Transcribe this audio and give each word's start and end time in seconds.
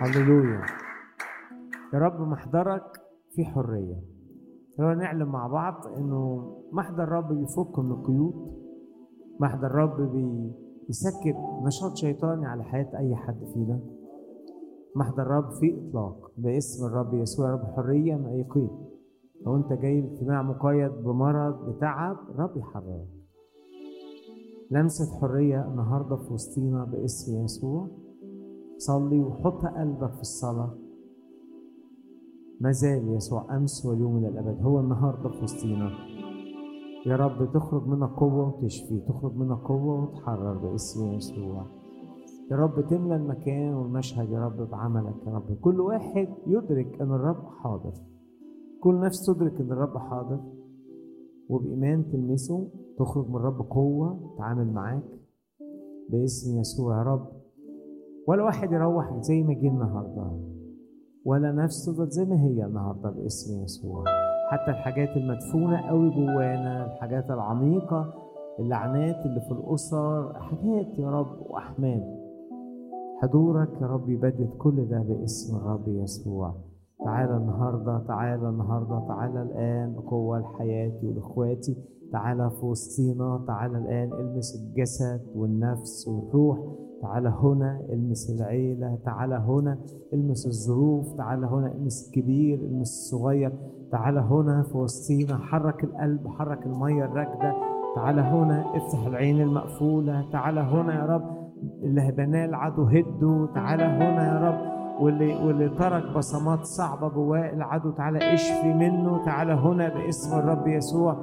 هللويا. 0.00 0.60
يا 1.94 1.98
رب 1.98 2.20
محضرك 2.20 3.00
في 3.34 3.44
حرية. 3.44 3.96
خلونا 4.78 4.94
نعلم 4.94 5.28
مع 5.28 5.46
بعض 5.46 5.86
إنه 5.86 6.52
محضر 6.72 7.02
الرب 7.02 7.32
بيفك 7.32 7.78
من 7.78 7.90
القيود 7.90 8.34
محضر 9.40 9.66
الرب 9.66 10.12
بيسكت 10.86 11.36
نشاط 11.62 11.94
شيطاني 11.94 12.46
على 12.46 12.64
حياة 12.64 12.98
أي 12.98 13.16
حد 13.16 13.44
فينا 13.54 13.80
محضر 14.96 15.22
الرب 15.22 15.50
في 15.50 15.78
إطلاق 15.78 16.30
باسم 16.36 16.86
الرب 16.86 17.14
يسوع 17.14 17.50
رب 17.50 17.64
حرية 17.64 18.14
من 18.14 18.26
أي 18.26 18.42
قيد. 18.42 18.70
لو 19.46 19.56
أنت 19.56 19.72
جاي 19.72 19.98
الاجتماع 19.98 20.42
مقيد 20.42 20.92
بمرض 20.92 21.70
بتعب 21.70 22.16
رب 22.38 22.56
يحررك. 22.56 23.08
لمسة 24.70 25.20
حرية 25.20 25.68
النهاردة 25.68 26.16
في 26.16 26.32
وسطينا 26.32 26.84
باسم 26.84 27.44
يسوع. 27.44 27.88
صلي 28.78 29.20
وحط 29.20 29.64
قلبك 29.66 30.14
في 30.14 30.20
الصلاة. 30.20 30.74
ما 32.60 32.72
زال 32.72 33.08
يسوع 33.08 33.56
أمس 33.56 33.86
واليوم 33.86 34.16
إلى 34.16 34.28
الأبد. 34.28 34.62
هو 34.62 34.80
النهاردة 34.80 35.28
في 35.28 35.42
وسطينا. 35.42 35.90
يا 37.06 37.16
رب 37.16 37.52
تخرج 37.52 37.86
منك 37.86 38.10
قوة 38.10 38.48
وتشفي 38.48 39.00
تخرج 39.00 39.36
منك 39.36 39.58
قوة 39.58 40.02
وتحرر 40.02 40.58
باسم 40.58 41.12
يسوع. 41.12 41.66
يا 42.50 42.56
رب 42.56 42.86
تملى 42.86 43.16
المكان 43.16 43.74
والمشهد 43.74 44.30
يا 44.30 44.38
رب 44.38 44.70
بعملك 44.70 45.26
يا 45.26 45.32
رب. 45.32 45.56
كل 45.60 45.80
واحد 45.80 46.28
يدرك 46.46 47.00
أن 47.00 47.12
الرب 47.12 47.46
حاضر. 47.46 47.92
كل 48.80 49.00
نفس 49.00 49.26
تدرك 49.26 49.60
أن 49.60 49.72
الرب 49.72 49.98
حاضر. 49.98 50.40
وبإيمان 51.48 52.10
تلمسه 52.12 52.68
تخرج 52.98 53.28
من 53.28 53.36
الرب 53.36 53.66
قوة 53.70 54.34
تعامل 54.38 54.72
معاك 54.72 55.04
باسم 56.10 56.60
يسوع. 56.60 56.98
يا 56.98 57.02
رب 57.02 57.41
ولا 58.28 58.42
واحد 58.42 58.72
يروح 58.72 59.18
زي 59.20 59.42
ما 59.42 59.54
جه 59.54 59.68
النهارده. 59.68 60.30
ولا 61.24 61.52
نفس 61.52 61.86
تفضل 61.86 62.08
زي 62.08 62.24
ما 62.24 62.36
هي 62.40 62.64
النهارده 62.64 63.10
باسم 63.10 63.62
يسوع. 63.64 64.04
حتى 64.50 64.70
الحاجات 64.70 65.08
المدفونة 65.16 65.88
قوي 65.88 66.10
جوانا 66.10 66.86
الحاجات 66.86 67.30
العميقة 67.30 68.14
اللعنات 68.60 69.26
اللي 69.26 69.40
في 69.40 69.52
الأسر 69.52 70.32
حاجات 70.34 70.98
يا 70.98 71.10
رب 71.10 71.50
وأحمال. 71.50 72.18
حضورك 73.22 73.68
يا 73.82 73.86
رب 73.86 74.08
يبدد 74.10 74.50
كل 74.58 74.88
ده 74.88 74.98
باسم 74.98 75.56
الرب 75.56 75.88
يسوع. 75.88 76.54
تعالى 77.04 77.36
النهاردة 77.36 77.98
تعالى 78.08 78.48
النهاردة 78.48 79.08
تعالى 79.08 79.42
الآن 79.42 79.94
بقوة 79.94 80.38
لحياتي 80.38 81.06
ولإخواتي 81.06 81.76
تعالى 82.12 82.50
في 82.50 82.66
وسطينا 82.66 83.44
تعالى 83.46 83.78
الآن 83.78 84.12
المس 84.12 84.62
الجسد 84.62 85.20
والنفس 85.34 86.08
والروح. 86.08 86.58
تعالى 87.02 87.28
هنا 87.42 87.80
المس 87.92 88.30
العيلة 88.30 88.98
تعالى 89.04 89.34
هنا 89.34 89.78
المس 90.12 90.46
الظروف 90.46 91.12
تعالى 91.12 91.46
هنا 91.46 91.72
المس 91.72 92.06
الكبير 92.08 92.58
المس 92.58 92.88
الصغير 92.90 93.52
تعالى 93.92 94.20
هنا 94.20 94.62
في 94.62 94.76
وسطينا 94.76 95.36
حرك 95.38 95.84
القلب 95.84 96.28
حرك 96.28 96.66
المية 96.66 97.04
الراكدة 97.04 97.54
تعالى 97.94 98.20
هنا 98.20 98.76
افتح 98.76 99.06
العين 99.06 99.40
المقفولة 99.40 100.30
تعالى 100.32 100.60
هنا 100.60 100.94
يا 101.00 101.06
رب 101.06 101.42
اللي 101.82 102.12
بناه 102.12 102.44
العدو 102.44 102.82
هده 102.82 103.48
تعالى 103.54 103.82
هنا 103.82 104.26
يا 104.34 104.48
رب 104.48 104.72
واللي 105.02 105.34
واللي 105.34 105.68
ترك 105.68 106.16
بصمات 106.16 106.64
صعبة 106.64 107.08
جواه 107.08 107.52
العدو 107.52 107.90
تعالى 107.90 108.34
اشفي 108.34 108.74
منه 108.74 109.24
تعالى 109.24 109.52
هنا 109.52 109.88
باسم 109.88 110.38
الرب 110.38 110.66
يسوع. 110.66 111.16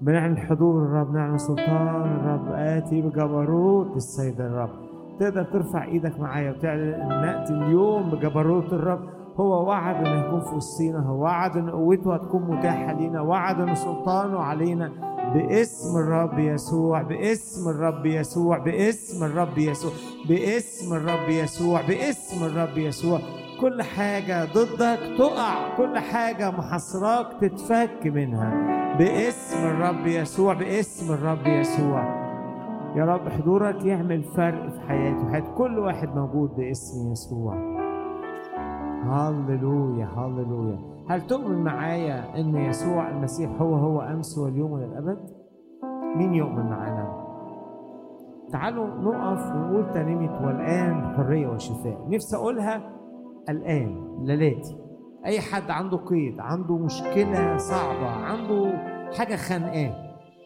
بنعلن 0.00 0.36
حضور 0.38 0.82
الرب 0.82 1.14
نعلن 1.14 1.38
سلطان 1.38 1.86
الرب 2.16 2.52
آتي 2.52 3.02
بجبروت 3.02 3.96
السيد 3.96 4.40
الرب. 4.40 4.85
تقدر 5.20 5.42
ترفع 5.42 5.84
إيدك 5.84 6.20
معايا 6.20 6.50
وتعلن 6.50 6.94
إن 6.94 7.08
نأتي 7.08 7.52
اليوم 7.52 8.10
بجبروت 8.10 8.72
الرب. 8.72 9.00
هو 9.36 9.68
وعد 9.68 10.06
إنه 10.06 10.26
يكون 10.26 10.40
في 10.40 10.54
وسطينا. 10.54 10.98
هو 10.98 11.22
وعد 11.22 11.56
إن 11.56 11.70
قوته 11.70 12.14
هتكون 12.14 12.42
متاحة 12.42 12.92
لينا. 12.92 13.20
وعد 13.20 13.60
إن 13.60 13.74
سلطانه 13.74 14.38
علينا. 14.38 14.92
باسم 15.34 15.98
الرب 15.98 16.38
يسوع 16.38 17.02
باسم 17.02 17.70
الرب 17.70 18.06
يسوع 18.06 18.58
باسم 18.58 19.24
الرب 19.24 19.58
يسوع 19.58 19.92
باسم 20.28 20.96
الرب 20.96 21.28
يسوع 21.28 21.80
باسم 21.88 22.46
الرب 22.46 22.78
يسوع. 22.78 23.18
كل 23.60 23.82
حاجة 23.82 24.44
ضدك 24.44 24.98
تقع. 25.18 25.76
كل 25.76 25.98
حاجة 25.98 26.50
محصراك 26.50 27.26
تتفك 27.40 28.06
منها. 28.06 28.76
باسم 28.98 29.66
الرب 29.66 30.06
يسوع 30.06 30.54
باسم 30.54 31.14
الرب 31.14 31.46
يسوع. 31.46 32.25
يا 32.94 33.04
رب 33.04 33.28
حضورك 33.28 33.84
يعمل 33.84 34.22
فرق 34.24 34.68
في 34.72 34.80
حياتي 34.80 35.24
وحياة 35.26 35.54
كل 35.58 35.78
واحد 35.78 36.16
موجود 36.16 36.50
باسم 36.56 37.12
يسوع. 37.12 37.54
هللويا 39.04 40.06
هللويا. 40.06 40.78
هل 41.08 41.26
تؤمن 41.26 41.64
معايا 41.64 42.40
إن 42.40 42.56
يسوع 42.56 43.08
المسيح 43.08 43.50
هو 43.60 43.74
هو 43.74 44.00
أمس 44.00 44.38
واليوم 44.38 44.72
والى 44.72 44.84
الابد 44.86 45.18
مين 46.16 46.34
يؤمن 46.34 46.70
معانا؟ 46.70 47.26
تعالوا 48.52 48.86
نقف 48.86 49.52
ونقول 49.54 49.92
ترنيمة 49.94 50.46
والآن 50.46 51.14
حرية 51.16 51.48
وشفاء. 51.48 52.06
نفسي 52.10 52.36
أقولها 52.36 52.92
الآن 53.48 54.18
ليلاتي 54.22 54.76
أي 55.26 55.40
حد 55.40 55.70
عنده 55.70 55.96
قيد 55.96 56.40
عنده 56.40 56.78
مشكلة 56.78 57.56
صعبة 57.56 58.08
عنده 58.10 58.72
حاجة 59.18 59.36
خانقاه 59.36 59.92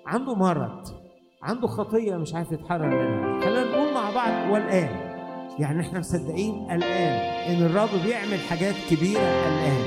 عنده 0.06 0.34
مرض 0.34 0.99
عنده 1.42 1.66
خطية 1.66 2.16
مش 2.16 2.34
عارف 2.34 2.52
يتحرر 2.52 2.88
منها. 2.88 3.40
خلينا 3.40 3.64
نقول 3.64 3.94
مع 3.94 4.10
بعض 4.10 4.50
والآن. 4.52 5.10
يعني 5.58 5.80
إحنا 5.80 5.98
مصدقين 5.98 6.70
الآن 6.70 7.12
إن 7.50 7.62
الرب 7.62 7.88
بيعمل 8.04 8.38
حاجات 8.38 8.74
كبيرة 8.90 9.20
الآن 9.20 9.82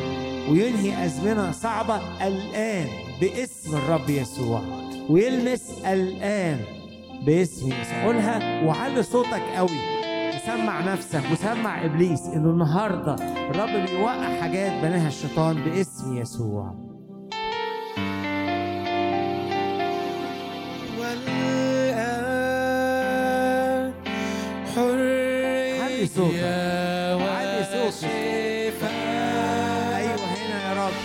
وينهي 0.52 1.06
أزمنة 1.06 1.52
صعبة 1.52 1.96
الآن 2.28 2.88
باسم 3.22 3.78
الرب 3.78 4.10
يسوع. 4.10 4.62
ويلمس 5.10 5.82
الآن 5.86 6.58
باسم 7.26 7.68
يسوع. 7.68 8.04
قولها 8.04 8.66
وعلي 8.66 9.04
صوتك 9.04 9.42
قوي. 9.56 9.94
وسمع 10.36 10.94
نفسك 10.94 11.24
وسمع 11.32 11.86
إبليس 11.86 12.26
إنه 12.26 12.50
النهاردة 12.50 13.16
الرب 13.50 13.90
بيوقع 13.90 14.40
حاجات 14.42 14.72
بناها 14.84 15.08
الشيطان 15.08 15.56
باسم 15.56 16.18
يسوع. 16.18 16.93
علي 26.04 26.12
صوتك. 26.16 26.44
علي 27.24 27.64
صوتك. 27.72 28.10
هنا 30.34 30.58
يا 30.68 30.74
رب. 30.74 30.98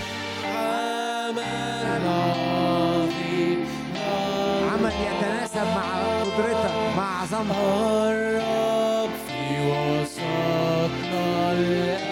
عمل 4.73 4.93
يتناسب 4.93 5.67
مع 5.77 5.87
قدرتك 6.21 6.75
مع 6.97 7.09
عظمتك. 7.23 7.57
الرب 8.11 9.11
في 9.29 9.41
وسطنا 9.71 11.27
الآن 11.53 12.08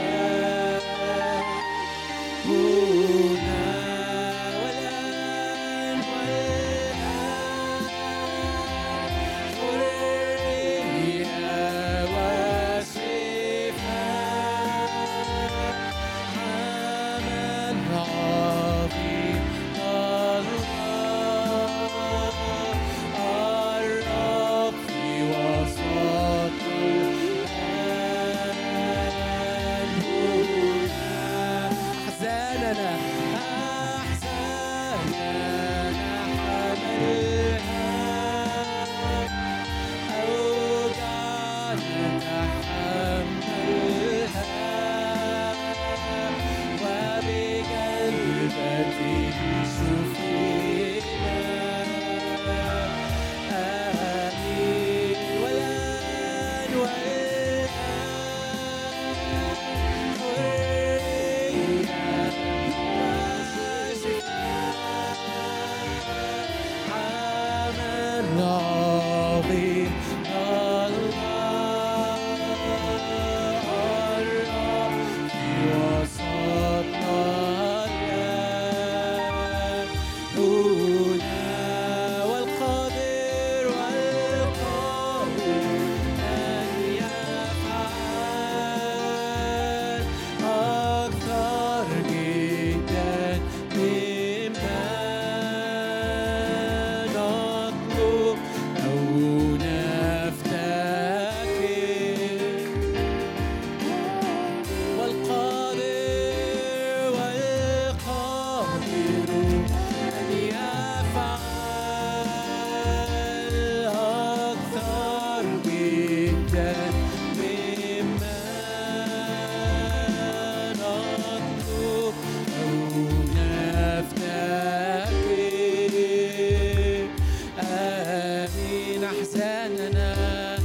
من 128.46 129.04
أحزاننا 129.04 130.55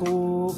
خوف 0.00 0.56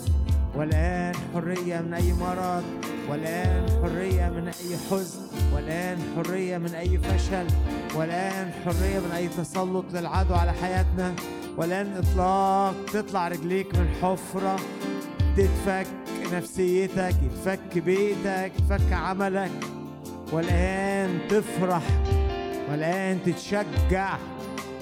والآن 0.57 1.15
حرية 1.35 1.81
من 1.81 1.95
أي 1.95 2.13
مرض 2.13 2.65
والآن 3.11 3.67
حرية 3.83 4.29
من 4.29 4.49
أي 4.49 4.77
حزن 4.91 5.21
والآن 5.55 5.99
حرية 6.17 6.59
من 6.59 6.75
أي 6.75 6.99
فشل 6.99 7.47
والآن 7.95 8.51
حرية 8.65 8.99
من 8.99 9.13
أي 9.17 9.29
تسلط 9.29 9.85
للعدو 9.93 10.35
على 10.35 10.53
حياتنا 10.53 11.15
والآن 11.57 11.97
إطلاق 11.97 12.75
تطلع 12.93 13.29
رجليك 13.29 13.75
من 13.75 13.89
حفرة 14.03 14.57
تتفك 15.37 15.87
نفسيتك 16.33 17.15
يتفك 17.23 17.79
بيتك 17.79 18.53
يتفك 18.59 18.93
عملك 18.93 19.51
والآن 20.33 21.19
تفرح 21.29 21.83
والآن 22.71 23.19
تتشجع. 23.27 24.17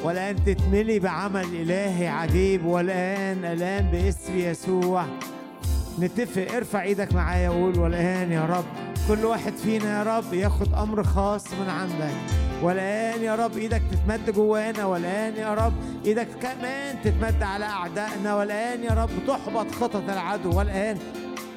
والآن 0.04 0.44
تتملي 0.44 0.98
بعمل 0.98 1.44
إلهي 1.44 2.08
عجيب 2.08 2.64
والآن 2.64 3.44
الآن 3.44 3.90
باسم 3.90 4.38
يسوع. 4.38 5.04
نتفق 6.00 6.54
ارفع 6.56 6.82
إيدك 6.82 7.14
معايا 7.14 7.48
وقول 7.48 7.78
والآن 7.78 8.32
يا 8.32 8.44
رب. 8.44 8.64
كل 9.08 9.24
واحد 9.24 9.52
فينا 9.52 9.98
يا 9.98 10.18
رب 10.18 10.34
ياخد 10.34 10.74
أمر 10.74 11.04
خاص 11.04 11.44
من 11.52 11.68
عندك. 11.68 12.14
والآن 12.62 13.22
يا 13.22 13.34
رب 13.34 13.56
إيدك 13.58 13.82
تتمد 13.92 14.30
جوانا 14.34 14.84
والآن 14.84 15.36
يا 15.36 15.54
رب 15.54 15.72
إيدك 16.06 16.28
كمان 16.42 16.96
تتمد 17.04 17.42
على 17.42 17.64
أعدائنا. 17.64 18.34
والآن 18.34 18.82
يا 18.84 18.90
رب 18.90 19.10
تحبط 19.26 19.70
خطط 19.70 20.10
العدو. 20.10 20.58
والآن 20.58 20.98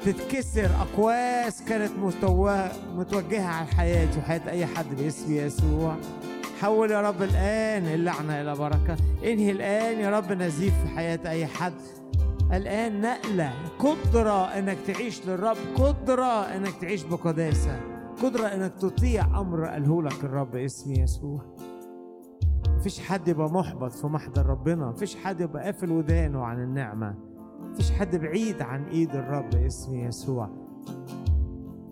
تتكسر 0.04 0.70
أقواس 0.80 1.62
كانت 1.68 1.92
متو- 2.02 2.74
متوجهة 2.96 3.46
على 3.46 3.66
حياتي 3.66 4.18
وحياة 4.18 4.50
أي 4.50 4.66
حد 4.66 4.86
باسم 4.98 5.32
يسوع. 5.32 5.96
حول 6.60 6.90
يا 6.90 7.00
رب 7.00 7.22
الآن 7.22 7.86
اللعنة 7.86 8.40
إلى 8.40 8.54
بركة. 8.54 8.96
انهي 9.24 9.50
الآن 9.50 9.98
يا 9.98 10.18
رب 10.18 10.32
نزيف 10.32 10.74
في 10.82 10.88
حياة 10.88 11.20
أي 11.26 11.46
حد. 11.46 11.72
الآن 12.52 13.00
نقلة 13.00 13.52
قدرة 13.78 14.44
إنك 14.44 14.76
تعيش 14.86 15.26
للرب 15.26 15.56
قدرة 15.76 16.42
إنك 16.42 16.74
تعيش 16.80 17.02
بقداسة. 17.02 17.80
قدرة 18.22 18.46
إنك 18.46 18.72
تطيع 18.80 19.40
أمر 19.40 19.64
قاله 19.64 20.02
لك 20.02 20.24
الرب 20.24 20.56
اسم 20.56 20.92
يسوع. 20.92 21.40
مفيش 22.68 23.00
حد 23.00 23.28
يبقى 23.28 23.50
محبط 23.50 23.92
في 23.92 24.06
محضر 24.06 24.46
ربنا 24.46 24.86
مفيش 24.86 25.16
حد 25.16 25.40
يبقى 25.40 25.64
قافل 25.64 25.92
ودانه 25.92 26.44
عن 26.44 26.62
النعمة. 26.62 27.14
مفيش 27.62 27.90
حد 27.92 28.16
بعيد 28.16 28.62
عن 28.62 28.84
إيد 28.84 29.14
الرب 29.14 29.54
اسم 29.54 29.94
يسوع. 29.94 30.50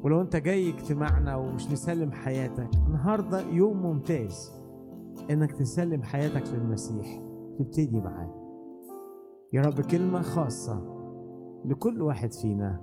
ولو 0.03 0.21
انت 0.21 0.37
جاي 0.37 0.71
اجتماعنا 0.71 1.37
ومش 1.37 1.71
مسلم 1.71 2.11
حياتك 2.13 2.71
النهارده 2.87 3.41
يوم 3.41 3.83
ممتاز 3.83 4.53
إنك 5.31 5.53
تسلم 5.53 6.03
حياتك 6.03 6.45
للمسيح. 6.55 7.23
تبتدي 7.59 8.01
معاه. 8.01 8.35
يا 9.53 9.63
رب 9.63 9.81
كلمة 9.81 10.23
خاصة 10.23 10.97
لكل 11.65 12.03
واحد 12.03 12.33
فينا. 12.33 12.81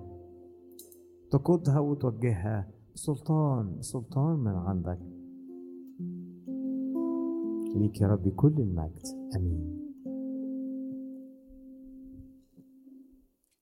تقودها 1.32 1.80
وتوجهها 1.80 2.70
بسلطان 2.96 3.78
بسلطان 3.78 4.40
من 4.40 4.52
عندك. 4.52 5.00
ليك 7.76 8.02
يا 8.02 8.08
رب 8.08 8.30
كل 8.30 8.54
المجد. 8.58 9.06
آمين. 9.36 9.80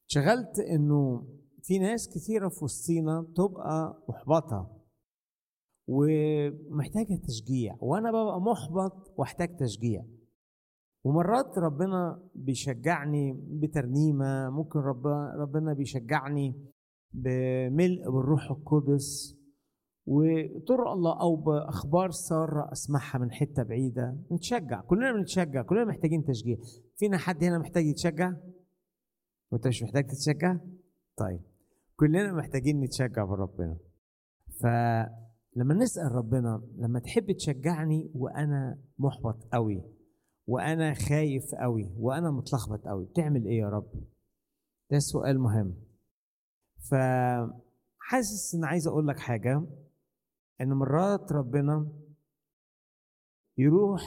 شغلت 0.07 0.59
إنه 0.59 1.23
في 1.63 1.79
ناس 1.79 2.09
كثيرة 2.09 2.49
في 2.49 2.63
وسطينا 2.63 3.27
تبقى 3.35 4.03
محبطة 4.09 4.77
ومحتاجة 5.87 7.15
تشجيع 7.27 7.77
وأنا 7.79 8.09
ببقى 8.11 8.41
محبط 8.41 9.13
وأحتاج 9.17 9.55
تشجيع. 9.55 10.05
ومرات 11.03 11.57
ربنا 11.57 12.29
بيشجعني 12.35 13.33
بترنيمة 13.47 14.49
ممكن 14.49 14.79
رب 14.79 15.07
ربنا 15.41 15.73
بيشجعني 15.73 16.55
بملء 17.13 18.03
بالروح 18.11 18.51
القدس. 18.51 19.37
وطرق 20.05 20.87
الله 20.87 21.21
أو 21.21 21.35
بأخبار 21.35 22.11
سارة 22.11 22.71
أسمعها 22.71 23.17
من 23.17 23.31
حتة 23.31 23.63
بعيدة 23.63 24.17
نتشجع 24.31 24.81
كلنا 24.81 25.11
بنتشجع 25.13 25.61
كلنا 25.61 25.85
محتاجين 25.85 26.23
تشجيع. 26.23 26.57
فينا 26.95 27.17
حد 27.17 27.43
هنا 27.43 27.57
محتاج 27.59 27.85
يتشجع؟ 27.85 28.33
وانت 29.51 29.67
مش 29.67 29.83
محتاج 29.83 30.07
تتشجع؟ 30.07 30.57
طيب. 31.17 31.50
كلنا 32.01 32.33
محتاجين 32.33 32.79
نتشجع 32.79 33.25
بربنا 33.25 33.77
فلما 34.61 35.73
نسأل 35.73 36.11
ربنا 36.11 36.63
لما 36.77 36.99
تحب 36.99 37.31
تشجعني 37.31 38.11
وأنا 38.15 38.79
محبط 38.97 39.43
قوي 39.53 39.83
وأنا 40.47 40.93
خايف 40.93 41.43
قوي 41.61 41.93
وأنا 41.97 42.31
متلخبط 42.31 42.87
قوي 42.87 43.05
بتعمل 43.05 43.45
إيه 43.45 43.59
يا 43.59 43.69
رب؟ 43.69 43.91
ده 44.91 44.99
سؤال 44.99 45.39
مهم. 45.39 45.75
فحاسس 46.89 48.55
إن 48.55 48.63
عايز 48.65 48.87
أقول 48.87 49.07
لك 49.07 49.19
حاجة. 49.19 49.63
إن 50.61 50.73
مرات 50.73 51.31
ربنا 51.31 51.91
يروح 53.57 54.01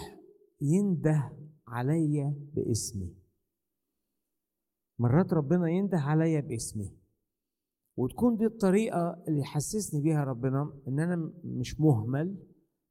ينده 0.60 1.32
عليا 1.66 2.34
باسمي. 2.54 3.14
مرات 4.98 5.32
ربنا 5.32 5.68
ينده 5.70 5.98
عليا 5.98 6.40
باسمي. 6.40 7.03
وتكون 7.96 8.36
دي 8.36 8.46
الطريقة 8.46 9.22
اللي 9.28 9.40
يحسسني 9.40 10.00
بيها 10.02 10.24
ربنا 10.24 10.72
إن 10.88 11.00
أنا 11.00 11.32
مش 11.44 11.80
مهمل 11.80 12.36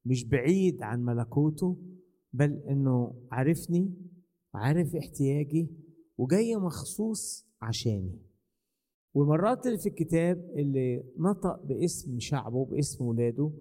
مش 0.06 0.26
بعيد 0.26 0.82
عن 0.82 1.04
ملكوته 1.04 1.78
بل 2.34 2.64
إنه 2.70 3.14
عارفني 3.32 3.94
وعارف 4.54 4.96
احتياجي 4.96 5.70
وجاي 6.18 6.56
مخصوص 6.56 7.48
عشاني. 7.62 8.20
والمرات 9.14 9.68
اللي 9.68 9.78
في 9.78 9.90
الكتاب 9.90 10.52
اللي 10.56 11.04
نطق 11.18 11.64
باسم 11.66 12.20
شعبه 12.20 12.66
باسم 12.66 13.06
ولاده 13.06 13.52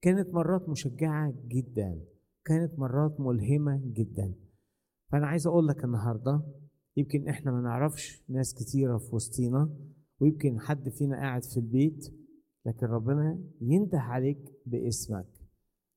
كانت 0.00 0.34
مرات 0.34 0.68
مشجعة 0.68 1.34
جدا 1.48 2.00
كانت 2.44 2.78
مرات 2.78 3.20
ملهمة 3.20 3.80
جدا. 3.84 4.34
فأنا 5.08 5.26
عايز 5.26 5.46
أقول 5.46 5.66
لك 5.66 5.84
النهاردة 5.84 6.42
يمكن 6.96 7.28
إحنا 7.28 7.52
ما 7.52 7.60
نعرفش 7.60 8.22
ناس 8.28 8.54
كتيرة 8.54 8.98
في 8.98 9.14
وسطينا 9.14 9.70
ويمكن 10.20 10.60
حد 10.60 10.88
فينا 10.88 11.16
قاعد 11.16 11.44
في 11.44 11.56
البيت 11.56 12.14
لكن 12.66 12.86
ربنا 12.86 13.44
ينده 13.60 13.98
عليك 13.98 14.38
باسمك 14.66 15.28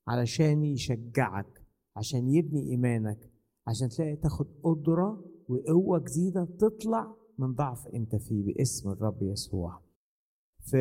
علشان 0.08 0.64
يشجعك 0.64 1.66
عشان 1.96 2.30
يبني 2.30 2.72
إيمانك 2.72 3.32
عشان 3.68 3.90
تلاقي 3.90 4.16
تاخد 4.16 4.48
قدرة 4.64 5.26
وقوة 5.48 6.00
جديدة 6.00 6.46
تطلع 6.60 7.16
من 7.38 7.54
ضعف 7.54 7.88
أنت 7.88 8.16
فيه 8.16 8.46
باسم 8.46 8.90
الرب 8.90 9.24
يسوع. 9.24 9.82
في 10.62 10.78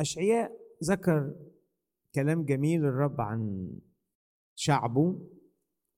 أشعياء 0.00 0.52
ذكر 0.84 1.34
كلام 2.14 2.44
جميل 2.44 2.84
الرب 2.84 3.20
عن 3.20 3.70
شعبه 4.54 5.28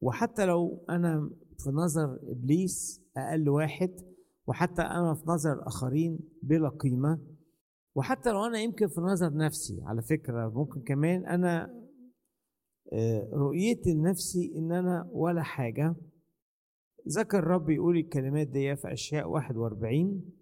وحتى 0.03 0.47
لو 0.47 0.85
أنا 0.91 1.31
في 1.59 1.71
نظر 1.71 2.19
إبليس 2.23 3.03
أقل 3.17 3.49
واحد 3.49 4.14
وحتى 4.47 4.83
أنا 4.83 5.15
في 5.15 5.23
نظر 5.27 5.53
الآخرين 5.53 6.19
بلا 6.43 6.69
قيمة. 6.69 7.21
وحتى 7.95 8.31
لو 8.31 8.45
أنا 8.47 8.59
يمكن 8.61 8.89
في 8.89 9.01
نظر 9.01 9.37
نفسي 9.37 9.81
على 9.83 10.03
فكرة 10.03 10.49
ممكن 10.49 10.83
كمان 10.83 11.27
أنا 11.27 11.81
آه، 12.93 13.31
رؤيتي 13.33 13.95
لنفسي 13.95 14.53
إن 14.57 14.73
أنا 14.73 15.09
ولا 15.13 15.43
حاجة. 15.43 15.95
ذكر 17.09 17.39
الرب 17.39 17.71
يقول 17.71 17.97
الكلمات 17.97 18.47
دي 18.47 18.77
في 18.77 18.93
أشياء 18.93 19.29
41 19.29 20.33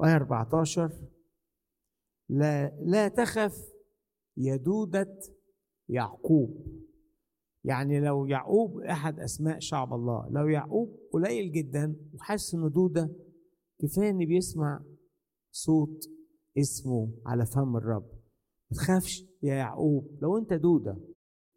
وآية 0.00 0.16
14 0.16 0.92
لا 2.28 2.78
لا 2.84 3.08
تخف 3.08 3.54
يا 4.36 4.56
دودة 4.56 5.18
يعقوب. 5.88 6.80
يعني 7.64 8.00
لو 8.00 8.26
يعقوب 8.26 8.80
أحد 8.80 9.20
أسماء 9.20 9.58
شعب 9.58 9.94
الله 9.94 10.28
لو 10.30 10.46
يعقوب 10.48 10.98
قليل 11.12 11.52
جدا 11.52 11.96
وحاسس 12.14 12.54
إنه 12.54 12.68
دودة 12.68 13.10
كفاية 13.80 14.10
إن 14.10 14.18
بيسمع 14.18 14.84
صوت 15.50 16.08
اسمه 16.58 17.12
على 17.26 17.46
فم 17.46 17.76
الرب. 17.76 18.06
ما 18.70 18.76
تخافش 18.76 19.24
يا 19.42 19.54
يعقوب 19.54 20.18
لو 20.22 20.38
أنت 20.38 20.52
دودة 20.52 20.96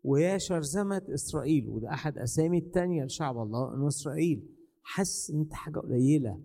ويا 0.03 0.37
شرذمة 0.37 1.01
إسرائيل 1.13 1.69
وده 1.69 1.89
أحد 1.89 2.17
أسامي 2.17 2.57
التانية 2.57 3.03
لشعب 3.05 3.37
الله 3.37 3.73
إنه 3.75 3.87
إسرائيل 3.87 4.49
حس 4.83 5.31
إن 5.31 5.39
أنت 5.39 5.53
حاجة 5.53 5.79
قليلة 5.79 6.43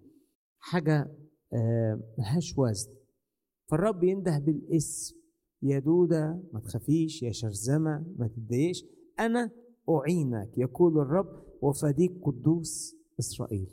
حاجة 0.58 1.14
آه، 1.52 2.00
ملهاش 2.18 2.58
وزن. 2.58 2.90
فالرب 3.70 4.04
ينده 4.04 4.38
بالاسم. 4.38 5.16
يا 5.62 5.78
دودة 5.78 6.42
ما 6.52 6.60
تخافيش 6.60 7.22
يا 7.22 7.32
شرذمة 7.32 8.04
ما 8.18 8.28
تتضايقش. 8.28 8.84
أنا 9.20 9.50
أعينك 9.90 10.58
يقول 10.58 10.98
الرب 10.98 11.42
وفديك 11.62 12.12
قدوس 12.22 12.96
إسرائيل. 13.20 13.68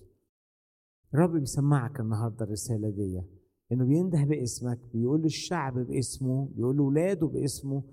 الرب 1.14 1.32
بيسمعك 1.32 2.00
النهاردة 2.00 2.46
الرسالة 2.46 2.90
دي 2.90 3.22
إنه 3.72 3.86
بينده 3.86 4.24
باسمك 4.24 4.80
بيقول 4.94 5.22
للشعب 5.22 5.80
باسمه 5.80 6.50
بيقول 6.56 6.76
لولاده 6.76 7.28
باسمه 7.28 7.84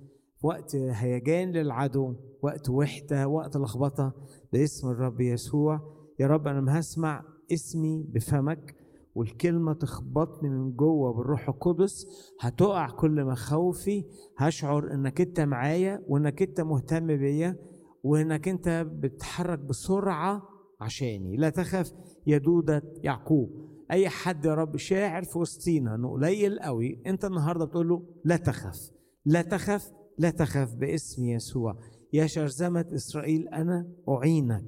في 0.40 0.46
وقت 0.46 0.76
هيجان 0.76 1.52
للعدو 1.52 2.14
وقت 2.42 2.70
وحدة 2.70 3.28
وقت 3.28 3.56
لخبطة 3.56 4.12
باسم 4.52 4.90
الرب 4.90 5.20
يسوع. 5.20 5.80
يا 6.20 6.26
رب 6.26 6.46
أنا 6.46 6.60
ما 6.60 6.80
هسمع 6.80 7.24
اسمي 7.52 8.02
بفمك 8.08 8.74
والكلمة 9.14 9.72
تخبطني 9.72 10.48
من 10.48 10.72
جوه 10.76 11.12
بالروح 11.12 11.48
القدس 11.48 12.06
هتقع 12.40 12.90
كل 12.90 13.24
مخاوفي 13.24 14.04
هشعر 14.38 14.94
إنك 14.94 15.20
أنت 15.20 15.40
معايا 15.40 16.02
وإنك 16.08 16.42
أنت 16.42 16.60
مهتم 16.60 17.06
بيا 17.06 17.56
وإنك 18.04 18.48
أنت 18.48 18.86
بتتحرك 18.92 19.58
بسرعة 19.58 20.42
عشاني. 20.80 21.36
لا 21.36 21.50
تخف 21.50 21.92
يا 22.26 22.38
دودة 22.38 22.82
يعقوب. 23.02 23.50
أي 23.90 24.08
حد 24.08 24.44
يا 24.44 24.54
رب 24.54 24.76
شاعر 24.76 25.22
في 25.22 25.38
وسطينا 25.38 25.94
إنه 25.94 26.12
قليل 26.12 26.58
قوي 26.60 27.02
أنت 27.06 27.24
النهارده 27.24 27.64
بتقول 27.64 27.88
له 27.88 28.02
لا 28.24 28.36
تخف 28.36 28.90
لا 29.24 29.42
تخف 29.42 29.92
لا 30.18 30.30
تخف 30.30 30.74
باسم 30.74 31.24
يسوع. 31.24 31.78
يا 32.12 32.26
شرذمة 32.26 32.86
إسرائيل 32.94 33.48
أنا 33.48 33.88
أعينك. 34.08 34.64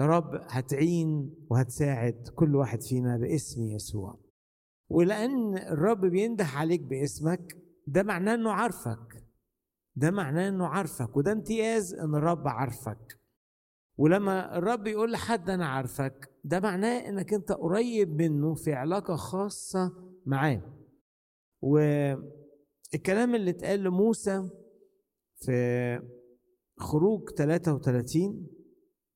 يا 0.00 0.06
رب 0.06 0.40
هتعين 0.48 1.34
وهتساعد 1.50 2.28
كل 2.34 2.56
واحد 2.56 2.82
فينا 2.82 3.16
باسم 3.16 3.62
يسوع. 3.62 4.18
ولأن 4.90 5.58
الرب 5.58 6.00
بينده 6.06 6.44
عليك 6.44 6.80
باسمك 6.80 7.56
ده 7.86 8.02
معناه 8.02 8.34
إنه 8.34 8.50
عارفك. 8.50 9.24
ده 9.96 10.10
معناه 10.10 10.48
إنه 10.48 10.66
عارفك 10.66 11.16
وده 11.16 11.32
امتياز 11.32 11.94
إن 11.94 12.14
الرب 12.14 12.48
عارفك. 12.48 13.20
ولما 13.98 14.58
الرب 14.58 14.86
يقول 14.86 15.12
لحد 15.12 15.50
أنا 15.50 15.66
عارفك 15.66 16.28
ده 16.44 16.60
معناه 16.60 17.08
إنك 17.08 17.34
أنت 17.34 17.52
قريب 17.52 18.22
منه 18.22 18.54
في 18.54 18.72
علاقة 18.72 19.16
خاصة 19.16 19.92
معاه. 20.26 20.62
والكلام 21.62 23.34
اللي 23.34 23.50
اتقال 23.50 23.80
لموسى 23.84 24.50
في 25.36 26.00
خروج 26.78 27.30
33 27.30 28.46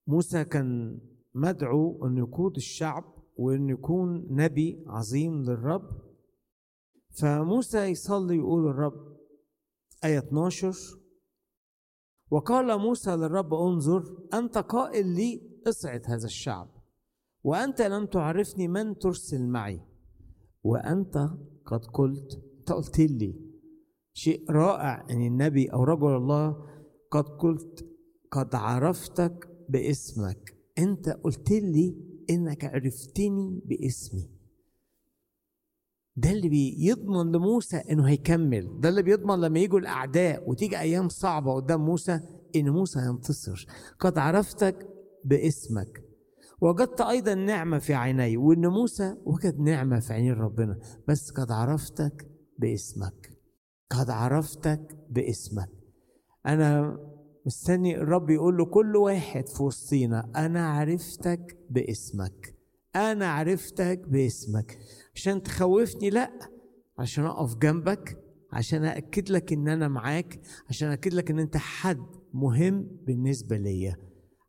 موسى 0.06 0.44
كان 0.44 1.00
مدعو 1.34 2.06
انه 2.06 2.18
يقود 2.18 2.56
الشعب 2.56 3.04
وانه 3.37 3.73
يكون 3.73 4.26
نبي 4.30 4.84
عظيم 4.87 5.42
للرب. 5.42 6.04
فموسى 7.20 7.78
يصلي 7.78 8.37
يقول 8.37 8.68
الرب 8.68 9.16
آية 10.04 10.18
12 10.18 10.75
وقال 12.30 12.78
موسى 12.78 13.11
للرب 13.11 13.54
انظر 13.54 14.28
أنت 14.34 14.58
قائل 14.58 15.06
لي 15.06 15.61
اصعد 15.66 16.02
هذا 16.06 16.25
الشعب 16.25 16.68
وأنت 17.42 17.82
لم 17.82 18.06
تعرفني 18.06 18.68
من 18.68 18.99
ترسل 18.99 19.46
معي 19.46 19.80
وأنت 20.62 21.30
قد 21.66 21.84
قلت 21.84 22.44
أنت 22.58 22.73
قلت 22.73 22.99
لي 23.00 23.40
شيء 24.12 24.50
رائع 24.50 25.06
أن 25.11 25.26
النبي 25.26 25.66
أو 25.66 25.84
رجل 25.84 26.16
الله 26.16 26.66
قد 27.11 27.28
قلت 27.28 27.87
قد 28.30 28.54
عرفتك 28.54 29.49
باسمك. 29.75 30.57
أنت 30.78 31.09
قلت 31.09 31.50
لي 31.50 31.97
إنك 32.31 32.64
عرفتني 32.64 33.61
باسمي. 33.64 34.31
ده 36.16 36.31
اللي 36.31 36.49
بيضمن 36.49 37.33
لموسى 37.33 37.76
إنه 37.76 38.09
هيكمل. 38.09 38.81
ده 38.81 38.88
اللي 38.88 39.02
بيضمن 39.02 39.40
لما 39.40 39.59
يجوا 39.59 39.78
الأعداء 39.78 40.50
وتيجي 40.50 40.81
أيام 40.81 41.09
صعبة 41.09 41.54
قدام 41.54 41.85
موسى 41.85 42.21
إن 42.57 42.71
موسى 42.71 42.99
ينتصر 42.99 43.66
قد 43.99 44.19
عرفتك 44.19 44.88
باسمك. 45.25 46.02
وجدت 46.61 47.00
أيضا 47.00 47.35
نعمة 47.35 47.78
في 47.78 47.95
عيني 47.95 48.37
وإن 48.37 48.66
موسى 48.66 49.16
وجد 49.25 49.59
نعمة 49.59 50.00
في 50.00 50.12
عينين 50.12 50.33
ربنا. 50.33 50.78
بس 51.09 51.31
قد 51.31 51.50
عرفتك 51.50 52.26
باسمك. 52.59 53.31
قد 53.90 54.11
عرفتك 54.11 54.97
باسمك. 55.11 55.71
أنا 56.47 56.99
مستني 57.47 57.97
الرب 57.97 58.31
يقول 58.31 58.57
له 58.57 58.65
كل 58.65 58.97
واحد 58.97 59.49
في 59.49 59.63
وسطينا 59.63 60.31
أنا 60.37 60.69
عرفتك 60.69 61.57
باسمك 61.71 62.55
أنا 62.97 63.27
عرفتك 63.33 64.01
باسمك. 64.09 64.79
عشان 65.15 65.43
تخوفني؟ 65.43 66.11
لأ 66.11 66.31
عشان 66.99 67.25
أقف 67.25 67.55
جنبك 67.57 68.19
عشان 68.53 68.85
اكد 68.85 69.31
لك 69.31 69.53
إن 69.53 69.69
أنا 69.69 69.89
معاك 69.89 70.41
عشان 70.69 70.89
اكد 70.89 71.15
لك 71.15 71.31
إن 71.31 71.39
أنت 71.39 71.57
حد 71.57 72.07
مهم 72.35 72.89
بالنسبة 73.07 73.57
ليا. 73.57 73.97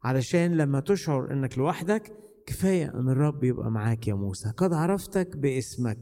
علشان 0.04 0.58
لما 0.58 0.80
تشعر 0.80 1.32
إنك 1.32 1.58
لوحدك 1.58 2.14
كفاية 2.46 2.86
إن 2.86 3.10
الرب 3.10 3.44
يبقى 3.44 3.72
معاك 3.72 4.08
يا 4.08 4.14
موسى. 4.14 4.50
قد 4.58 4.74
عرفتك 4.74 5.38
باسمك. 5.38 5.98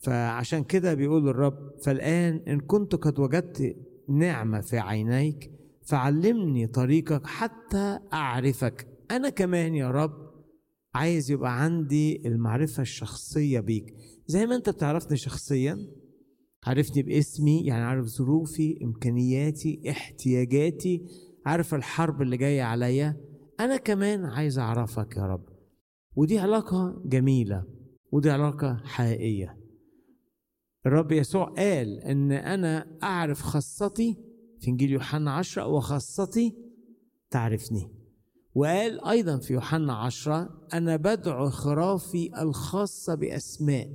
فعشان 0.00 0.64
كده 0.64 0.94
بيقول 0.94 1.28
الرب 1.28 1.70
فالآن 1.84 2.36
إن 2.48 2.60
كنت 2.60 2.94
قد 2.94 3.18
وجدت 3.18 3.76
نعمة 4.08 4.60
في 4.60 4.78
عينيك 4.78 5.50
فعلمني 5.86 6.66
طريقك 6.66 7.26
حتى 7.26 7.98
أعرفك. 8.12 8.88
أنا 9.10 9.28
كمان 9.28 9.74
يا 9.74 9.90
رب 9.90 10.30
عايز 10.94 11.30
يبقى 11.30 11.62
عندي 11.62 12.28
المعرفة 12.28 12.80
الشخصية 12.80 13.60
بيك. 13.60 13.94
زي 14.26 14.46
ما 14.46 14.56
أنت 14.56 14.70
بتعرفني 14.70 15.16
شخصيا 15.16 15.76
عارفني 16.66 17.02
باسمي 17.02 17.64
يعني 17.66 17.84
عارف 17.84 18.06
ظروفي 18.06 18.78
إمكانياتي 18.84 19.82
احتياجاتي 19.90 21.06
عارف 21.46 21.74
الحرب 21.74 22.22
اللي 22.22 22.36
جاية 22.36 22.62
عليا. 22.62 23.16
أنا 23.60 23.76
كمان 23.76 24.24
عايز 24.24 24.58
أعرفك 24.58 25.16
يا 25.16 25.22
رب. 25.22 25.44
ودي 26.16 26.38
علاقة 26.38 27.02
جميلة 27.04 27.64
ودي 28.12 28.30
علاقة 28.30 28.80
حقيقية. 28.84 29.56
الرب 30.86 31.12
يسوع 31.12 31.44
قال 31.44 31.98
إن 32.00 32.32
أنا 32.32 32.98
أعرف 33.02 33.42
خاصتي 33.42 34.16
في 34.60 34.70
إنجيل 34.70 34.90
يوحنا 34.90 35.32
عشرة 35.32 35.66
وخاصتي 35.66 36.54
تعرفني. 37.30 37.90
وقال 38.54 39.04
أيضا 39.04 39.38
في 39.38 39.52
يوحنا 39.52 39.92
عشرة 39.94 40.66
أنا 40.74 40.96
بدعو 40.96 41.50
خرافي 41.50 42.42
الخاصة 42.42 43.14
بأسماء. 43.14 43.90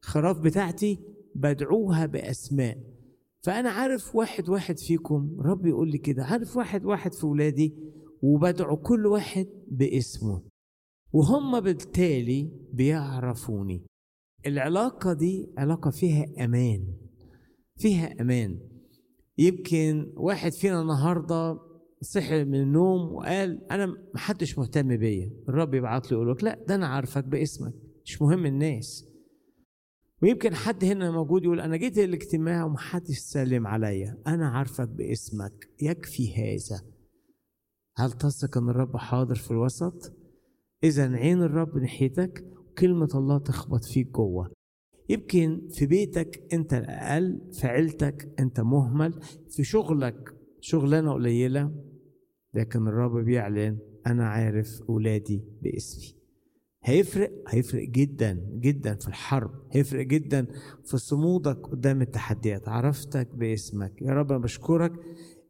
خراف 0.00 0.38
بتاعتي 0.38 0.98
بدعوها 1.34 2.06
بأسماء. 2.06 2.78
فأنا 3.42 3.70
عارف 3.70 4.16
واحد 4.16 4.48
واحد 4.48 4.78
فيكم 4.78 5.40
رب 5.40 5.66
يقول 5.66 5.90
لي 5.90 5.98
كده 5.98 6.24
عارف 6.24 6.56
واحد 6.56 6.84
واحد 6.84 7.12
في 7.14 7.26
ولادي 7.26 7.74
وبدعو 8.22 8.76
كل 8.76 9.06
واحد 9.06 9.46
باسمه. 9.68 10.42
وهم 11.12 11.60
بالتالي 11.60 12.50
بيعرفوني. 12.72 13.86
العلاقة 14.46 15.12
دي 15.12 15.48
علاقة 15.58 15.90
فيها 15.90 16.44
أمان 16.44 16.84
فيها 17.76 18.20
أمان. 18.20 18.58
يمكن 19.40 20.12
واحد 20.16 20.52
فينا 20.52 20.80
النهارده 20.82 21.58
صحي 22.00 22.44
من 22.44 22.60
النوم 22.60 23.12
وقال 23.14 23.70
أنا 23.70 23.96
محدش 24.14 24.58
مهتم 24.58 24.96
بيا 24.96 25.30
الرب 25.48 25.74
يبعت 25.74 26.12
له 26.12 26.18
يقول 26.18 26.30
لك 26.30 26.44
لا 26.44 26.64
ده 26.68 26.74
أنا 26.74 26.86
عارفك 26.86 27.24
باسمك 27.24 27.74
مش 28.04 28.22
مهم 28.22 28.46
الناس. 28.46 29.06
ويمكن 30.22 30.54
حد 30.54 30.84
هنا 30.84 31.10
موجود 31.10 31.44
يقول 31.44 31.60
أنا 31.60 31.76
جيت 31.76 31.98
الاجتماع 31.98 32.64
ومحدش 32.64 33.18
سلم 33.18 33.66
عليا 33.66 34.18
أنا 34.26 34.48
عارفك 34.48 34.88
باسمك 34.88 35.68
يكفي 35.82 36.34
هذا. 36.34 36.80
هل 37.96 38.12
تثق 38.12 38.58
إن 38.58 38.68
الرب 38.68 38.96
حاضر 38.96 39.34
في 39.34 39.50
الوسط؟ 39.50 40.12
إذا 40.84 41.16
عين 41.16 41.42
الرب 41.42 41.76
ناحيتك 41.76 42.44
وكلمه 42.70 43.08
الله 43.14 43.38
تخبط 43.38 43.84
فيك 43.84 44.10
جوه. 44.10 44.52
يمكن 45.10 45.68
في 45.70 45.86
بيتك 45.86 46.42
انت 46.52 46.74
الأقل 46.74 47.40
في 47.52 47.66
عيلتك 47.66 48.34
انت 48.40 48.60
مهمل 48.60 49.20
في 49.48 49.64
شغلك 49.64 50.34
شغلانة 50.60 51.12
قليلة 51.12 51.72
لكن 52.54 52.88
الرب 52.88 53.24
بيعلن 53.24 53.78
أنا 54.06 54.28
عارف 54.28 54.82
أولادي 54.88 55.44
باسمي. 55.62 56.20
هيفرق؟ 56.84 57.32
هيفرق 57.48 57.88
جدا 57.88 58.32
جدا 58.60 58.94
في 58.94 59.08
الحرب 59.08 59.50
هيفرق 59.70 60.06
جدا 60.06 60.46
في 60.84 60.98
صمودك 60.98 61.56
قدام 61.66 62.02
التحديات. 62.02 62.68
عرفتك 62.68 63.28
باسمك. 63.34 64.02
يا 64.02 64.12
رب 64.12 64.32
بشكرك 64.32 64.92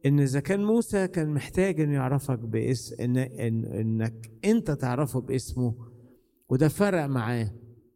إن 0.05 0.19
إذا 0.19 0.39
كان 0.39 0.63
موسى 0.65 1.07
كان 1.07 1.29
محتاج 1.33 1.81
انه 1.81 1.93
يعرفك 1.93 2.39
باسم 2.39 2.95
إن, 3.01 3.17
إن 3.17 3.65
إنك 3.65 4.31
أنت 4.45 4.71
تعرفه 4.71 5.21
باسمه 5.21 5.75
وده 6.49 6.67
فرق 6.67 7.05
معاه. 7.05 7.51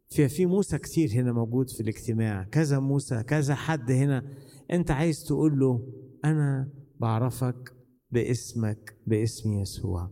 في 0.08 0.28
في 0.28 0.46
موسى 0.46 0.78
كتير 0.78 1.08
هنا 1.12 1.32
موجود 1.32 1.70
في 1.70 1.80
الاجتماع. 1.80 2.42
كذا 2.44 2.78
موسى 2.78 3.22
كذا 3.22 3.54
حد 3.54 3.90
هنا. 3.90 4.22
انت 4.70 4.90
عايز 4.90 5.24
تقول 5.24 5.58
له 5.58 5.92
أنا 6.24 6.70
بعرفك 7.00 7.72
باسمك 8.10 8.96
باسم 9.06 9.52
يسوع. 9.52 10.10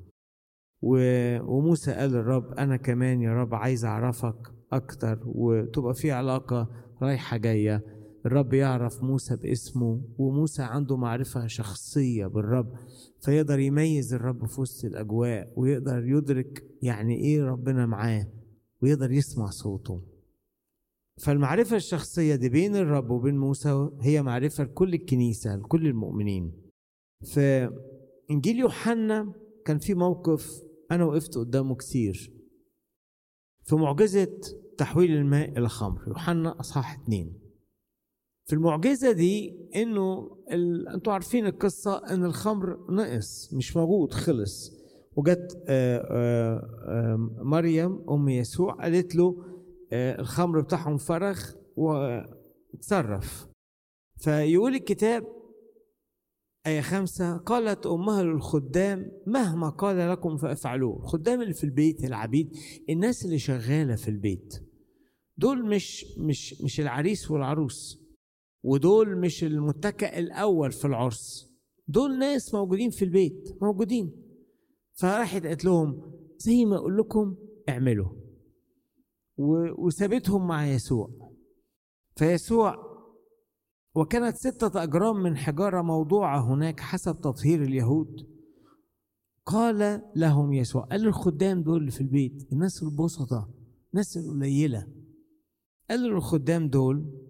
وموسى 0.82 1.92
قال 1.92 2.10
للرب 2.10 2.52
أنا 2.52 2.76
كمان 2.76 3.22
يا 3.22 3.34
رب 3.34 3.54
عايز 3.54 3.84
أعرفك 3.84 4.36
أكتر 4.72 5.22
وتبقى 5.26 5.94
في 5.94 6.10
علاقة 6.12 6.70
رايحة 7.02 7.36
جاية. 7.36 7.84
الرب 8.26 8.54
يعرف 8.54 9.02
موسى 9.02 9.36
باسمه 9.36 10.02
وموسى 10.18 10.62
عنده 10.62 10.96
معرفة 10.96 11.46
شخصية 11.46 12.26
بالرب 12.26 12.72
فيقدر 13.20 13.58
يميز 13.58 14.14
الرب 14.14 14.46
في 14.46 14.60
وسط 14.60 14.84
الأجواء 14.84 15.52
ويقدر 15.56 16.04
يدرك 16.08 16.64
يعني 16.82 17.16
إيه 17.16 17.44
ربنا 17.44 17.86
معاه. 17.86 18.26
ويقدر 18.84 19.12
يسمع 19.12 19.50
صوته. 19.50 20.02
فالمعرفة 21.20 21.76
الشخصية 21.76 22.34
دي 22.34 22.48
بين 22.48 22.76
الرب 22.76 23.10
وبين 23.10 23.38
موسى 23.38 23.90
هي 24.00 24.22
معرفة 24.22 24.64
لكل 24.64 24.94
الكنيسة 24.94 25.56
لكل 25.56 25.86
المؤمنين. 25.86 26.70
في 27.24 27.70
إنجيل 28.30 28.58
يوحنا 28.58 29.34
كان 29.64 29.78
في 29.78 29.94
موقف 29.94 30.62
أنا 30.90 31.04
وقفت 31.04 31.38
قدامه 31.38 31.74
كتير. 31.74 32.32
في 33.62 33.76
معجزة 33.76 34.40
تحويل 34.78 35.10
الماء 35.10 35.58
إلى 35.58 35.68
خمر 35.68 36.08
يوحنا 36.08 36.60
أصحاح 36.60 37.00
اتنين. 37.00 37.40
في 38.46 38.52
المعجزة 38.52 39.12
دي 39.12 39.56
إنه 39.76 40.36
ال... 40.52 40.88
أنتوا 40.88 41.12
عارفين 41.12 41.46
القصة 41.46 41.96
إن 42.14 42.24
الخمر 42.24 42.92
نقص 42.92 43.54
مش 43.54 43.76
موجود 43.76 44.12
خلص. 44.12 44.83
وجت 45.16 45.62
آه، 45.68 45.98
آه، 46.10 46.56
آه، 46.88 47.16
مريم 47.42 48.04
أم 48.10 48.28
يسوع 48.28 48.72
قالت 48.74 49.14
له 49.14 49.44
الخمر 49.92 50.60
بتاعهم 50.60 50.96
فرغ 50.96 51.40
وتصرف 51.76 53.48
فيقول 54.16 54.74
الكتاب 54.74 55.26
آية 56.66 56.80
خمسة 56.80 57.36
قالت 57.36 57.86
أمها 57.86 58.22
للخدام 58.22 59.12
مهما 59.26 59.68
قال 59.68 60.10
لكم 60.10 60.36
فافعلوه. 60.36 60.96
الخدام 60.96 61.42
اللي 61.42 61.54
في 61.54 61.64
البيت 61.64 62.04
العبيد 62.04 62.56
الناس 62.90 63.24
اللي 63.24 63.38
شغالة 63.38 63.96
في 63.96 64.08
البيت 64.08 64.54
دول 65.36 65.66
مش 65.66 66.04
مش 66.18 66.62
مش 66.62 66.80
العريس 66.80 67.30
والعروس 67.30 68.04
ودول 68.64 69.18
مش 69.18 69.44
المتكئ 69.44 70.18
الأول 70.18 70.72
في 70.72 70.84
العرس. 70.84 71.50
دول 71.88 72.18
ناس 72.18 72.54
موجودين 72.54 72.90
في 72.90 73.04
البيت 73.04 73.56
موجودين. 73.62 74.23
فراحت 74.94 75.46
قالت 75.46 75.64
لهم 75.64 76.12
زي 76.38 76.64
ما 76.64 76.76
أقول 76.76 76.96
لكم 76.98 77.36
اعملوا. 77.68 78.08
وسابتهم 79.78 80.46
مع 80.46 80.66
يسوع. 80.66 81.30
فيسوع 82.16 82.94
وكانت 83.94 84.36
ستة 84.36 84.82
أجرام 84.82 85.16
من 85.22 85.36
حجارة 85.36 85.82
موضوعة 85.82 86.54
هناك 86.54 86.80
حسب 86.80 87.20
تطهير 87.20 87.62
اليهود. 87.62 88.34
قال 89.46 90.02
لهم 90.16 90.52
يسوع 90.52 90.84
قال 90.84 91.00
للخدام 91.00 91.62
دول 91.62 91.80
اللي 91.80 91.90
في 91.90 92.00
البيت 92.00 92.52
الناس 92.52 92.82
البسطة 92.82 93.50
الناس 93.92 94.16
القليلة. 94.16 94.88
قال 95.90 96.00
للخدام 96.00 96.68
دول 96.68 97.20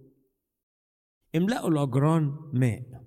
املأوا 1.37 1.69
الأجران 1.69 2.37
ماء. 2.53 3.05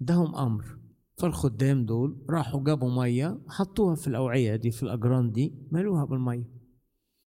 دهم 0.00 0.36
أمر. 0.36 0.78
فالخدام 1.16 1.84
دول 1.84 2.24
راحوا 2.30 2.64
جابوا 2.64 2.90
مية 2.90 3.40
حطوها 3.48 3.94
في 3.94 4.06
الأوعية 4.06 4.56
دي 4.56 4.70
في 4.70 4.82
الأجران 4.82 5.30
دي 5.32 5.54
ملوها 5.72 6.04
بالمية. 6.04 6.48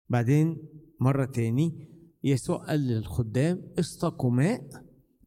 بعدين 0.10 0.58
مرة 1.00 1.26
تاني 1.26 1.88
يسوع 2.24 2.58
قال 2.58 2.80
للخدام 2.80 3.62
استقوا 3.80 4.32
ماء 4.32 4.62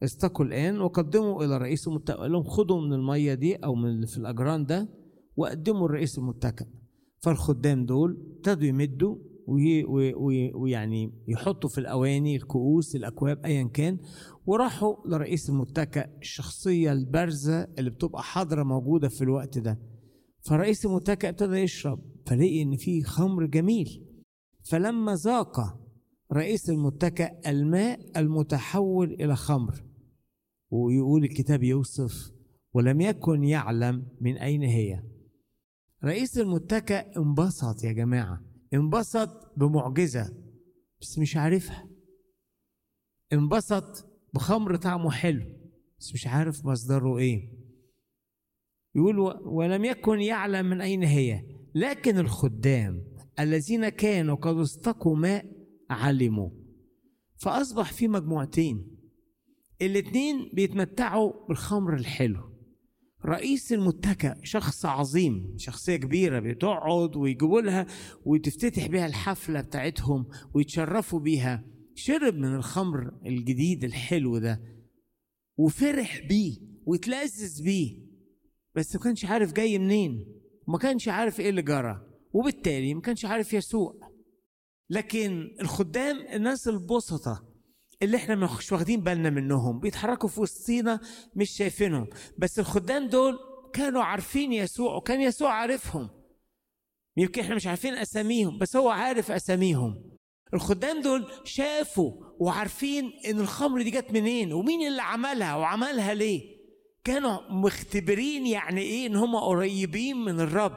استقوا 0.02 0.44
الآن 0.44 0.80
وقدموا 0.80 1.44
إلى 1.44 1.58
رئيس 1.58 1.88
المتكئ. 1.88 2.26
لهم 2.26 2.42
خدوا 2.44 2.80
من 2.80 2.92
المية 2.92 3.34
دي 3.34 3.56
أو 3.56 3.74
من 3.74 4.06
في 4.06 4.16
الأجران 4.18 4.66
ده 4.66 4.88
وقدموا 5.36 5.86
الرئيس 5.86 6.18
المتكئ. 6.18 6.66
فالخدام 7.20 7.86
دول 7.86 8.18
ابتدوا 8.36 8.68
يمدوا 8.68 9.16
ويعني 10.54 11.12
يحطوا 11.28 11.70
في 11.70 11.78
الأواني 11.78 12.36
الكؤوس 12.36 12.96
الأكواب 12.96 13.44
أيا 13.44 13.62
كان. 13.62 13.98
وراحوا 14.46 14.96
لرئيس 15.06 15.50
المتكئ 15.50 16.06
الشخصية 16.18 16.92
البارزة 16.92 17.62
اللي 17.78 17.90
بتبقى 17.90 18.22
حاضرة 18.22 18.62
موجودة 18.62 19.08
في 19.08 19.22
الوقت 19.22 19.58
ده. 19.58 19.78
فرئيس 20.40 20.86
المتكئ 20.86 21.28
ابتدى 21.28 21.56
يشرب 21.56 22.00
فلقي 22.26 22.62
إن 22.62 22.76
في 22.76 23.02
خمر 23.02 23.46
جميل. 23.46 24.04
فلما 24.64 25.14
ذاق 25.14 25.78
رئيس 26.32 26.70
المتكئ 26.70 27.50
الماء 27.50 28.00
المتحول 28.16 29.12
إلى 29.12 29.36
خمر. 29.36 29.84
ويقول 30.70 31.24
الكتاب 31.24 31.62
يوصف 31.62 32.30
ولم 32.74 33.00
يكن 33.00 33.44
يعلم 33.44 34.06
من 34.20 34.36
أين 34.36 34.62
هي. 34.62 35.02
رئيس 36.04 36.38
المتكئ 36.38 37.06
انبسط 37.16 37.84
يا 37.84 37.92
جماعة. 37.92 38.47
انبسط 38.74 39.52
بمعجزة 39.56 40.34
بس 41.00 41.18
مش 41.18 41.36
عارفها. 41.36 41.88
انبسط 43.32 44.08
بخمر 44.34 44.76
طعمه 44.76 45.10
حلو 45.10 45.46
بس 45.98 46.14
مش 46.14 46.26
عارف 46.26 46.66
مصدره 46.66 47.18
إيه. 47.18 47.52
يقول 48.94 49.18
ولم 49.44 49.84
يكن 49.84 50.20
يعلم 50.20 50.66
من 50.66 50.80
أين 50.80 51.02
هي 51.02 51.44
لكن 51.74 52.18
الخدام 52.18 53.04
الذين 53.40 53.88
كانوا 53.88 54.36
قد 54.36 54.56
استقوا 54.56 55.16
ماء 55.16 55.46
علموا. 55.90 56.50
فأصبح 57.36 57.92
في 57.92 58.08
مجموعتين 58.08 58.98
الاتنين 59.82 60.50
بيتمتعوا 60.54 61.46
بالخمر 61.48 61.94
الحلو 61.94 62.57
رئيس 63.26 63.72
المتكئ 63.72 64.34
شخص 64.42 64.86
عظيم 64.86 65.54
شخصية 65.56 65.96
كبيرة 65.96 66.40
بتقعد 66.40 67.16
ويجيبوا 67.16 67.60
لها 67.60 67.86
وتفتتح 68.24 68.86
بيها 68.86 69.06
الحفلة 69.06 69.60
بتاعتهم 69.60 70.26
ويتشرفوا 70.54 71.20
بيها. 71.20 71.64
شرب 71.94 72.34
من 72.34 72.54
الخمر 72.54 73.10
الجديد 73.26 73.84
الحلو 73.84 74.38
ده 74.38 74.60
وفرح 75.56 76.20
بيه 76.28 76.56
واتلذذ 76.86 77.62
بيه 77.62 77.98
بس 78.74 78.96
ما 78.96 79.02
كانش 79.02 79.24
عارف 79.24 79.52
جاي 79.52 79.78
منين 79.78 80.26
وما 80.68 80.78
كانش 80.78 81.08
عارف 81.08 81.40
إيه 81.40 81.50
اللي 81.50 81.62
جرى 81.62 82.06
وبالتالي 82.32 82.94
ما 82.94 83.00
كانش 83.00 83.24
عارف 83.24 83.52
يسوع 83.52 83.94
لكن 84.90 85.56
الخدام 85.60 86.16
الناس 86.32 86.68
البسطة 86.68 87.47
اللي 88.02 88.16
إحنا 88.16 88.34
مش 88.34 88.72
واخدين 88.72 89.00
بالنا 89.00 89.30
منهم 89.30 89.80
بيتحركوا 89.80 90.28
في 90.28 90.40
وسطينا 90.40 91.00
مش 91.36 91.50
شايفينهم. 91.50 92.06
بس 92.38 92.58
الخدام 92.58 93.08
دول 93.08 93.38
كانوا 93.72 94.02
عارفين 94.02 94.52
يسوع 94.52 94.94
وكان 94.94 95.20
يسوع 95.20 95.52
عارفهم. 95.52 96.10
يمكن 97.16 97.42
إحنا 97.42 97.54
مش 97.54 97.66
عارفين 97.66 97.94
أساميهم 97.94 98.58
بس 98.58 98.76
هو 98.76 98.88
عارف 98.88 99.30
أساميهم. 99.30 100.16
الخدام 100.54 101.02
دول 101.02 101.26
شافوا 101.44 102.12
وعارفين 102.38 103.12
إن 103.26 103.40
الخمر 103.40 103.82
دي 103.82 103.90
جت 103.90 104.10
منين 104.12 104.52
ومين 104.52 104.86
اللي 104.88 105.02
عملها 105.02 105.56
وعملها 105.56 106.14
ليه. 106.14 106.58
كانوا 107.04 107.38
مختبرين 107.50 108.46
يعني 108.46 108.80
إيه 108.80 109.06
إن 109.06 109.16
هم 109.16 109.36
قريبين 109.36 110.16
من 110.16 110.40
الرب. 110.40 110.76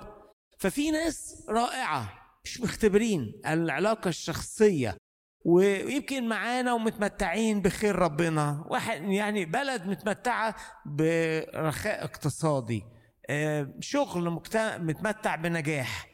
ففي 0.57 0.91
ناس 0.91 1.45
رائعة 1.49 2.13
مش 2.43 2.61
مختبرين 2.61 3.41
العلاقة 3.47 4.07
الشخصية. 4.07 4.97
ويمكن 5.45 6.27
معانا 6.29 6.73
ومتمتعين 6.73 7.61
بخير 7.61 7.95
ربنا. 7.95 8.65
واحد 8.69 9.01
يعني 9.03 9.45
بلد 9.45 9.85
متمتعة 9.87 10.55
برخاء 10.85 12.03
اقتصادي. 12.03 12.83
آه، 13.29 13.73
شغل 13.79 14.41
متمتع 14.79 15.35
بنجاح. 15.35 16.07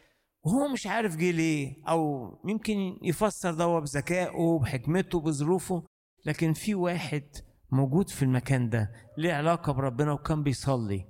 وهو 0.44 0.68
مش 0.68 0.88
عارف 0.88 1.16
جه 1.16 1.32
ليه 1.32 1.74
أو 1.90 2.30
يمكن 2.48 2.98
يفسر 3.04 3.54
ده 3.54 3.80
بذكائه 3.80 4.60
بحكمته 4.62 5.20
بظروفه. 5.22 5.84
لكن 6.26 6.54
في 6.54 6.76
واحد 6.76 7.24
موجود 7.72 8.10
في 8.10 8.24
المكان 8.24 8.70
ده 8.70 8.92
ليه 9.18 9.34
علاقة 9.34 9.74
بربنا 9.74 10.12
وكان 10.12 10.44
بيصلي. 10.44 11.06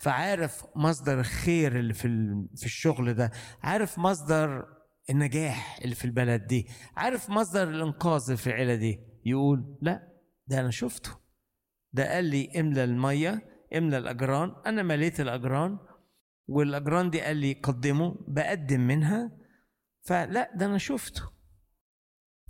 فعارف 0.00 0.64
مصدر 0.76 1.20
الخير 1.20 1.78
اللي 1.78 1.94
في 1.94 2.08
في 2.56 2.66
الشغل 2.66 3.14
ده. 3.14 3.30
عارف 3.62 3.98
مصدر 3.98 4.64
النجاح 5.10 5.78
اللي 5.82 5.94
في 5.94 6.04
البلد 6.04 6.46
دي. 6.46 6.68
عارف 6.96 7.30
مصدر 7.30 7.68
الإنقاذ 7.68 8.36
في 8.36 8.46
العيلة 8.46 8.74
دي؟ 8.74 9.00
يقول 9.24 9.78
لا 9.82 10.08
ده 10.46 10.60
أنا 10.60 10.70
شفته. 10.70 11.10
ده 11.92 12.14
قال 12.14 12.24
لي 12.24 12.60
املى 12.60 12.84
المية 12.84 13.42
املى 13.76 13.98
الأجران 13.98 14.52
أنا 14.66 14.82
مليت 14.82 15.20
الأجران 15.20 15.78
والأجران 16.48 17.10
دي 17.10 17.20
قال 17.20 17.36
لي 17.36 17.52
قدمه 17.52 18.16
بقدم 18.28 18.80
منها. 18.80 19.30
فلا 20.02 20.50
ده 20.56 20.66
أنا 20.66 20.78
شفته. 20.78 21.22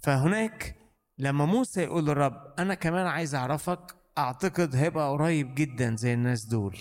فهناك 0.03 0.77
لما 1.19 1.45
موسى 1.45 1.83
يقول 1.83 2.05
للرب 2.07 2.55
أنا 2.59 2.75
كمان 2.75 3.07
عايز 3.07 3.35
أعرفك 3.35 3.97
أعتقد 4.19 4.77
هيبقى 4.77 5.11
قريب 5.11 5.55
جدا 5.55 5.97
زي 5.97 6.14
الناس 6.14 6.45
دول 6.45 6.79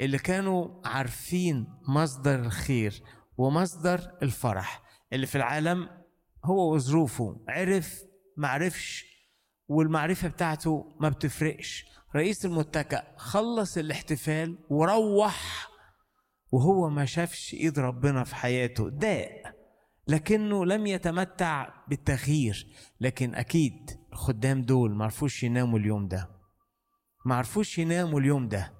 اللي 0.00 0.18
كانوا 0.18 0.88
عارفين 0.88 1.66
مصدر 1.88 2.34
الخير 2.40 3.02
ومصدر 3.36 4.16
الفرح. 4.22 4.87
اللي 5.12 5.26
في 5.26 5.34
العالم 5.34 5.88
هو 6.44 6.74
وظروفه. 6.74 7.40
عرف 7.48 8.02
معرفش 8.36 9.04
والمعرفة 9.68 10.28
بتاعته 10.28 10.96
ما 11.00 11.08
بتفرقش. 11.08 11.84
رئيس 12.16 12.44
المتكأ 12.44 13.02
خلص 13.16 13.78
الاحتفال 13.78 14.58
وروح 14.70 15.68
وهو 16.52 16.88
ما 16.90 17.04
شافش 17.04 17.54
إيد 17.54 17.78
ربنا 17.78 18.24
في 18.24 18.34
حياته. 18.34 18.90
داء 18.90 19.58
لكنه 20.08 20.66
لم 20.66 20.86
يتمتع 20.86 21.68
بالتغيير. 21.88 22.66
لكن 23.00 23.34
أكيد 23.34 23.90
الخدام 24.12 24.62
دول 24.62 24.94
ما 24.94 25.04
عرفوش 25.04 25.42
يناموا 25.42 25.78
اليوم 25.78 26.08
ده. 26.08 26.30
ما 27.24 27.34
عرفوش 27.34 27.78
يناموا 27.78 28.20
اليوم 28.20 28.48
ده 28.48 28.74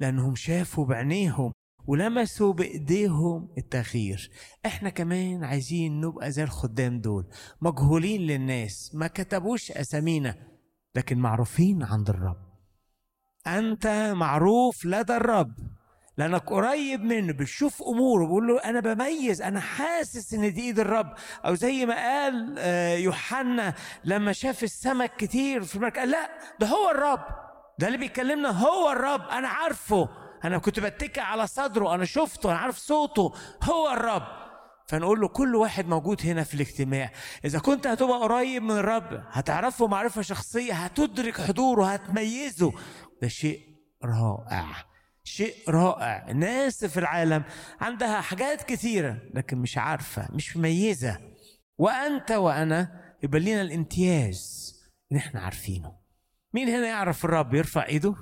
لأنهم 0.00 0.34
شافوا 0.34 0.86
بعينيهم. 0.86 1.52
ولمسوا 1.90 2.52
بإيديهم 2.52 3.48
التغيير. 3.58 4.30
إحنا 4.66 4.90
كمان 4.90 5.44
عايزين 5.44 6.00
نبقى 6.00 6.30
زي 6.30 6.42
الخدام 6.42 7.00
دول 7.00 7.26
مجهولين 7.60 8.20
للناس 8.20 8.90
ما 8.94 9.06
كتبوش 9.06 9.72
أسامينا 9.72 10.34
لكن 10.94 11.18
معروفين 11.18 11.82
عند 11.82 12.10
الرب. 12.10 12.36
أنت 13.46 14.12
معروف 14.16 14.84
لدى 14.84 15.16
الرب. 15.16 15.54
لأنك 16.18 16.50
قريب 16.50 17.00
منه 17.00 17.32
بتشوف 17.32 17.82
أموره 17.82 18.26
بقول 18.26 18.46
له 18.48 18.58
أنا 18.58 18.80
بميز 18.80 19.42
أنا 19.42 19.60
حاسس 19.60 20.34
إن 20.34 20.52
دي 20.52 20.60
إيد 20.60 20.78
الرب. 20.78 21.14
أو 21.44 21.54
زي 21.54 21.86
ما 21.86 21.94
قال 21.94 22.54
آه، 22.58 22.94
يوحنا 22.94 23.74
لما 24.04 24.32
شاف 24.32 24.62
السمك 24.64 25.16
كتير 25.16 25.62
في 25.62 25.76
المركب 25.76 25.98
قال 25.98 26.10
لا 26.10 26.30
ده 26.60 26.66
هو 26.66 26.90
الرب. 26.90 27.24
ده 27.78 27.86
اللي 27.86 27.98
بيكلمنا 27.98 28.48
هو 28.48 28.92
الرب 28.92 29.20
أنا 29.20 29.48
عارفه. 29.48 30.08
أنا 30.44 30.58
كنت 30.58 30.80
بتكئ 30.80 31.20
على 31.20 31.46
صدره 31.46 31.94
أنا 31.94 32.04
شفته 32.04 32.50
أنا 32.50 32.58
عارف 32.58 32.78
صوته 32.78 33.32
هو 33.62 33.90
الرب. 33.92 34.40
فنقول 34.88 35.20
له 35.20 35.28
كل 35.28 35.56
واحد 35.56 35.86
موجود 35.86 36.22
هنا 36.26 36.44
في 36.44 36.54
الاجتماع. 36.54 37.12
إذا 37.44 37.58
كنت 37.58 37.86
هتبقى 37.86 38.18
قريب 38.18 38.62
من 38.62 38.70
الرب 38.76 39.24
هتعرفه 39.30 39.86
معرفة 39.86 40.22
شخصية 40.22 40.72
هتدرك 40.72 41.40
حضوره 41.40 41.86
هتميزه. 41.86 42.72
ده 43.22 43.28
شيء 43.28 43.60
رائع 44.04 44.66
شيء 45.24 45.54
رائع. 45.68 46.30
الناس 46.30 46.84
في 46.84 47.00
العالم 47.00 47.44
عندها 47.80 48.20
حاجات 48.20 48.62
كثيرة 48.62 49.18
لكن 49.34 49.58
مش 49.58 49.78
عارفة 49.78 50.28
مش 50.32 50.56
مميزة. 50.56 51.18
وأنت 51.78 52.30
وأنا 52.32 53.00
يبقى 53.22 53.40
لنا 53.40 53.60
الامتياز 53.62 54.70
إن 55.12 55.16
إحنا 55.16 55.40
عارفينه. 55.40 55.92
مين 56.54 56.68
هنا 56.68 56.86
يعرف 56.86 57.24
الرب 57.24 57.54
يرفع 57.54 57.86
إيده؟ 57.86 58.14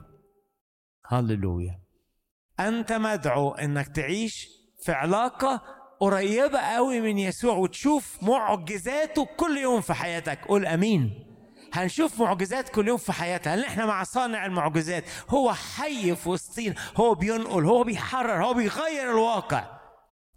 هللويا. 1.06 1.80
أنت 2.60 2.92
مدعو 2.92 3.50
إنك 3.54 3.88
تعيش 3.88 4.48
في 4.84 4.92
علاقة 4.92 5.62
قريبة 6.00 6.58
قوي 6.58 7.00
من 7.00 7.18
يسوع 7.18 7.54
وتشوف 7.56 8.22
معجزاته 8.22 9.26
كل 9.36 9.58
يوم 9.58 9.80
في 9.80 9.94
حياتك. 9.94 10.38
قول 10.44 10.66
أمين. 10.66 11.24
هنشوف 11.72 12.20
معجزات 12.20 12.68
كل 12.68 12.88
يوم 12.88 12.96
في 12.98 13.12
حياتها. 13.12 13.56
لأن 13.56 13.64
إحنا 13.64 13.86
مع 13.86 14.02
صانع 14.04 14.46
المعجزات؟ 14.46 15.04
هو 15.28 15.52
حي 15.52 16.16
في 16.16 16.28
وسطينا 16.28 16.74
هو 16.96 17.14
بينقل 17.14 17.64
هو 17.64 17.84
بيحرر 17.84 18.44
هو 18.44 18.54
بيغير 18.54 19.10
الواقع. 19.10 19.78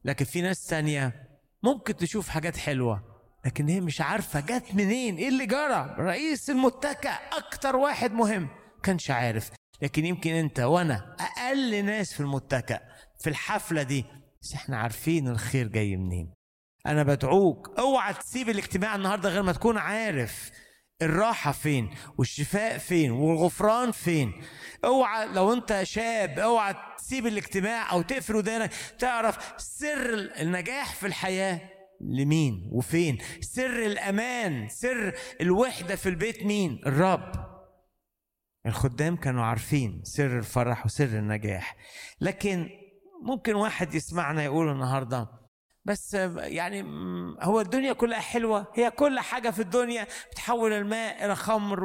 لكن 0.05 0.25
في 0.25 0.41
ناس 0.41 0.67
تانية 0.67 1.13
ممكن 1.63 1.95
تشوف 1.95 2.29
حاجات 2.29 2.57
حلوة 2.57 3.03
لكن 3.45 3.69
هي 3.69 3.81
مش 3.81 4.01
عارفة 4.01 4.39
جت 4.39 4.75
منين 4.75 5.17
إيه 5.17 5.27
اللي 5.29 5.45
جرى؟ 5.45 5.95
رئيس 5.99 6.49
المتكأ 6.49 7.10
أكتر 7.38 7.75
واحد 7.75 8.12
مهم. 8.13 8.47
كانش 8.84 9.12
عارف. 9.12 9.51
لكن 9.82 10.06
يمكن 10.06 10.32
انت 10.32 10.60
وأنا 10.60 11.15
أقل 11.20 11.86
ناس 11.86 12.13
في 12.13 12.20
المتكأ 12.20 12.80
في 13.20 13.30
الحفلة 13.30 13.84
دي 13.84 14.06
بس 14.41 14.54
إحنا 14.54 14.78
عارفين 14.78 15.28
الخير 15.28 15.67
جاي 15.67 15.98
منين. 15.98 16.34
أنا 16.86 17.04
بدعوك 17.04 17.80
اوعى 17.80 18.13
تسيب 18.13 18.50
الاجتماع 18.50 18.96
النهارده 18.96 19.30
غير 19.30 19.44
ما 19.44 19.52
تكون 19.52 19.78
عارف 19.78 20.52
الراحة 21.02 21.52
فين 21.52 21.89
والشفاء 22.17 22.78
فين 22.78 23.12
والغفران 23.12 23.91
فين. 23.91 24.44
اوعى 24.86 25.28
لو 25.28 25.54
انت 25.54 25.80
شاب 25.84 26.39
اوعى 26.39 26.76
تسيب 26.98 27.28
الاجتماع 27.28 27.91
أو 27.91 28.02
تقفل 28.02 28.36
ودانك. 28.36 28.72
تعرف 29.00 29.54
سر 29.58 30.32
النجاح 30.39 30.96
في 30.96 31.08
الحياة 31.08 31.62
لمين 32.02 32.70
وفين؟ 32.72 33.17
سر 33.41 33.86
الأمان 33.86 34.67
سر 34.70 35.13
الوحدة 35.41 35.96
في 35.96 36.10
البيت 36.10 36.44
مين؟ 36.44 36.82
الرب. 36.86 37.50
الخدام 38.65 39.15
كانوا 39.15 39.43
عارفين 39.43 40.02
سر 40.04 40.38
الفرح 40.38 40.86
وسر 40.86 41.06
النجاح 41.06 41.76
لكن 42.21 42.69
ممكن 43.24 43.56
واحد 43.56 43.93
يسمعنا 43.93 44.43
يقول 44.43 44.69
النهارده 44.71 45.28
بس 45.86 46.13
يعني 46.38 46.84
هو 47.41 47.62
الدنيا 47.62 47.93
كلها 47.93 48.19
حلوة 48.19 48.67
هي 48.76 48.91
كل 48.91 49.19
حاجة 49.19 49.50
في 49.50 49.62
الدنيا 49.62 50.08
بتحول 50.32 50.74
الماء 50.74 51.26
إلى 51.26 51.36
خمر 51.36 51.84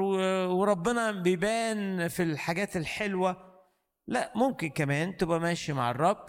وربنا 0.51 1.11
بيبان 1.11 2.09
في 2.09 2.23
الحاجات 2.23 2.77
الحلوة. 2.77 3.37
لا 4.07 4.33
ممكن 4.37 4.69
كمان 4.69 5.17
تبقى 5.17 5.41
ماشي 5.41 5.73
مع 5.73 5.91
الرب 5.91 6.27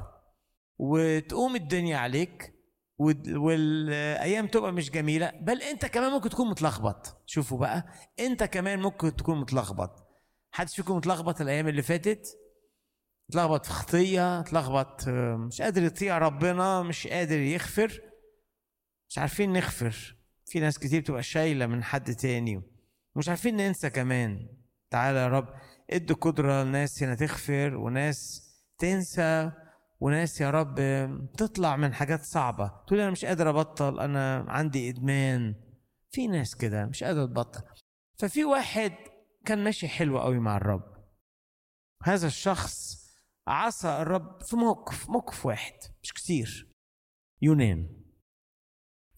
وتقوم 0.77 1.55
الدنيا 1.55 1.97
عليك 1.97 2.53
وال- 2.97 3.37
والأيام 3.37 4.47
تبقى 4.47 4.71
مش 4.73 4.91
جميلة 4.91 5.31
بل 5.41 5.61
أنت 5.61 5.85
كمان 5.85 6.11
ممكن 6.11 6.29
تكون 6.29 6.49
متلخبط. 6.49 7.23
شوفوا 7.25 7.57
بقى 7.59 7.85
أنت 8.19 8.43
كمان 8.43 8.79
ممكن 8.79 9.15
تكون 9.15 9.39
متلخبط. 9.39 10.06
حدش 10.51 10.75
فيكم 10.75 10.95
متلخبط 10.95 11.41
الأيام 11.41 11.67
اللي 11.67 11.81
فاتت؟ 11.81 12.37
اتلخبط 13.29 13.65
في 13.65 13.71
خطيه 13.71 14.39
اتلخبط 14.39 15.07
آه، 15.07 15.35
مش 15.35 15.61
قادر 15.61 15.83
يطيع 15.83 16.17
ربنا 16.17 16.83
مش 16.83 17.07
قادر 17.07 17.39
يغفر. 17.39 18.01
مش 19.09 19.17
عارفين 19.17 19.53
نغفر. 19.53 20.15
في 20.45 20.59
ناس 20.59 20.79
كتير 20.79 21.01
بتبقى 21.01 21.23
شايلة 21.23 21.65
من 21.67 21.83
حد 21.83 22.15
تاني. 22.15 22.61
مش 23.15 23.29
عارفين 23.29 23.57
ننسى 23.57 23.89
كمان. 23.89 24.47
تعالى 24.89 25.19
يا 25.19 25.27
رب 25.27 25.53
ادي 25.89 26.13
قدرة 26.13 26.63
لناس 26.63 27.03
هنا 27.03 27.15
تغفر 27.15 27.75
وناس 27.77 28.47
تنسى 28.77 29.51
وناس 29.99 30.41
يا 30.41 30.49
رب 30.49 30.75
تطلع 31.37 31.75
من 31.75 31.93
حاجات 31.93 32.23
صعبة. 32.23 32.71
تقول 32.87 32.99
أنا 32.99 33.11
مش 33.11 33.25
قادر 33.25 33.49
أبطل 33.49 33.99
أنا 33.99 34.45
عندي 34.47 34.89
إدمان. 34.89 35.55
في 36.11 36.27
ناس 36.27 36.55
كده 36.55 36.85
مش 36.85 37.03
قادر 37.03 37.25
تبطل. 37.25 37.61
ففي 38.19 38.45
واحد 38.45 38.93
كان 39.47 39.63
ماشي 39.63 39.87
حلو 39.87 40.19
قوي 40.19 40.39
مع 40.39 40.57
الرب. 40.57 40.97
هذا 42.03 42.27
الشخص 42.27 43.07
عصى 43.47 44.01
الرب 44.01 44.41
في 44.41 44.55
موقف 44.55 45.09
موقف 45.09 45.45
واحد 45.45 45.73
مش 46.03 46.13
كتير. 46.13 46.71
يونان. 47.41 48.03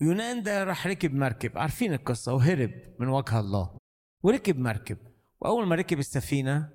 يونان 0.01 0.43
ده 0.43 0.63
راح 0.63 0.87
ركب 0.87 1.13
مركب. 1.13 1.57
عارفين 1.57 1.93
القصة 1.93 2.33
وهرب 2.33 2.71
من 2.99 3.07
وجه 3.07 3.39
الله. 3.39 3.77
وركب 4.23 4.59
مركب. 4.59 4.97
وأول 5.41 5.67
ما 5.67 5.75
ركب 5.75 5.99
السفينة 5.99 6.69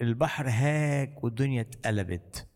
البحر 0.00 0.48
هاج 0.48 1.24
والدنيا 1.24 1.60
اتقلبت. 1.60 2.48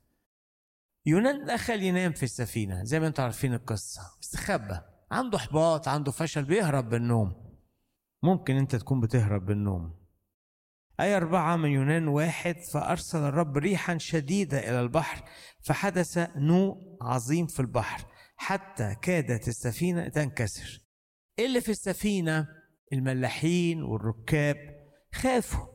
يونان 1.06 1.44
دخل 1.44 1.82
ينام 1.82 2.12
في 2.12 2.22
السفينة 2.22 2.84
زي 2.84 3.00
ما 3.00 3.06
أنتم 3.06 3.22
عارفين 3.22 3.54
القصة. 3.54 4.02
استخبى. 4.22 4.80
عنده 5.10 5.38
إحباط 5.38 5.88
عنده 5.88 6.12
فشل 6.12 6.44
بيهرب 6.44 6.88
بالنوم. 6.88 7.56
ممكن 8.22 8.56
انت 8.56 8.76
تكون 8.76 9.00
بتهرب 9.00 9.46
بالنوم. 9.46 10.03
آية 11.00 11.16
أربعة 11.16 11.56
من 11.56 11.70
يونان 11.70 12.08
واحد 12.08 12.56
فأرسل 12.72 13.18
الرب 13.18 13.56
ريحا 13.56 13.98
شديدة 13.98 14.58
إلى 14.58 14.80
البحر 14.80 15.24
فحدث 15.60 16.18
نوء 16.36 16.76
عظيم 17.02 17.46
في 17.46 17.60
البحر 17.60 18.04
حتى 18.36 18.96
كادت 19.02 19.48
السفينة 19.48 20.08
تنكسر. 20.08 20.80
اللي 21.38 21.60
في 21.60 21.68
السفينة؟ 21.68 22.48
الملاحين 22.92 23.82
والركاب. 23.82 24.56
خافوا. 25.14 25.66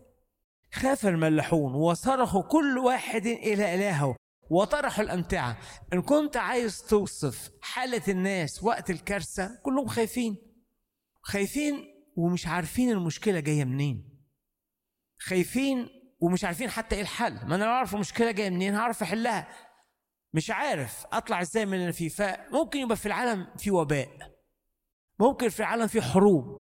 خاف 0.73 1.05
الملاحون 1.05 1.73
وصرخوا 1.73 2.41
كل 2.41 2.77
واحد 2.77 3.25
إلى 3.25 3.75
إلهه 3.75 4.15
وطرحوا 4.49 5.03
الأمتعة. 5.03 5.57
إن 5.93 6.01
كنت 6.01 6.37
عايز 6.37 6.81
توصف 6.81 7.51
حالة 7.61 8.01
الناس 8.07 8.63
وقت 8.63 8.89
الكارثة 8.89 9.59
كلهم 9.63 9.87
خايفين. 9.87 10.37
خايفين 11.21 11.75
ومش 12.15 12.47
عارفين 12.47 12.91
المشكلة 12.91 13.39
جاية 13.39 13.65
منين. 13.65 14.08
خايفين 15.19 15.89
ومش 16.19 16.45
عارفين 16.45 16.69
حتى 16.69 16.95
إيه 16.95 17.01
الحل. 17.01 17.45
ما 17.47 17.55
أنا 17.55 17.65
اعرف 17.65 17.93
المشكلة 17.95 18.31
جاية 18.31 18.49
منين 18.49 18.75
هعرف 18.75 19.01
أحلها. 19.03 19.47
مش 20.33 20.51
عارف 20.51 21.05
أطلع 21.11 21.41
إزاي 21.41 21.65
من 21.65 21.73
اللي 21.73 21.93
فيه. 21.93 22.09
فممكن 22.09 22.79
يبقى 22.79 22.97
في 22.97 23.05
العالم 23.05 23.47
في 23.57 23.71
وباء 23.71 24.09
ممكن 25.19 25.49
في 25.49 25.59
العالم 25.59 25.87
في 25.87 26.01
حروب. 26.01 26.58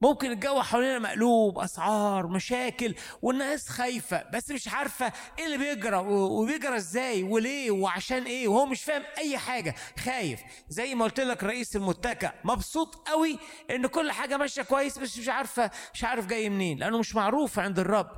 ممكن 0.00 0.30
الجو 0.32 0.62
حوالينا 0.62 0.98
مقلوب 0.98 1.58
أسعار 1.58 2.26
مشاكل 2.26 2.94
والناس 3.22 3.68
خايفة 3.68 4.24
بس 4.32 4.50
مش 4.50 4.68
عارفة 4.68 5.12
إيه 5.38 5.46
اللي 5.46 5.58
بيجرى 5.58 5.96
وبيجرى 6.06 6.76
إزاي 6.76 7.22
وليه 7.22 7.70
وعشان 7.70 8.22
إيه 8.22 8.48
وهو 8.48 8.66
مش 8.66 8.84
فاهم 8.84 9.02
أي 9.18 9.38
حاجة 9.38 9.74
خايف. 10.04 10.40
زي 10.68 10.94
ما 10.94 11.04
قلت 11.04 11.20
لك 11.20 11.44
رئيس 11.44 11.76
المتكأ 11.76 12.32
مبسوط 12.44 12.94
قوي 13.08 13.38
إن 13.70 13.86
كل 13.86 14.12
حاجة 14.12 14.36
ماشية 14.36 14.62
كويس 14.62 14.98
بس 14.98 15.18
مش 15.18 15.28
عارفة 15.28 15.70
مش 15.94 16.04
عارف 16.04 16.26
جاي 16.26 16.50
منين 16.50 16.78
لأنه 16.78 16.98
مش 16.98 17.14
معروف 17.14 17.58
عند 17.58 17.78
الرب 17.78 18.10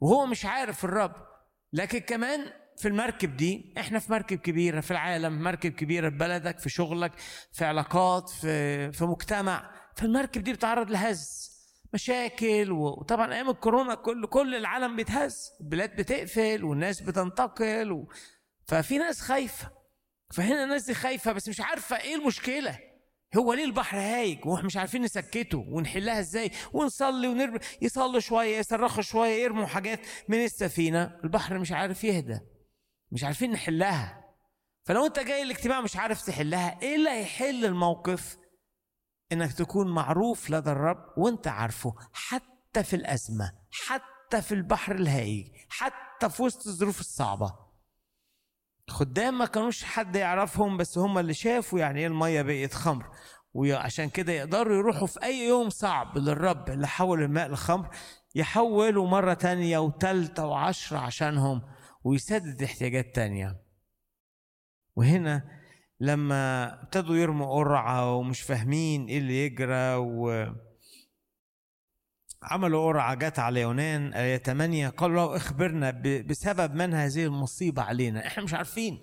وهو 0.00 0.26
مش 0.26 0.44
عارف 0.46 0.84
الرب. 0.84 1.12
لكن 1.72 1.98
كمان 1.98 2.52
في 2.76 2.88
المركب 2.88 3.36
دي 3.36 3.74
إحنا 3.78 3.98
في 3.98 4.12
مركب 4.12 4.38
كبيرة 4.38 4.80
في 4.80 4.90
العالم 4.90 5.42
مركب 5.42 5.72
كبيرة 5.72 6.10
في 6.10 6.16
بلدك 6.16 6.58
في 6.58 6.68
شغلك 6.70 7.12
في 7.52 7.64
علاقات 7.64 8.28
في 8.30 8.92
في 8.92 9.04
مجتمع 9.04 9.70
فالمركب 9.98 10.44
دي 10.44 10.52
بتعرض 10.52 10.90
لهز 10.90 11.48
مشاكل 11.94 12.72
وطبعا 12.72 13.34
أيام 13.34 13.50
الكورونا 13.50 13.94
كل 13.94 14.26
كل 14.26 14.54
العالم 14.54 14.96
بيتهز 14.96 15.50
البلاد 15.60 15.96
بتقفل 15.96 16.64
والناس 16.64 17.00
بتنتقل 17.00 17.92
و... 17.92 18.08
ففي 18.66 18.98
ناس 18.98 19.20
خايفة 19.20 19.70
فهنا 20.34 20.64
الناس 20.64 20.84
دي 20.84 20.94
خايفة 20.94 21.32
بس 21.32 21.48
مش 21.48 21.60
عارفة 21.60 21.96
إيه 22.00 22.14
المشكلة. 22.14 22.78
هو 23.36 23.52
ليه 23.52 23.64
البحر 23.64 23.98
هايج؟ 23.98 24.46
وإحنا 24.46 24.66
مش 24.66 24.76
عارفين 24.76 25.02
نسكته 25.02 25.58
ونحلها 25.58 26.20
إزاي؟ 26.20 26.50
ونصلي 26.72 27.28
ونرمي 27.28 27.58
يصلوا 27.82 28.20
شوية 28.20 28.58
يصرخوا 28.58 29.02
شوية 29.02 29.42
يرموا 29.42 29.66
حاجات 29.66 30.00
من 30.28 30.44
السفينة. 30.44 31.18
البحر 31.24 31.58
مش 31.58 31.72
عارف 31.72 32.04
يهدى 32.04 32.40
مش 33.12 33.24
عارفين 33.24 33.50
نحلها. 33.50 34.24
فلو 34.84 35.06
أنت 35.06 35.18
جاي 35.18 35.42
الاجتماع 35.42 35.80
مش 35.80 35.96
عارف 35.96 36.26
تحلها 36.26 36.78
إيه 36.82 36.94
اللي 36.96 37.10
هيحل 37.10 37.64
الموقف؟ 37.64 38.36
إنك 39.32 39.52
تكون 39.52 39.94
معروف 39.94 40.50
لدى 40.50 40.70
الرب 40.70 41.04
وأنت 41.16 41.48
عارفه 41.48 41.94
حتى 42.12 42.82
في 42.82 42.96
الأزمة 42.96 43.52
حتى 43.70 44.42
في 44.42 44.52
البحر 44.52 44.94
الهائج 44.94 45.46
حتى 45.68 46.30
في 46.30 46.42
وسط 46.42 46.66
الظروف 46.66 47.00
الصعبة. 47.00 47.54
خدام 48.88 49.38
ما 49.38 49.46
كانوش 49.46 49.84
حد 49.84 50.16
يعرفهم 50.16 50.76
بس 50.76 50.98
هم 50.98 51.18
اللي 51.18 51.34
شافوا 51.34 51.78
يعني 51.78 52.00
إيه 52.00 52.06
المية 52.06 52.42
بقت 52.42 52.74
خمر. 52.74 53.10
وعشان 53.54 54.10
كده 54.10 54.32
يقدروا 54.32 54.76
يروحوا 54.76 55.06
في 55.06 55.22
أي 55.22 55.46
يوم 55.46 55.70
صعب 55.70 56.18
للرب 56.18 56.68
اللي 56.68 56.88
حول 56.88 57.22
الماء 57.22 57.48
لخمر 57.48 57.88
يحولوا 58.34 59.08
مرة 59.08 59.34
تانية 59.34 59.78
وتالتة 59.78 60.46
وعشرة 60.46 60.98
عشانهم 60.98 61.62
ويسدد 62.04 62.62
احتياجات 62.62 63.14
تانية. 63.14 63.60
وهنا 64.96 65.57
لما 66.00 66.72
ابتدوا 66.82 67.16
يرموا 67.16 67.54
قرعة 67.54 68.14
ومش 68.14 68.40
فاهمين 68.42 69.06
إيه 69.06 69.18
اللي 69.18 69.44
يجرى 69.46 69.94
و 69.94 70.46
عملوا 72.42 72.86
قرعة 72.86 73.14
جت 73.14 73.38
على 73.38 73.60
يونان 73.60 74.12
آية 74.12 74.36
8 74.38 74.88
قالوا 74.88 75.36
اخبرنا 75.36 75.90
بسبب 76.26 76.74
من 76.74 76.94
هذه 76.94 77.24
المصيبة 77.24 77.82
علينا. 77.82 78.26
إحنا 78.26 78.42
مش 78.44 78.54
عارفين. 78.54 78.98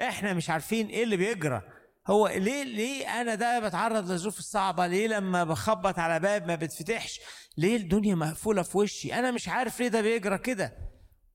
إحنا 0.00 0.34
مش 0.34 0.50
عارفين 0.50 0.86
إيه 0.86 1.02
اللي 1.04 1.16
بيجرى. 1.16 1.62
هو 2.06 2.28
ليه 2.28 2.62
ليه 2.64 3.20
أنا 3.20 3.34
ده 3.34 3.68
بتعرض 3.68 4.10
للظروف 4.10 4.38
الصعبة؟ 4.38 4.86
ليه 4.86 5.06
لما 5.08 5.44
بخبط 5.44 5.98
على 5.98 6.20
باب 6.20 6.46
ما 6.46 6.54
بتفتحش؟ 6.54 7.20
ليه 7.56 7.76
الدنيا 7.76 8.14
مقفولة 8.14 8.62
في 8.62 8.78
وشي؟ 8.78 9.14
أنا 9.14 9.30
مش 9.30 9.48
عارف 9.48 9.80
ليه 9.80 9.88
ده 9.88 10.00
بيجرى 10.00 10.38
كده. 10.38 10.72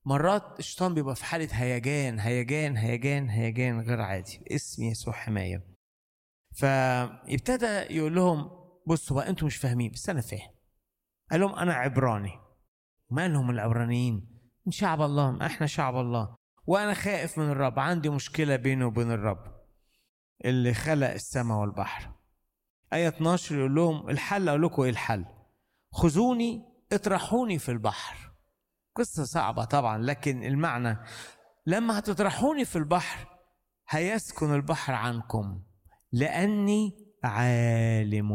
مرات 0.04 0.58
الشيطان 0.58 0.94
بيبقى 0.94 1.16
في 1.16 1.24
حالة 1.24 1.48
هيجان 1.52 2.18
هيجان 2.20 2.76
هيجان 2.76 3.28
هيجان 3.28 3.80
غير 3.80 4.00
عادي. 4.00 4.44
اسم 4.50 4.82
يسوع 4.82 5.14
حماية. 5.14 5.64
فابتدى 6.56 7.66
يقول 7.66 8.14
لهم 8.14 8.50
بصوا 8.86 9.16
بقى 9.16 9.28
أنتوا 9.28 9.46
مش 9.46 9.56
فاهمين. 9.56 9.90
بس 9.90 10.08
أنا 10.10 10.20
فاهم. 10.20 10.50
قال 11.30 11.40
لهم 11.40 11.54
أنا 11.54 11.74
عبراني. 11.74 12.32
مالهم 13.10 13.50
العبرانيين. 13.50 14.38
من 14.66 14.72
شعب 14.72 15.02
الله 15.02 15.46
إحنا 15.46 15.66
شعب 15.66 15.96
الله. 15.96 16.36
وأنا 16.66 16.94
خائف 16.94 17.38
من 17.38 17.50
الرب. 17.50 17.78
عندي 17.78 18.08
مشكلة 18.08 18.56
بيني 18.56 18.84
وبين 18.84 19.10
الرب 19.10 19.58
اللي 20.44 20.74
خلق 20.74 21.10
السماء 21.10 21.58
والبحر. 21.58 22.12
آية 22.92 23.08
12 23.08 23.58
يقول 23.58 23.74
لهم 23.74 24.10
الحل 24.10 24.48
أقول 24.48 24.62
لكم 24.62 24.82
إيه 24.82 24.90
الحل؟ 24.90 25.24
خذوني 25.92 26.64
اطرحوني 26.92 27.58
في 27.58 27.68
البحر. 27.68 28.27
قصة 28.98 29.24
صعبة 29.24 29.64
طبعا 29.64 29.98
لكن 29.98 30.44
المعنى 30.44 30.98
لما 31.66 31.98
هتطرحوني 31.98 32.64
في 32.64 32.76
البحر 32.76 33.38
هيسكن 33.88 34.54
البحر 34.54 34.92
عنكم 34.92 35.62
لأني 36.12 36.92
عالم. 37.24 38.28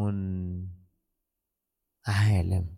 عالم. 2.07 2.75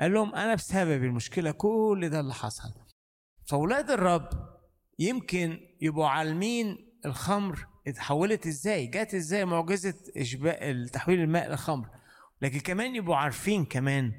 قال 0.00 0.12
لهم 0.12 0.34
أنا 0.34 0.54
بسبب 0.54 1.04
المشكلة 1.04 1.50
كل 1.50 2.08
ده 2.10 2.20
اللي 2.20 2.34
حصل. 2.34 2.68
فأولاد 3.46 3.90
الرب 3.90 4.28
يمكن 4.98 5.58
يبقوا 5.80 6.08
عالمين 6.08 6.92
الخمر 7.06 7.66
اتحولت 7.86 8.46
إزاي 8.46 8.86
جت 8.86 9.14
إزاي 9.14 9.44
معجزة 9.44 9.94
اشباع 10.16 10.86
تحويل 10.92 11.20
الماء 11.20 11.52
لخمر. 11.52 11.88
لكن 12.42 12.60
كمان 12.60 12.96
يبقوا 12.96 13.16
عارفين 13.16 13.64
كمان 13.64 14.12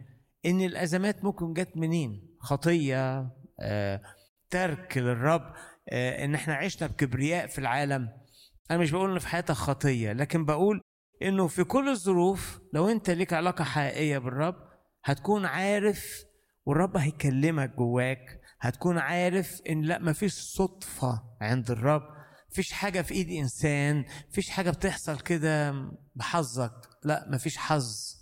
إن 0.46 0.62
الأزمات 0.62 1.24
ممكن 1.24 1.54
جت 1.54 1.78
منين. 1.78 2.35
خطية 2.46 3.30
آه، 3.62 4.02
ترك 4.50 4.98
للرب 4.98 5.54
آه، 5.90 6.26
إن 6.26 6.36
إحنا 6.36 6.54
عشنا 6.54 6.88
بكبرياء 6.88 7.48
في 7.48 7.60
العالم. 7.60 8.10
أنا 8.72 8.80
مش 8.80 8.92
بقول 8.92 9.12
إن 9.12 9.20
في 9.20 9.28
حياتك 9.28 9.52
خطية 9.56 10.14
لكن 10.14 10.46
بقول 10.46 10.82
إنه 11.22 11.48
في 11.48 11.64
كل 11.64 11.90
الظروف 11.90 12.60
لو 12.74 12.90
أنت 12.90 13.10
ليك 13.10 13.34
علاقة 13.34 13.64
حقيقية 13.64 14.18
بالرب 14.18 14.56
هتكون 15.04 15.46
عارف 15.46 16.24
والرب 16.66 16.98
هيكلمك 16.98 17.76
جواك. 17.76 18.42
هتكون 18.60 18.98
عارف 18.98 19.62
إن 19.70 19.82
لأ 19.82 20.00
مفيش 20.00 20.34
صدفة 20.34 21.24
عند 21.42 21.72
الرب. 21.72 22.02
مفيش 22.52 22.72
حاجة 22.72 23.02
في 23.02 23.14
إيد 23.14 23.30
إنسان. 23.30 24.06
مفيش 24.30 24.50
حاجة 24.50 24.70
بتحصل 24.70 25.20
كده 25.20 25.74
بحظك. 26.16 26.74
لأ 27.04 27.26
مفيش 27.30 27.58
حظ. 27.58 28.16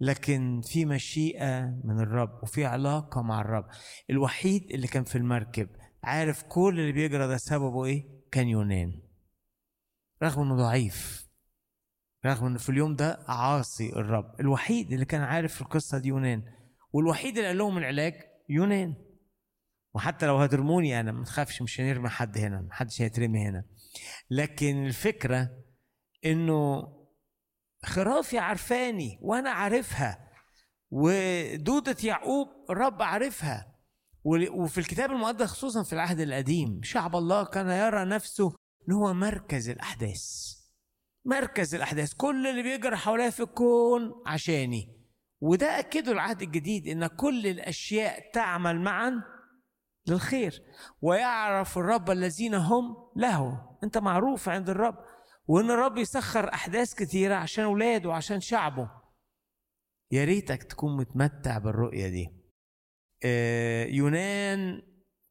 لكن 0.00 0.60
في 0.64 0.84
مشيئة 0.84 1.60
من 1.84 2.00
الرب 2.00 2.42
وفي 2.42 2.64
علاقة 2.64 3.22
مع 3.22 3.40
الرب. 3.40 3.66
الوحيد 4.10 4.70
اللي 4.72 4.86
كان 4.86 5.04
في 5.04 5.18
المركب 5.18 5.68
عارف 6.02 6.42
كل 6.42 6.80
اللي 6.80 6.92
بيجرى 6.92 7.26
ده 7.28 7.36
سببه 7.36 7.84
إيه؟ 7.84 8.04
كان 8.32 8.48
يونان. 8.48 9.02
رغم 10.22 10.42
إنه 10.42 10.56
ضعيف. 10.56 11.26
رغم 12.26 12.46
إنه 12.46 12.58
في 12.58 12.68
اليوم 12.68 12.96
ده 12.96 13.24
عاصي 13.28 13.92
الرب. 13.92 14.40
الوحيد 14.40 14.92
اللي 14.92 15.04
كان 15.04 15.20
عارف 15.20 15.54
في 15.54 15.60
القصة 15.60 15.98
دي 15.98 16.08
يونان. 16.08 16.42
والوحيد 16.92 17.36
اللي 17.36 17.48
قال 17.48 17.58
لهم 17.58 17.78
العلاج 17.78 18.14
يونان. 18.48 18.94
وحتى 19.94 20.26
لو 20.26 20.36
هترموني 20.36 21.00
أنا 21.00 21.12
ما 21.12 21.24
تخافش 21.24 21.62
مش 21.62 21.80
هنرمي 21.80 22.08
حد 22.08 22.38
هنا 22.38 22.60
محدش 22.60 23.02
هيترمي 23.02 23.48
هنا. 23.48 23.64
لكن 24.30 24.86
الفكرة 24.86 25.50
إنه 26.24 26.82
خرافي 27.84 28.38
عارفاني 28.38 29.18
وأنا 29.22 29.50
عارفها. 29.50 30.30
ودودة 30.90 31.96
يعقوب 32.04 32.48
الرب 32.70 33.02
عارفها. 33.02 33.72
وفي 34.54 34.78
الكتاب 34.78 35.10
المقدس 35.10 35.46
خصوصا 35.46 35.82
في 35.82 35.92
العهد 35.92 36.20
القديم 36.20 36.80
شعب 36.82 37.16
الله 37.16 37.44
كان 37.44 37.70
يرى 37.70 38.04
نفسه 38.04 38.52
إن 38.88 38.94
هو 38.94 39.14
مركز 39.14 39.68
الأحداث. 39.68 40.22
مركز 41.24 41.74
الأحداث. 41.74 42.14
كل 42.14 42.46
اللي 42.46 42.62
بيجرى 42.62 42.96
حواليا 42.96 43.30
في 43.30 43.40
الكون 43.40 44.22
عشاني. 44.26 44.96
وده 45.40 45.78
أكده 45.78 46.12
العهد 46.12 46.42
الجديد 46.42 46.88
إن 46.88 47.06
كل 47.06 47.46
الأشياء 47.46 48.30
تعمل 48.32 48.80
معا 48.80 49.22
للخير. 50.08 50.62
ويعرف 51.02 51.78
الرب 51.78 52.10
الذين 52.10 52.54
هم 52.54 52.96
له. 53.16 53.68
أنت 53.84 53.98
معروف 53.98 54.48
عند 54.48 54.70
الرب 54.70 54.96
وإن 55.46 55.70
الرب 55.70 55.98
يسخر 55.98 56.52
أحداث 56.54 56.94
كتيره 56.94 57.34
عشان 57.34 57.64
أولاده 57.64 58.08
وعشان 58.08 58.40
شعبه. 58.40 58.90
يا 60.10 60.24
ريتك 60.24 60.62
تكون 60.62 60.96
متمتع 60.96 61.58
بالرؤية 61.58 62.08
دي. 62.08 62.28
آه، 63.24 63.84
يونان 63.84 64.82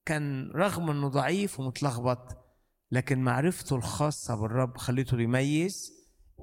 كان 0.06 0.52
رغم 0.52 0.90
إنه 0.90 1.08
ضعيف 1.08 1.60
ومتلخبط 1.60 2.46
لكن 2.92 3.20
معرفته 3.20 3.76
الخاصة 3.76 4.36
بالرب 4.36 4.78
خليته 4.78 5.22
يميز 5.22 5.92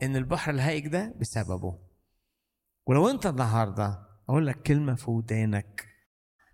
إن 0.02 0.16
البحر 0.16 0.50
الهائج 0.50 0.88
ده 0.88 1.14
بسببه. 1.20 1.78
ولو 2.86 3.08
أنت 3.08 3.26
النهارده 3.26 4.08
أقول 4.28 4.46
لك 4.46 4.62
كلمة 4.62 4.94
في 4.94 5.10
ودانك. 5.10 5.88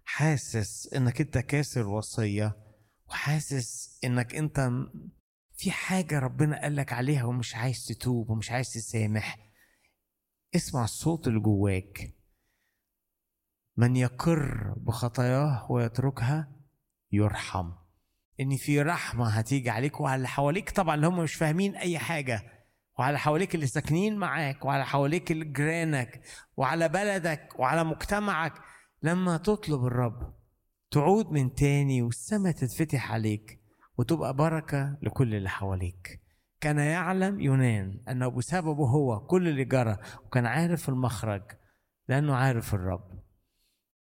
حاسس 0.04 0.94
إنك 0.94 1.20
أنت 1.20 1.38
كاسر 1.38 1.86
وصية 1.86 2.56
وحاسس 3.08 4.00
إنك 4.04 4.34
أنت 4.34 4.70
في 5.58 5.70
حاجة 5.70 6.18
ربنا 6.18 6.62
قال 6.62 6.76
لك 6.76 6.92
عليها 6.92 7.24
ومش 7.24 7.54
عايز 7.54 7.84
تتوب 7.84 8.30
ومش 8.30 8.50
عايز 8.50 8.72
تسامح 8.72 9.38
اسمع 10.56 10.84
الصوت 10.84 11.28
اللي 11.28 11.40
جواك. 11.40 12.14
من 13.76 13.96
يقر 13.96 14.74
بخطاياه 14.76 15.72
ويتركها 15.72 16.52
يرحم. 17.12 17.72
إن 18.40 18.56
في 18.56 18.82
رحمة 18.82 19.28
هتيجي 19.28 19.70
عليك 19.70 20.00
وعلى 20.00 20.16
اللي 20.16 20.28
حواليك 20.28 20.70
طبعا 20.70 20.94
اللي 20.94 21.06
هم 21.06 21.18
مش 21.18 21.34
فاهمين 21.34 21.76
أي 21.76 21.98
حاجة. 21.98 22.42
وعلى 22.98 23.18
حواليك 23.18 23.54
اللي 23.54 23.66
ساكنين 23.66 24.16
معاك 24.16 24.64
وعلى 24.64 24.86
حواليك 24.86 25.32
جيرانك 25.32 26.22
وعلى 26.56 26.88
بلدك 26.88 27.48
وعلى 27.58 27.84
مجتمعك. 27.84 28.52
لما 29.02 29.36
تطلب 29.36 29.84
الرب 29.86 30.34
تعود 30.90 31.30
من 31.32 31.54
تاني 31.54 32.02
والسماء 32.02 32.52
تتفتح 32.52 33.12
عليك. 33.12 33.57
وتبقى 33.98 34.34
بركة 34.34 34.96
لكل 35.02 35.34
اللي 35.34 35.48
حواليك. 35.48 36.20
كان 36.60 36.78
يعلم 36.78 37.40
يونان 37.40 38.00
أنه 38.08 38.28
بسببه 38.28 38.86
هو 38.86 39.20
كل 39.20 39.48
اللي 39.48 39.64
جرى 39.64 39.96
وكان 40.26 40.46
عارف 40.46 40.88
المخرج 40.88 41.42
لأنه 42.08 42.34
عارف 42.34 42.74
الرب. 42.74 43.18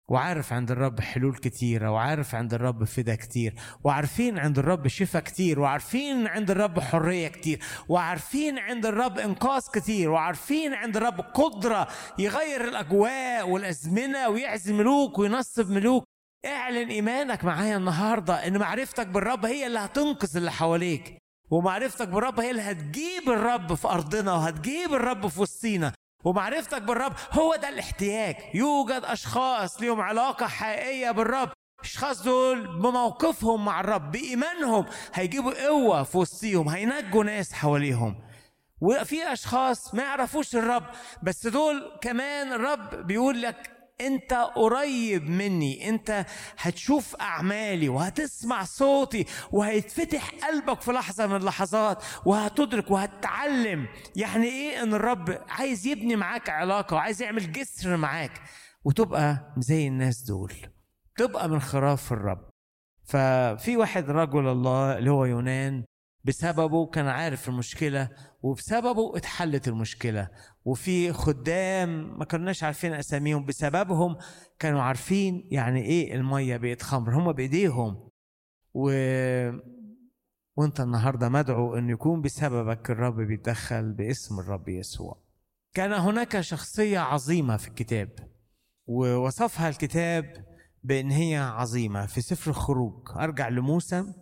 وعارف 0.07 0.53
عند 0.53 0.71
الرب 0.71 0.99
حلول 1.01 1.35
كتيرة 1.35 1.91
وعارف 1.91 2.35
عند 2.35 2.53
الرب 2.53 2.83
فدا 2.83 3.15
كتير 3.15 3.55
وعارفين 3.83 4.39
عند 4.39 4.59
الرب 4.59 4.87
شفا 4.87 5.19
كتير 5.19 5.59
وعارفين 5.59 6.27
عند 6.27 6.51
الرب 6.51 6.79
حرية 6.79 7.27
كتير 7.27 7.59
وعارفين 7.89 8.59
عند 8.59 8.85
الرب 8.85 9.19
إنقاذ 9.19 9.61
كتير 9.73 10.09
وعارفين 10.09 10.73
عند 10.73 10.97
الرب 10.97 11.21
قدرة 11.21 11.87
يغير 12.19 12.67
الأجواء 12.67 13.49
والأزمنة 13.49 14.29
ويعزم 14.29 14.77
ملوك 14.77 15.19
وينصب 15.19 15.71
ملوك. 15.71 16.03
اعلن 16.45 16.89
إيمانك 16.89 17.43
معايا 17.43 17.77
النهاردة 17.77 18.47
إن 18.47 18.57
معرفتك 18.57 19.07
بالرب 19.07 19.45
هي 19.45 19.67
اللي 19.67 19.79
هتنقذ 19.79 20.37
اللي 20.37 20.51
حواليك 20.51 21.17
ومعرفتك 21.51 22.07
بالرب 22.07 22.39
هي 22.39 22.51
اللي 22.51 22.61
هتجيب 22.61 23.29
الرب 23.29 23.73
في 23.73 23.87
أرضنا 23.87 24.33
وهتجيب 24.33 24.93
الرب 24.93 25.27
في 25.27 25.41
وسطينا 25.41 25.91
ومعرفتك 26.23 26.81
بالرب 26.81 27.13
هو 27.31 27.55
ده 27.55 27.69
الاحتياج. 27.69 28.35
يوجد 28.53 29.01
أشخاص 29.05 29.81
ليهم 29.81 30.01
علاقة 30.01 30.47
حقيقية 30.47 31.11
بالرب 31.11 31.49
الاشخاص 31.79 32.23
دول 32.23 32.67
بموقفهم 32.67 33.65
مع 33.65 33.79
الرب 33.79 34.11
بإيمانهم 34.11 34.85
هيجيبوا 35.13 35.67
قوة 35.67 36.03
في 36.03 36.17
وسطيهم 36.17 36.69
هينجوا 36.69 37.23
ناس 37.23 37.53
حواليهم. 37.53 38.15
وفي 38.81 39.33
أشخاص 39.33 39.95
ما 39.95 40.03
يعرفوش 40.03 40.55
الرب 40.55 40.83
بس 41.23 41.47
دول 41.47 41.91
كمان 42.01 42.53
الرب 42.53 43.07
بيقول 43.07 43.41
لك 43.41 43.71
انت 44.01 44.33
قريب 44.33 45.29
مني 45.29 45.89
انت 45.89 46.25
هتشوف 46.57 47.15
أعمالي 47.15 47.89
وهتسمع 47.89 48.63
صوتي 48.63 49.25
وهيتفتح 49.51 50.29
قلبك 50.29 50.81
في 50.81 50.91
لحظة 50.91 51.27
من 51.27 51.35
اللحظات 51.35 52.03
وهتدرك 52.25 52.91
وهتتعلم 52.91 53.87
يعني 54.15 54.45
إيه 54.45 54.83
إن 54.83 54.93
الرب 54.93 55.41
عايز 55.49 55.87
يبني 55.87 56.15
معاك 56.15 56.49
علاقة 56.49 56.93
وعايز 56.95 57.21
يعمل 57.21 57.51
جسر 57.51 57.97
معاك 57.97 58.41
وتبقى 58.83 59.53
زي 59.57 59.87
الناس 59.87 60.21
دول 60.21 60.53
تبقى 61.17 61.49
من 61.49 61.59
خراف 61.61 62.13
الرب. 62.13 62.49
ففي 63.03 63.77
واحد 63.77 64.09
رجل 64.09 64.47
الله 64.47 64.97
اللي 64.97 65.11
هو 65.11 65.25
يونان 65.25 65.83
بسببه 66.23 66.85
كان 66.85 67.07
عارف 67.07 67.49
المشكلة 67.49 68.09
وبسببه 68.41 69.17
اتحلت 69.17 69.67
المشكلة 69.67 70.29
وفي 70.65 71.13
خدام 71.13 72.19
ما 72.19 72.25
كناش 72.25 72.63
عارفين 72.63 72.93
أساميهم 72.93 73.45
بسببهم 73.45 74.17
كانوا 74.59 74.81
عارفين 74.81 75.47
يعني 75.51 75.81
إيه 75.81 76.15
المية 76.15 76.57
بقت 76.57 76.81
خمر 76.81 77.15
هم 77.15 77.31
بإيديهم. 77.31 78.09
و... 78.73 78.89
وأنت 80.57 80.79
النهارده 80.79 81.29
مدعو 81.29 81.77
ان 81.77 81.89
يكون 81.89 82.21
بسببك 82.21 82.91
الرب 82.91 83.21
بيتدخل 83.21 83.93
باسم 83.93 84.39
الرب 84.39 84.69
يسوع. 84.69 85.21
كان 85.73 85.93
هناك 85.93 86.41
شخصية 86.41 86.99
عظيمة 86.99 87.57
في 87.57 87.67
الكتاب 87.67 88.09
ووصفها 88.87 89.69
الكتاب 89.69 90.45
بإن 90.83 91.11
هي 91.11 91.37
عظيمة 91.37 92.05
في 92.05 92.21
سفر 92.21 92.51
الخروج. 92.51 93.09
أرجع 93.15 93.47
لموسى. 93.49 94.13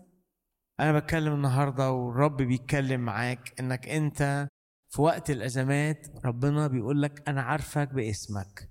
أنا 0.80 1.00
بتكلم 1.00 1.34
النهارده 1.34 1.92
والرب 1.92 2.38
بيتكلم 2.38 3.02
معاك 3.02 3.60
إنك 3.60 3.88
أنت 3.88 4.48
في 4.94 5.02
وقت 5.02 5.30
الأزمات 5.30 6.08
ربنا 6.26 6.68
بيقول 6.68 7.02
لك 7.02 7.30
أنا 7.30 7.42
عارفك 7.42 7.94
باسمك 7.94 8.70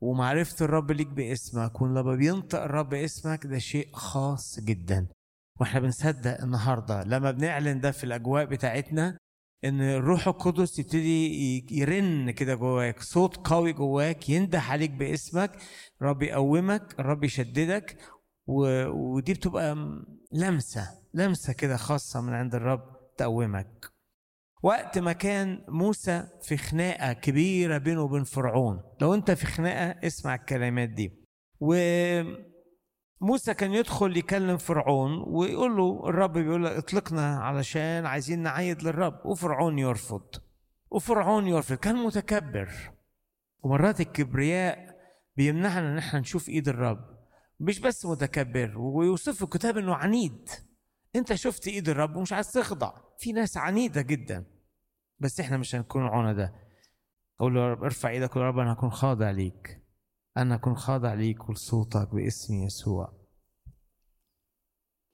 ومعرفة 0.00 0.64
الرب 0.64 0.90
ليك 0.92 1.06
باسمك 1.08 1.82
ولما 1.82 2.14
بينطق 2.14 2.62
الرب 2.62 2.94
اسمك 2.94 3.46
ده 3.46 3.58
شيء 3.58 3.88
خاص 3.92 4.60
جدا. 4.60 5.06
وإحنا 5.60 5.80
بنصدق 5.80 6.42
النهارده 6.42 7.02
لما 7.04 7.30
بنعلن 7.30 7.80
ده 7.80 7.90
في 7.90 8.04
الأجواء 8.04 8.44
بتاعتنا 8.44 9.18
إن 9.64 9.80
الروح 9.80 10.26
القدس 10.28 10.78
يبتدي 10.78 11.66
يرن 11.70 12.30
كده 12.30 12.54
جواك 12.54 13.00
صوت 13.02 13.36
قوي 13.36 13.72
جواك 13.72 14.28
ينده 14.28 14.60
عليك 14.60 14.90
باسمك. 14.90 15.52
الرب 16.02 16.22
يقومك 16.22 17.00
الرب 17.00 17.24
يشددك 17.24 17.96
و... 18.46 18.86
ودي 18.86 19.34
بتبقى 19.34 19.74
لمسة 20.32 20.88
لمسة 21.14 21.52
كده 21.52 21.76
خاصة 21.76 22.20
من 22.20 22.32
عند 22.32 22.54
الرب 22.54 22.82
تقومك. 23.16 23.91
وقت 24.62 24.98
ما 24.98 25.12
كان 25.12 25.64
موسى 25.68 26.28
في 26.42 26.56
خناقة 26.56 27.12
كبيرة 27.12 27.78
بينه 27.78 28.02
وبين 28.02 28.24
فرعون. 28.24 28.82
لو 29.00 29.14
انت 29.14 29.30
في 29.30 29.46
خناقة 29.46 30.06
اسمع 30.06 30.34
الكلمات 30.34 30.88
دي. 30.88 31.12
وموسى 31.60 32.34
كان 33.54 33.72
يدخل 33.72 34.16
يكلم 34.16 34.56
فرعون 34.56 35.24
ويقول 35.26 35.76
له 35.76 36.08
الرب 36.08 36.32
بيقول 36.32 36.64
له 36.64 36.78
اطلقنا 36.78 37.38
علشان 37.38 38.06
عايزين 38.06 38.38
نعيد 38.38 38.82
للرب. 38.82 39.26
وفرعون 39.26 39.78
يرفض. 39.78 40.26
وفرعون 40.90 41.46
يرفض. 41.46 41.76
كان 41.76 41.96
متكبر. 41.96 42.70
ومرات 43.62 44.00
الكبرياء 44.00 44.96
بيمنعنا 45.36 45.92
إن 45.92 45.98
إحنا 45.98 46.20
نشوف 46.20 46.48
إيد 46.48 46.68
الرب. 46.68 47.12
مش 47.60 47.80
بس 47.80 48.06
متكبر 48.06 48.78
ويوصف 48.78 49.42
الكتاب 49.42 49.78
إنه 49.78 49.94
عنيد. 49.94 50.48
انت 51.16 51.34
شفت 51.34 51.68
إيد 51.68 51.88
الرب 51.88 52.16
ومش 52.16 52.32
عايز 52.32 52.52
تخضع. 52.52 52.92
في 53.18 53.32
ناس 53.32 53.56
عنيدة 53.56 54.02
جدا. 54.02 54.51
بس 55.22 55.40
إحنا 55.40 55.56
مش 55.56 55.74
هنكون 55.74 56.02
عنده 56.02 56.54
أقول 57.40 57.54
له 57.54 57.60
يا 57.60 57.72
رب 57.72 57.84
ارفع 57.84 58.08
إيدك 58.08 58.36
ويا 58.36 58.44
رب 58.44 58.58
أنا 58.58 58.72
هكون 58.72 58.90
خاضع 58.90 59.30
ليك. 59.30 59.82
أنا 60.36 60.56
هكون 60.56 60.76
خاضع 60.76 61.14
ليك 61.14 61.48
ولصوتك 61.48 62.14
باسم 62.14 62.54
يسوع. 62.54 63.12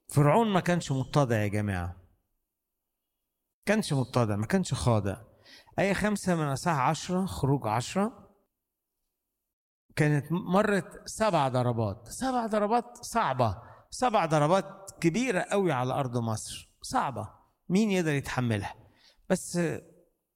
فرعون 0.07 0.53
ما 0.53 0.59
كانش 0.59 0.91
متضع 0.91 1.35
يا 1.35 1.47
جماعة. 1.47 1.95
كانش 3.65 3.93
متضع 3.93 4.35
ما 4.35 4.45
كانش 4.45 4.73
خاضع. 4.73 5.21
آية 5.79 5.93
خمسة 5.93 6.35
من 6.35 6.43
أصحاح 6.45 6.79
عشرة 6.79 7.25
خروج 7.25 7.67
عشرة. 7.67 8.35
كانت 9.95 10.31
مرت 10.31 11.07
سبع 11.09 11.47
ضربات. 11.47 12.07
سبع 12.07 12.45
ضربات 12.45 12.97
صعبة. 12.97 13.61
سبع 13.89 14.25
ضربات 14.25 14.91
كبيرة 15.01 15.41
قوي 15.41 15.71
على 15.71 15.93
أرض 15.93 16.17
مصر. 16.17 16.75
صعبة. 16.81 17.29
مين 17.69 17.91
يقدر 17.91 18.13
يتحملها؟ 18.13 18.75
بس 19.29 19.59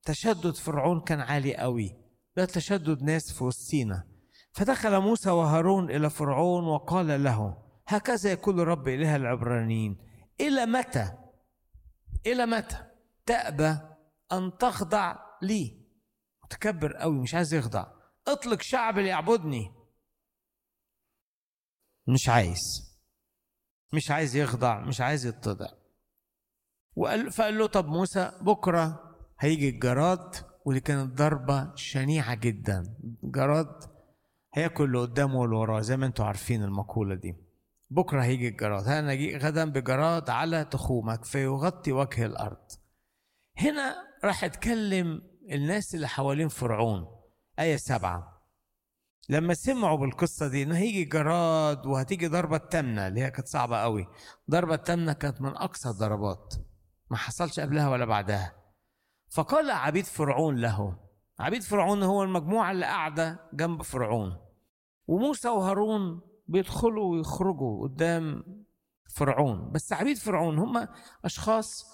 تشدد 0.04 0.56
فرعون 0.56 1.02
كان 1.02 1.22
عالي 1.22 1.58
قوي. 1.58 2.04
ده 2.36 2.46
تشدد 2.46 3.02
ناس 3.02 3.34
في 3.34 3.44
وسطينا 3.44 4.08
فدخل 4.52 5.00
موسى 5.00 5.30
وهارون 5.30 5.90
إلى 5.92 6.10
فرعون 6.10 6.64
وقال 6.64 7.24
له 7.24 7.58
هكذا 7.88 8.32
يقول 8.32 8.68
رب 8.68 8.88
إله 8.88 9.16
العبرانيين 9.16 9.98
إلى 10.42 10.66
متى؟ 10.66 11.18
إلى 12.26 12.46
متى؟ 12.46 12.78
تأبى 13.26 13.78
أن 14.32 14.58
تخضع 14.60 15.16
لي. 15.42 15.84
متكبر 16.44 16.94
قوي 16.94 17.20
مش 17.20 17.36
عايز 17.36 17.54
يخضع. 17.54 17.86
اطلق 18.28 18.62
شعب 18.62 19.00
ليعبدني. 19.00 19.72
مش 22.08 22.30
عايز. 22.30 22.94
مش 23.94 24.12
عايز 24.12 24.36
يخضع 24.36 24.80
مش 24.80 25.02
عايز 25.02 25.26
يتضع. 25.26 25.68
وقال 26.96 27.32
فقال 27.32 27.58
له 27.58 27.68
طب 27.68 27.86
موسى 27.88 28.32
بكرة 28.42 29.03
هيجي 29.40 29.70
الجراد 29.70 30.36
ودي 30.66 30.80
كانت 30.80 31.18
ضربة 31.18 31.76
شنيعة 31.76 32.36
جدا. 32.36 32.96
جراد 33.24 33.84
هياكل 34.54 34.84
اللي 34.84 35.00
قدامه 35.00 35.36
واللي 35.36 35.56
وراه 35.56 35.82
زي 35.82 35.98
ما 35.98 36.06
أنتوا 36.06 36.26
عارفين 36.26 36.64
المقولة 36.64 37.16
دي. 37.16 37.36
بكرة 37.90 38.24
هيجي 38.24 38.48
الجراد. 38.48 38.88
أنا 38.88 39.14
جي 39.14 39.38
غدا 39.38 39.66
بجراد 39.66 40.30
على 40.30 40.66
تخومك 40.66 41.26
فيغطي 41.26 41.92
وجه 41.92 42.26
الأرض. 42.26 42.72
هنا 43.58 43.96
راح 44.24 44.44
اتكلم 44.44 45.22
الناس 45.52 45.96
اللي 45.96 46.08
حوالين 46.08 46.48
فرعون. 46.48 47.06
آية 47.60 47.76
سبعة. 47.76 48.34
لما 49.30 49.54
سمعوا 49.54 49.98
بالقصة 49.98 50.48
دي 50.48 50.64
إنه 50.64 50.78
هيجي 50.78 51.04
جراد 51.04 51.86
وهتيجي 51.86 52.28
ضربة 52.28 52.58
تامنة 52.58 53.08
اللي 53.08 53.22
هي 53.22 53.32
كانت 53.32 53.48
صعبة 53.48 53.78
قوي. 53.78 54.08
ضربة 54.52 54.76
تامنة 54.76 55.14
كانت 55.14 55.42
من 55.42 55.50
أقصى 55.50 55.90
الضربات. 55.90 56.54
ما 57.12 57.18
حصلش 57.18 57.60
قبلها 57.60 57.90
ولا 57.90 58.06
بعدها. 58.06 58.63
فقال 59.34 59.72
عبيد 59.72 60.06
فرعون 60.06 60.56
له 60.56 60.98
عبيد 61.40 61.64
فرعون 61.64 62.04
هو 62.04 62.24
المجموعة 62.24 62.72
اللي 62.72 62.86
قاعدة 62.86 63.50
جنب 63.54 63.82
فرعون. 63.82 64.38
وموسى 65.08 65.50
وهارون 65.50 66.22
بيدخلوا 66.48 67.12
ويخرجوا 67.12 67.84
قدام 67.84 68.44
فرعون. 69.16 69.72
بس 69.72 69.94
عبيد 69.94 70.18
فرعون 70.18 70.60
هم 70.60 70.88
أشخاص 71.26 71.86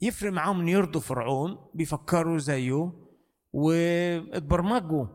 يفرق 0.00 0.32
معاهم 0.32 0.60
إن 0.60 0.68
يرضوا 0.68 1.00
فرعون 1.00 1.70
بيفكروا 1.74 2.38
زيه 2.38 2.92
واتبرمجوا 3.52 5.06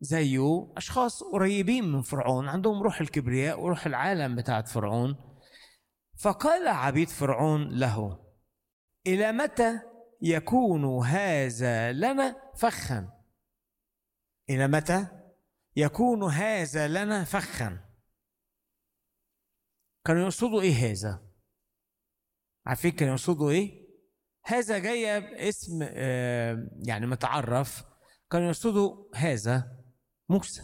زيه. 0.00 0.72
أشخاص 0.76 1.22
قريبين 1.22 1.92
من 1.92 2.02
فرعون 2.02 2.48
عندهم 2.48 2.82
روح 2.82 3.00
الكبرياء 3.00 3.60
وروح 3.60 3.86
العالم 3.86 4.36
بتاعت 4.36 4.68
فرعون. 4.68 5.16
فقال 6.18 6.68
عبيد 6.68 7.08
فرعون 7.08 7.68
له 7.68 8.18
إلى 9.06 9.32
متى 9.32 9.89
يكون 10.22 11.04
هذا 11.06 11.92
لنا 11.92 12.52
فخا. 12.56 13.24
إلى 14.50 14.68
متى؟ 14.68 15.08
يكون 15.76 16.22
هذا 16.22 16.88
لنا 16.88 17.24
فخا. 17.24 17.90
كانوا 20.04 20.22
يقصدوا 20.22 20.60
إيه 20.62 20.90
هذا؟ 20.90 21.30
عارفين 22.66 22.90
كانوا 22.90 23.14
يقصدوا 23.14 23.50
إيه؟ 23.50 23.90
هذا 24.44 24.78
جاية 24.78 25.18
باسم 25.18 25.78
آه، 25.82 26.70
يعني 26.86 27.06
متعرف. 27.06 27.84
كانوا 28.30 28.46
يقصدوا 28.46 29.16
هذا 29.16 29.84
موسى. 30.28 30.62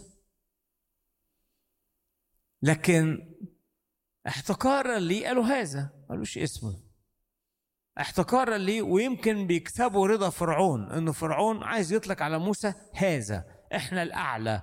لكن 2.62 3.34
احتقارا 4.26 4.98
ليه 4.98 5.26
قالوا 5.26 5.44
هذا 5.44 6.06
قالوش 6.08 6.38
اسمه. 6.38 6.85
احتقارا 8.00 8.58
ليه 8.58 8.82
ويمكن 8.82 9.46
بيكسبوا 9.46 10.06
رضا 10.06 10.30
فرعون 10.30 10.92
إنه 10.92 11.12
فرعون 11.12 11.62
عايز 11.62 11.92
يطلق 11.92 12.22
على 12.22 12.38
موسى 12.38 12.72
هذا. 12.94 13.44
إحنا 13.74 14.02
الأعلى. 14.02 14.62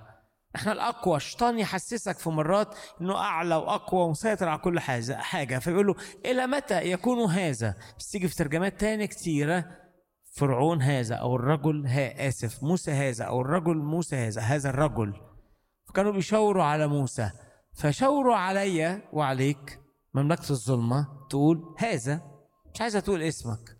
إحنا 0.56 0.72
الأقوى. 0.72 1.16
الشيطان 1.16 1.58
يحسسك 1.58 2.18
في 2.18 2.30
مرات 2.30 2.74
إنه 3.00 3.16
أعلى 3.16 3.54
وأقوى 3.54 4.00
ومسيطر 4.00 4.48
على 4.48 4.58
كل 4.58 4.80
حاجة 4.80 5.16
حاجة. 5.16 5.58
فيقول 5.58 5.86
له 5.86 5.94
إلى 6.24 6.46
متى 6.46 6.82
يكون 6.82 7.30
هذا؟ 7.30 7.74
بس 7.98 8.10
تيجي 8.10 8.28
في 8.28 8.36
ترجمات 8.36 8.80
تانية 8.80 9.06
كتيرة. 9.06 9.64
فرعون 10.36 10.82
هذا 10.82 11.14
أو 11.14 11.36
الرجل 11.36 11.86
ها 11.86 12.28
آسف 12.28 12.62
موسى 12.62 12.90
هذا 12.90 13.24
أو 13.24 13.40
الرجل 13.40 13.76
موسى 13.76 14.16
هذا 14.16 14.40
هذا 14.40 14.70
الرجل. 14.70 15.14
فكانوا 15.88 16.12
بيشاوروا 16.12 16.64
على 16.64 16.86
موسى. 16.86 17.30
فشاوروا 17.76 18.36
عليا 18.36 19.02
وعليك 19.12 19.80
مملكة 20.14 20.50
الظلمة 20.50 21.08
تقول 21.30 21.74
هذا. 21.78 22.33
مش 22.74 22.80
عايزه 22.80 23.00
تقول 23.00 23.22
اسمك. 23.22 23.76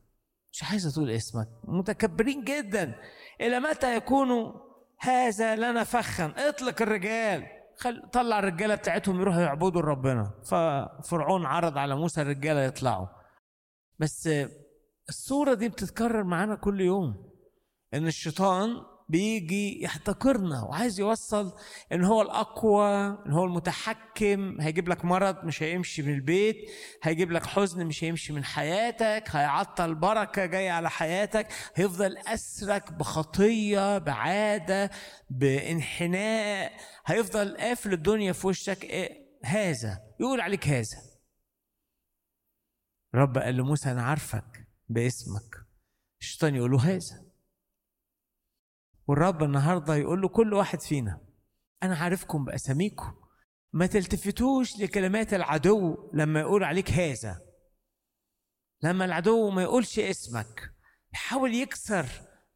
مش 0.53 0.65
عايزه 0.65 0.91
تقول 0.91 1.11
اسمك. 1.11 1.49
متكبرين 1.65 2.45
جدا. 2.45 2.95
إلى 3.41 3.61
متى 3.61 3.97
يكون 3.97 4.55
هذا 5.01 5.57
لنا 5.57 5.85
فخا؟ 5.85 6.35
اطلق 6.37 6.83
الرجال. 6.83 7.47
خل... 7.79 8.03
طلع 8.13 8.39
الرجالة 8.39 8.75
بتاعتهم 8.75 9.21
يروحوا 9.21 9.41
يعبدوا 9.41 9.81
ربنا. 9.81 10.31
ففرعون 10.45 11.47
عرض 11.47 11.79
على 11.79 11.97
موسى 11.97 12.23
الرجالة 12.23 12.61
يطلعوا. 12.61 13.07
بس 13.99 14.29
الصورة 15.09 15.55
دي 15.55 15.69
بتتكرر 15.69 16.25
معانا 16.25 16.55
كل 16.55 16.81
يوم. 16.81 17.31
إن 17.95 18.07
الشيطان 18.07 18.71
بيجي 19.09 19.83
يحتقرنا 19.83 20.63
وعايز 20.63 21.01
يوصل 21.01 21.53
إن 21.93 22.05
هو 22.05 22.23
الأقوى 22.23 22.89
إن 23.27 23.33
هو 23.33 23.45
المتحكم 23.45 24.61
هيجيب 24.61 24.89
لك 24.89 25.05
مرض 25.05 25.45
مش 25.45 25.63
هيمشي 25.63 26.03
من 26.03 26.15
البيت 26.15 26.57
هيجيب 27.03 27.33
لك 27.33 27.47
حزن 27.47 27.87
مش 27.87 28.05
هيمشي 28.05 28.33
من 28.33 28.45
حياتك 28.45 29.25
هيعطل 29.31 29.95
بركة 29.95 30.47
جاية 30.47 30.71
على 30.71 30.91
حياتك 30.91 31.49
هيفضل 31.75 32.17
أسرك 32.19 32.93
بخطية 32.93 33.99
بعادة 33.99 34.91
بانحناء 35.31 36.73
هيفضل 37.07 37.57
قافل 37.57 37.93
الدنيا 37.93 38.33
في 38.33 38.47
وشك. 38.47 38.85
إيه؟ 38.85 39.25
هذا 39.45 40.01
يقول 40.21 40.41
عليك 40.41 40.69
هذا. 40.69 40.97
رب 43.15 43.39
قال 43.39 43.55
لموسى 43.55 43.91
أنا 43.91 44.03
عارفك 44.03 44.67
باسمك. 44.89 45.57
الشيطان 46.21 46.55
يقول 46.55 46.71
له 46.71 46.81
هذا. 46.85 47.24
والرب 49.07 49.43
النهارده 49.43 49.95
يقول 49.97 50.21
له 50.23 50.29
كل 50.29 50.55
واحد 50.55 50.81
فينا 50.81 51.21
أنا 51.83 51.97
عارفكم 51.97 52.45
بأساميكم. 52.45 53.15
ما 53.73 53.87
تلتفتوش 53.87 54.79
لكلمات 54.81 55.35
العدو 55.35 56.11
لما 56.15 56.41
يقول 56.41 56.65
عليك 56.65 56.91
هذا. 56.91 57.41
لما 58.83 59.05
العدو 59.05 59.51
ما 59.51 59.63
يقولش 59.63 59.99
اسمك 59.99 60.71
بيحاول 61.13 61.55
يكسر 61.55 62.07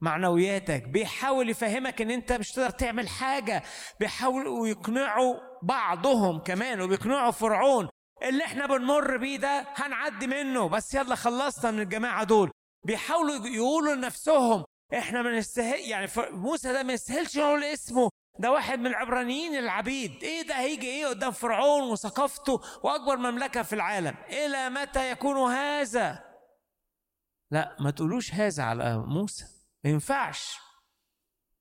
معنوياتك 0.01 0.88
بيحاول 0.88 1.51
يفهمك 1.51 2.01
إن 2.03 2.11
أنت 2.11 2.32
مش 2.32 2.53
تقدر 2.53 2.70
تعمل 2.70 3.09
حاجة 3.09 3.62
بيحاولوا 4.01 4.68
يقنعوا 4.68 5.34
بعضهم 5.62 6.38
كمان 6.38 6.80
وبيقنعوا 6.80 7.30
فرعون. 7.30 7.88
اللي 8.28 8.44
إحنا 8.44 8.66
بنمر 8.66 9.16
بيه 9.16 9.36
ده 9.36 9.66
هنعدي 9.74 10.26
منه 10.26 10.68
بس 10.68 10.94
يلا 10.94 11.14
خلصنا 11.14 11.70
من 11.70 11.80
الجماعة 11.80 12.24
دول. 12.24 12.51
بيحاولوا 12.86 13.46
يقولوا 13.46 13.94
لنفسهم 13.94 14.64
إحنا 14.95 15.22
ما 15.22 15.39
نستحق 15.39 15.80
يعني 15.80 16.11
موسى 16.16 16.72
ده 16.72 16.82
ما 16.82 16.93
يستاهلش 16.93 17.36
نقول 17.36 17.64
اسمه. 17.64 18.11
ده 18.39 18.53
واحد 18.53 18.78
من 18.78 18.86
العبرانيين 18.86 19.57
العبيد. 19.59 20.22
إيه 20.22 20.43
ده؟ 20.43 20.55
هيجي 20.55 20.86
إيه 20.86 21.07
قدام 21.07 21.32
فرعون 21.32 21.91
وثقافته 21.91 22.61
وأكبر 22.82 23.16
مملكة 23.16 23.62
في 23.62 23.72
العالم. 23.72 24.16
إلى 24.28 24.70
متى 24.70 25.11
يكون 25.11 25.53
هذا؟ 25.53 26.24
لا 27.51 27.76
ما 27.80 27.91
تقولوش 27.91 28.34
هذا 28.34 28.62
على 28.62 28.99
موسى. 28.99 29.45
ما 29.84 29.91
ينفعش. 29.91 30.59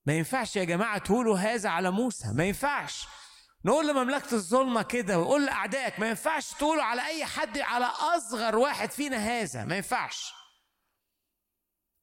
ما 0.05 0.13
ينفعش 0.13 0.55
يا 0.55 0.63
جماعة 0.63 0.97
تقولوا 0.97 1.37
هذا 1.37 1.69
على 1.69 1.91
موسى. 1.91 2.27
ما 2.33 2.43
ينفعش. 2.43 3.07
نقول 3.65 3.87
لمملكة 3.87 4.33
الظلمة 4.33 4.81
كده 4.81 5.19
وقول 5.19 5.45
لأعدائك 5.45 5.99
ما 5.99 6.09
ينفعش 6.09 6.53
تقولوا 6.53 6.83
على 6.83 7.05
أي 7.05 7.25
حد 7.25 7.57
على 7.57 7.85
أصغر 7.85 8.57
واحد 8.57 8.91
فينا 8.91 9.17
هذا. 9.17 9.65
ما 9.65 9.75
ينفعش. 9.75 10.33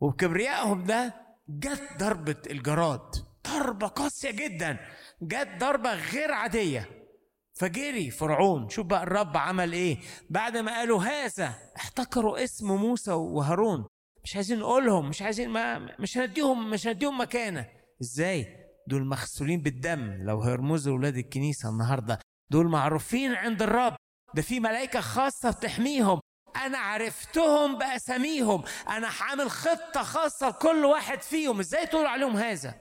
وبكبريائهم 0.01 0.85
ده 0.85 1.15
جت 1.49 1.83
ضربة 1.99 2.37
الجراد. 2.51 3.11
ضربة 3.49 3.87
قاسية 3.87 4.31
جدا. 4.31 4.79
جت 5.23 5.49
ضربة 5.59 5.95
غير 5.95 6.33
عادية. 6.33 6.89
فجري 7.55 8.11
فرعون. 8.11 8.69
شوف 8.69 8.87
بقى 8.87 9.03
الرب 9.03 9.37
عمل 9.37 9.73
إيه. 9.73 9.99
بعد 10.31 10.57
ما 10.57 10.73
قالوا 10.73 11.03
هذا 11.05 11.55
احتكروا 11.77 12.45
اسم 12.45 12.73
موسى 12.77 13.13
وهارون. 13.13 13.87
مش 14.25 14.37
عايزين 14.37 14.59
نقولهم. 14.59 15.09
مش 15.09 15.23
عايزين 15.23 15.51
ما 15.51 15.79
مش 16.01 16.19
هنديهم 16.19 16.71
مش 16.71 16.87
هنديهم 16.87 17.21
مكانة. 17.21 17.69
إزاي؟ 18.03 18.57
دول 18.89 19.05
مغسولين 19.07 19.61
بالدم. 19.63 20.13
لو 20.23 20.43
هيرمزوا 20.43 20.95
ولاد 20.95 21.17
الكنيسة 21.17 21.69
النهارده. 21.69 22.19
دول 22.51 22.67
معروفين 22.69 23.33
عند 23.35 23.63
الرب. 23.63 23.97
ده 24.35 24.43
في 24.43 24.61
ملائكة 24.61 25.01
خاصة 25.01 25.51
بتحميهم. 25.51 26.21
أنا 26.57 26.79
عرفتهم 26.79 27.79
بأساميهم. 27.79 28.65
أنا 28.89 29.09
هعمل 29.21 29.51
خطة 29.51 30.03
خاصة 30.03 30.49
لكل 30.49 30.85
واحد 30.85 31.23
فيهم. 31.23 31.61
إزاي 31.61 31.87
تقولوا 31.87 32.09
عليهم 32.09 32.37
هذا؟ 32.37 32.75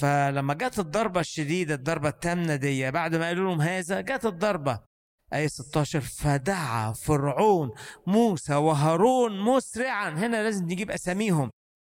فلما 0.00 0.54
جت 0.54 0.78
الضربة 0.78 1.20
الشديدة 1.20 1.74
الضربة 1.74 2.08
التامنة 2.08 2.56
دي 2.56 2.90
بعد 2.90 3.14
ما 3.14 3.26
قالوا 3.26 3.44
لهم 3.50 3.60
هذا 3.60 4.00
جت 4.00 4.26
الضربة. 4.26 4.80
آية 5.32 5.46
16 5.46 6.00
فدعا 6.00 6.92
فرعون 6.92 7.70
موسى 8.06 8.54
وهارون 8.54 9.40
مسرعا. 9.40 10.10
هنا 10.10 10.42
لازم 10.42 10.64
نجيب 10.64 10.90
أساميهم. 10.90 11.50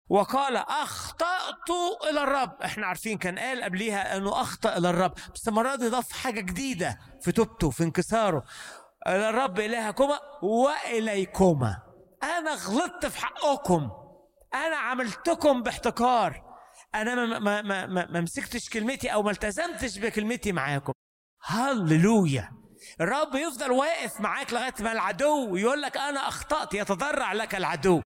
وقال 0.09 0.57
أخطأت 0.57 1.71
إلى 2.11 2.23
الرب. 2.23 2.63
إحنا 2.63 2.87
عارفين 2.87 3.19
كان 3.19 3.39
قال 3.39 3.63
قبليها 3.65 4.17
أنه 4.17 4.41
أخطأ 4.41 4.77
إلى 4.77 4.91
الرب. 4.91 5.15
بس 5.35 5.49
المرة 5.49 5.75
دي 5.77 5.89
ضاف 5.89 6.13
حاجة 6.13 6.41
جديدة 6.41 6.99
في 7.21 7.33
توبته 7.33 7.71
في 7.71 7.85
انكساره. 7.85 8.45
الرب 9.07 9.61
إلهكما 9.61 10.19
وإليكما. 10.43 11.83
أنا 12.23 12.55
غلطت 12.55 13.07
في 13.07 13.27
حقكم. 13.27 13.91
أنا 14.55 14.77
عملتكم 14.77 15.63
باحتكار. 15.63 16.43
أنا 16.95 17.15
ما, 17.15 17.39
ما, 17.39 17.63
ما, 17.63 17.87
ما, 17.87 18.07
ما 18.07 18.21
مسكتش 18.21 18.69
كلمتي 18.69 19.09
أو 19.09 19.23
ما 19.23 19.31
التزمتش 19.31 19.99
بكلمتي 19.99 20.53
معاكم. 20.53 20.93
هللويا. 21.43 22.51
الرب 23.01 23.35
يفضل 23.35 23.71
واقف 23.73 24.21
معاك 24.21 24.53
لغاية 24.53 24.75
ما 24.81 24.93
العدو 24.93 25.57
يقول 25.57 25.83
لك 25.83 25.97
أنا 25.97 26.29
أخطأت 26.29 26.75
يتضرع 26.75 27.33
لك 27.33 27.55
العدو. 27.55 28.03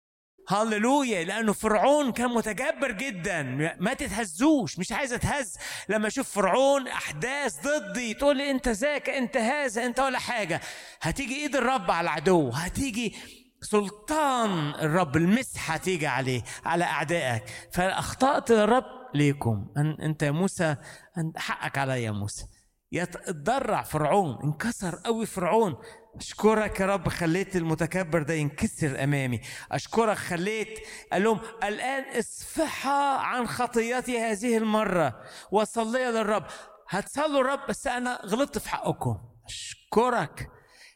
هللويا 0.48 1.24
لأنه 1.24 1.52
فرعون 1.52 2.12
كان 2.12 2.30
متجبر 2.30 2.90
جدا. 2.92 3.42
ما 3.80 3.94
تتهزوش 3.94 4.78
مش 4.78 4.92
عايز 4.92 5.12
أتهز. 5.12 5.56
لما 5.88 6.06
أشوف 6.06 6.30
فرعون 6.30 6.88
أحداث 6.88 7.66
ضدي 7.66 8.14
تقول 8.14 8.36
لي 8.36 8.50
أنت 8.50 8.68
ذاك 8.68 9.10
أنت 9.10 9.36
هذا 9.36 9.86
أنت 9.86 10.00
ولا 10.00 10.18
حاجة. 10.18 10.60
هتيجي 11.02 11.34
إيد 11.34 11.56
الرب 11.56 11.90
على 11.90 12.04
العدو 12.04 12.50
هتيجي 12.50 13.14
سلطان 13.62 14.68
الرب 14.74 15.16
المسحة 15.16 15.76
تيجي 15.76 16.06
عليه 16.06 16.42
على 16.64 16.84
أعدائك. 16.84 17.44
فأخطأت 17.72 18.50
الرب 18.50 18.84
ليكم. 19.14 19.66
أن- 19.78 20.02
أنت 20.02 20.22
يا 20.22 20.30
موسى 20.30 20.76
حقك 21.36 21.78
عليا 21.78 21.96
يا 21.96 22.10
موسى. 22.10 22.46
يتضرع 22.92 23.82
فرعون 23.82 24.38
انكسر 24.44 25.00
قوي 25.04 25.26
فرعون. 25.26 25.76
أشكرك 26.16 26.80
يا 26.80 26.86
رب 26.86 27.08
خليت 27.08 27.56
المتكبر 27.56 28.22
ده 28.22 28.34
ينكسر 28.34 29.04
أمامي. 29.04 29.40
أشكرك 29.72 30.16
خليت 30.16 30.78
قال 31.12 31.24
لهم 31.24 31.40
الآن 31.64 32.18
اصفحا 32.18 33.16
عن 33.16 33.46
خطيتي 33.48 34.18
هذه 34.20 34.56
المرة 34.56 35.20
وصلي 35.50 36.04
للرب. 36.04 36.46
هتصلوا 36.88 37.40
الرب 37.40 37.60
بس 37.68 37.86
أنا 37.86 38.20
غلطت 38.26 38.58
في 38.58 38.68
حقكم. 38.68 39.18
أشكرك 39.46 40.48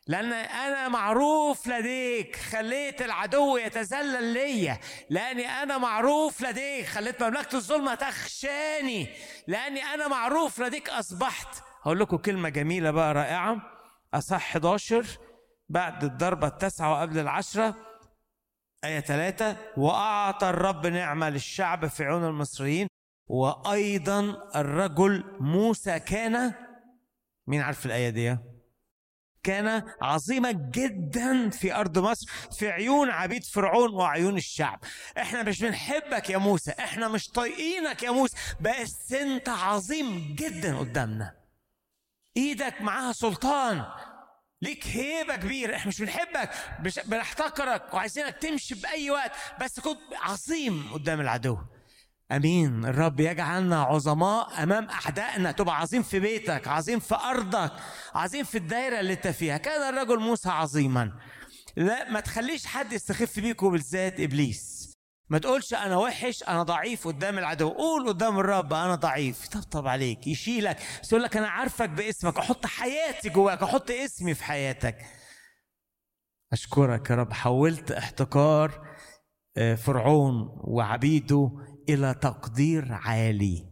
لأن 0.07 0.33
أنا 0.33 0.89
معروف 0.89 1.67
لديك. 1.67 2.37
خليت 2.37 3.03
العدو 3.03 3.57
يتذلل 3.57 4.25
ليا 4.25 4.79
لأني 5.11 5.49
أنا 5.49 5.79
معروف 5.79 6.41
لديك. 6.43 6.87
خليت 6.87 7.23
مملكة 7.23 7.57
الظلمه 7.57 7.95
تخشاني 7.95 9.09
لأني 9.47 9.83
أنا 9.83 10.09
معروف 10.09 10.61
لديك. 10.61 10.89
أصبحت 10.89 11.49
هقول 11.83 12.01
لكم 12.01 12.17
كلمة 12.17 12.49
جميلة 12.49 12.91
بقى 12.91 13.15
رائعة. 13.15 13.78
أصح 14.15 14.35
11 14.57 15.07
بعد 15.69 16.05
الضربة 16.05 16.47
التاسعة 16.47 16.93
وقبل 16.93 17.19
العشرة 17.19 17.77
آية 18.85 19.01
ثلاثة 19.01 19.57
وأعطى 19.77 20.51
الرب 20.51 20.87
نعمة 20.87 21.29
للشعب 21.31 21.87
في 21.87 22.05
عيون 22.05 22.25
المصريين 22.25 22.89
وأيضا 23.31 24.21
الرجل 24.57 25.25
موسى 25.41 25.99
كان 26.01 26.55
مين 27.47 27.61
عارف 27.61 27.87
الآية 27.87 28.11
دي؟ 28.11 28.37
كان 29.43 29.83
عظيما 30.03 30.53
جدا 30.53 31.51
في 31.51 31.75
أرض 31.75 31.99
مصر 31.99 32.31
في 32.59 32.69
عيون 32.71 33.11
عبيد 33.11 33.45
فرعون 33.45 33.95
وعيون 33.95 34.37
الشعب 34.37 34.81
إحنا 35.19 35.43
مش 35.43 35.63
بنحبك 35.63 36.31
يا 36.31 36.39
موسى 36.39 36.71
إحنا 36.71 37.09
مش 37.09 37.29
طايقينك 37.29 38.03
يا 38.03 38.11
موسى 38.11 38.37
بس 38.61 39.13
أنت 39.13 39.49
عظيم 39.49 40.35
جدا 40.39 40.79
قدامنا 40.79 41.35
إيدك 42.39 42.81
معاها 42.81 43.13
سلطان. 43.13 43.85
ليك 44.63 44.87
هيبة 44.87 45.37
كبيرة. 45.37 45.77
إحنا 45.77 45.89
مش 45.89 46.01
بنحبك. 46.01 46.51
مش 46.81 47.01
بنحتقرك. 47.05 47.95
وعايزينك 47.95 48.37
تمشي 48.37 48.75
بأي 48.75 49.11
وقت. 49.11 49.33
بس 49.61 49.81
كنت 49.81 49.99
عظيم 50.23 50.91
قدام 50.93 51.21
العدو. 51.21 51.59
أمين. 52.33 52.85
الرب 52.85 53.21
يجعلنا 53.21 53.83
عظماء 53.83 54.63
أمام 54.63 54.89
أعدائنا. 54.91 55.53
تبقى 55.53 55.81
عظيم 55.81 56.03
في 56.03 56.21
بيتك. 56.21 56.69
عظيم 56.69 57.01
في 57.01 57.15
أرضك. 57.15 57.73
عظيم 58.15 58.45
في 58.45 58.59
الدايرة 58.59 59.01
اللي 59.01 59.13
أنت 59.13 59.29
فيها. 59.29 59.57
كان 59.57 59.95
الرجل 59.95 60.19
موسى 60.19 60.49
عظيما. 60.49 61.13
لا 61.77 62.11
ما 62.11 62.21
تخليش 62.21 62.67
حد 62.67 62.93
يستخف 62.93 63.41
بيك 63.41 63.63
وبالذات 63.63 64.21
إبليس. 64.21 64.78
ما 65.31 65.39
تقولش 65.39 65.75
أنا 65.75 65.97
وحش 65.97 66.43
أنا 66.43 66.63
ضعيف 66.63 67.07
قدام 67.09 67.39
العدو. 67.39 67.69
قول 67.69 68.09
قدام 68.09 68.39
الرب 68.39 68.73
أنا 68.73 68.95
ضعيف. 68.95 69.45
يطبطب 69.45 69.87
عليك 69.87 70.27
يشيلك. 70.27 70.79
يقول 71.09 71.23
لك 71.23 71.37
أنا 71.37 71.49
عارفك 71.49 71.89
باسمك 71.89 72.39
أحط 72.39 72.67
حياتي 72.67 73.29
جواك 73.29 73.63
أحط 73.63 73.91
اسمي 73.91 74.35
في 74.35 74.45
حياتك. 74.45 75.07
أشكرك 76.53 77.11
يا 77.11 77.15
رب. 77.15 77.33
حولت 77.33 77.91
احتكار 77.91 78.89
آه، 79.57 79.75
فرعون 79.75 80.49
وعبيده 80.65 81.51
إلى 81.89 82.15
تقدير 82.15 82.93
عالي. 82.93 83.69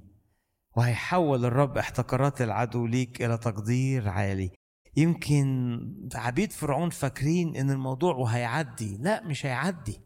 وهيحول 0.77 1.45
الرب 1.45 1.79
احتقارات 1.79 2.43
العدو 2.43 2.87
ليك 2.87 3.25
إلى 3.25 3.39
تقدير 3.39 4.09
عالي. 4.09 4.51
يمكن 4.97 5.79
عبيد 6.15 6.53
فرعون 6.53 6.91
فاكرين 6.91 7.57
إن 7.57 7.71
الموضوع 7.71 8.15
وهيعدي. 8.15 8.99
لا 9.01 9.25
مش 9.25 9.47
هيعدي. 9.47 10.06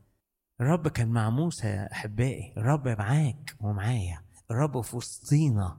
الرب 0.61 0.89
كان 0.89 1.09
مع 1.09 1.31
موسى 1.31 1.67
يا 1.67 1.93
أحبائي 1.93 2.55
الرب 2.57 2.89
معاك 2.89 3.57
ومعايا 3.61 4.25
الرب 4.51 4.81
في 4.81 4.97
وسطينا. 4.97 5.77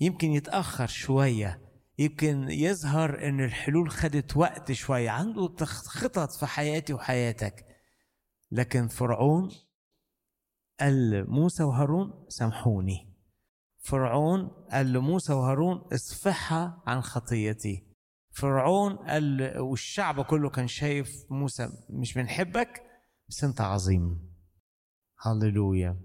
يمكن 0.00 0.30
يتأخر 0.32 0.86
شوية 0.86 1.60
يمكن 1.98 2.50
يظهر 2.50 3.28
إن 3.28 3.40
الحلول 3.44 3.90
خدت 3.90 4.36
وقت 4.36 4.72
شوية 4.72 5.10
عنده 5.10 5.54
خطط 5.64 6.30
في 6.30 6.46
حياتي 6.46 6.92
وحياتك. 6.92 7.66
لكن 8.50 8.88
فرعون 8.88 9.50
قال 10.80 11.10
لموسى 11.10 11.62
وهارون 11.62 12.24
سامحوني. 12.28 13.14
فرعون 13.78 14.48
قال 14.70 14.92
لموسى 14.92 15.32
وهارون 15.32 15.78
اصفحها 15.92 16.82
عن 16.86 17.00
خطيتي. 17.00 17.86
فرعون 18.30 18.96
قال 18.96 19.58
والشعب 19.58 20.24
كله 20.24 20.50
كان 20.50 20.66
شايف 20.66 21.24
موسى 21.30 21.68
مش 21.90 22.14
بنحبك 22.14 22.87
بس 23.28 23.44
أنت 23.44 23.60
عظيم. 23.60 24.32
هللويا. 25.20 26.00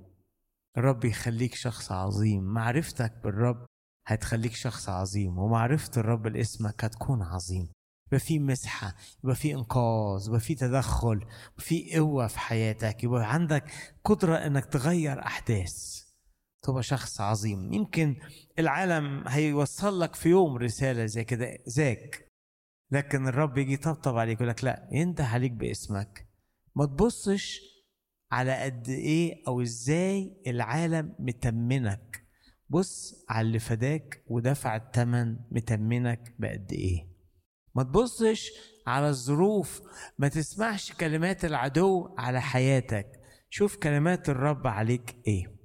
الرب 0.77 1.05
يخليك 1.05 1.55
شخص 1.55 1.91
عظيم. 1.91 2.43
معرفتك 2.43 3.13
بالرب 3.23 3.65
هتخليك 4.07 4.53
شخص 4.53 4.89
عظيم 4.89 5.37
ومعرفة 5.37 5.91
الرب 5.97 6.27
لاسمك 6.27 6.83
هتكون 6.83 7.21
عظيم. 7.21 7.69
يبقى 8.07 8.19
في 8.19 8.39
مسحة 8.39 8.95
يبقى 9.23 9.35
في 9.35 9.53
إنقاذ 9.53 10.27
يبقى 10.27 10.39
في 10.39 10.55
تدخل 10.55 11.25
في 11.57 11.95
قوة 11.97 12.27
في 12.27 12.39
حياتك 12.39 13.03
يبقى 13.03 13.33
عندك 13.33 13.71
قدرة 14.03 14.35
إنك 14.35 14.65
تغير 14.65 15.19
أحداث. 15.25 16.03
تبقى 16.63 16.83
شخص 16.83 17.21
عظيم. 17.21 17.73
يمكن 17.73 18.15
العالم 18.59 19.27
هيوصل 19.27 19.99
لك 19.99 20.15
في 20.15 20.29
يوم 20.29 20.57
رسالة 20.57 21.05
زي 21.05 21.23
كده 21.23 21.57
ذاك 21.69 22.27
لكن 22.91 23.27
الرب 23.27 23.57
يجي 23.57 23.73
يطبطب 23.73 24.17
عليك 24.17 24.35
يقول 24.37 24.49
لك 24.49 24.63
لا 24.63 24.89
ينده 24.91 25.25
عليك 25.25 25.51
باسمك. 25.51 26.32
ما 26.75 26.85
تبصش 26.85 27.61
على 28.31 28.63
قد 28.63 28.89
إيه 28.89 29.43
أو 29.47 29.61
إزاي 29.61 30.41
العالم 30.47 31.15
متمنك. 31.19 32.23
بص 32.69 33.25
على 33.29 33.47
اللي 33.47 33.59
فداك 33.59 34.23
ودفع 34.27 34.75
الثمن 34.75 35.37
متمنك 35.51 36.35
بقد 36.39 36.71
إيه. 36.71 37.13
ما 37.75 37.83
تبصش 37.83 38.51
على 38.87 39.09
الظروف 39.09 39.81
ما 40.17 40.27
تسمعش 40.27 40.91
كلمات 40.93 41.45
العدو 41.45 42.15
على 42.17 42.41
حياتك. 42.41 43.07
شوف 43.49 43.75
كلمات 43.75 44.29
الرب 44.29 44.67
عليك 44.67 45.15
إيه. 45.27 45.55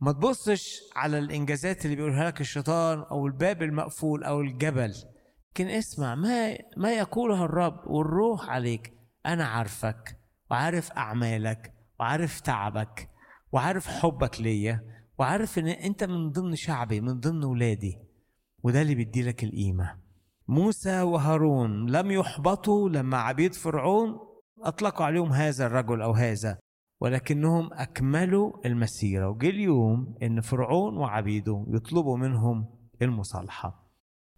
ما 0.00 0.12
تبصش 0.12 0.80
على 0.96 1.18
الإنجازات 1.18 1.84
اللي 1.84 1.96
بيقولها 1.96 2.26
لك 2.26 2.40
الشيطان 2.40 2.98
أو 2.98 3.26
الباب 3.26 3.62
المقفول 3.62 4.24
أو 4.24 4.40
الجبل. 4.40 4.94
لكن 5.50 5.68
اسمع 5.68 6.14
ما 6.14 6.58
ما 6.76 6.92
يقولها 6.92 7.44
الرب 7.44 7.86
والروح 7.86 8.50
عليك. 8.50 8.97
أنا 9.26 9.44
عارفك 9.44 10.20
وعارف 10.50 10.92
أعمالك 10.92 11.74
وعارف 12.00 12.40
تعبك 12.40 13.08
وعارف 13.52 13.86
حبك 13.86 14.40
ليا 14.40 14.84
وعارف 15.18 15.58
إن 15.58 15.68
أنت 15.68 16.04
من 16.04 16.30
ضمن 16.30 16.54
شعبي 16.56 17.00
من 17.00 17.20
ضمن 17.20 17.44
ولادي 17.44 17.98
وده 18.62 18.82
اللي 18.82 18.94
بيديلك 18.94 19.44
القيمة. 19.44 19.98
موسى 20.48 21.02
وهارون 21.02 21.90
لم 21.90 22.10
يحبطوا 22.10 22.88
لما 22.88 23.16
عبيد 23.18 23.54
فرعون 23.54 24.18
أطلقوا 24.62 25.06
عليهم 25.06 25.32
هذا 25.32 25.66
الرجل 25.66 26.02
أو 26.02 26.12
هذا 26.12 26.58
ولكنهم 27.00 27.72
أكملوا 27.72 28.66
المسيرة 28.66 29.28
وجه 29.28 29.48
اليوم 29.50 30.14
إن 30.22 30.40
فرعون 30.40 30.96
وعبيده 30.96 31.64
يطلبوا 31.68 32.16
منهم 32.16 32.66
المصالحة. 33.02 33.88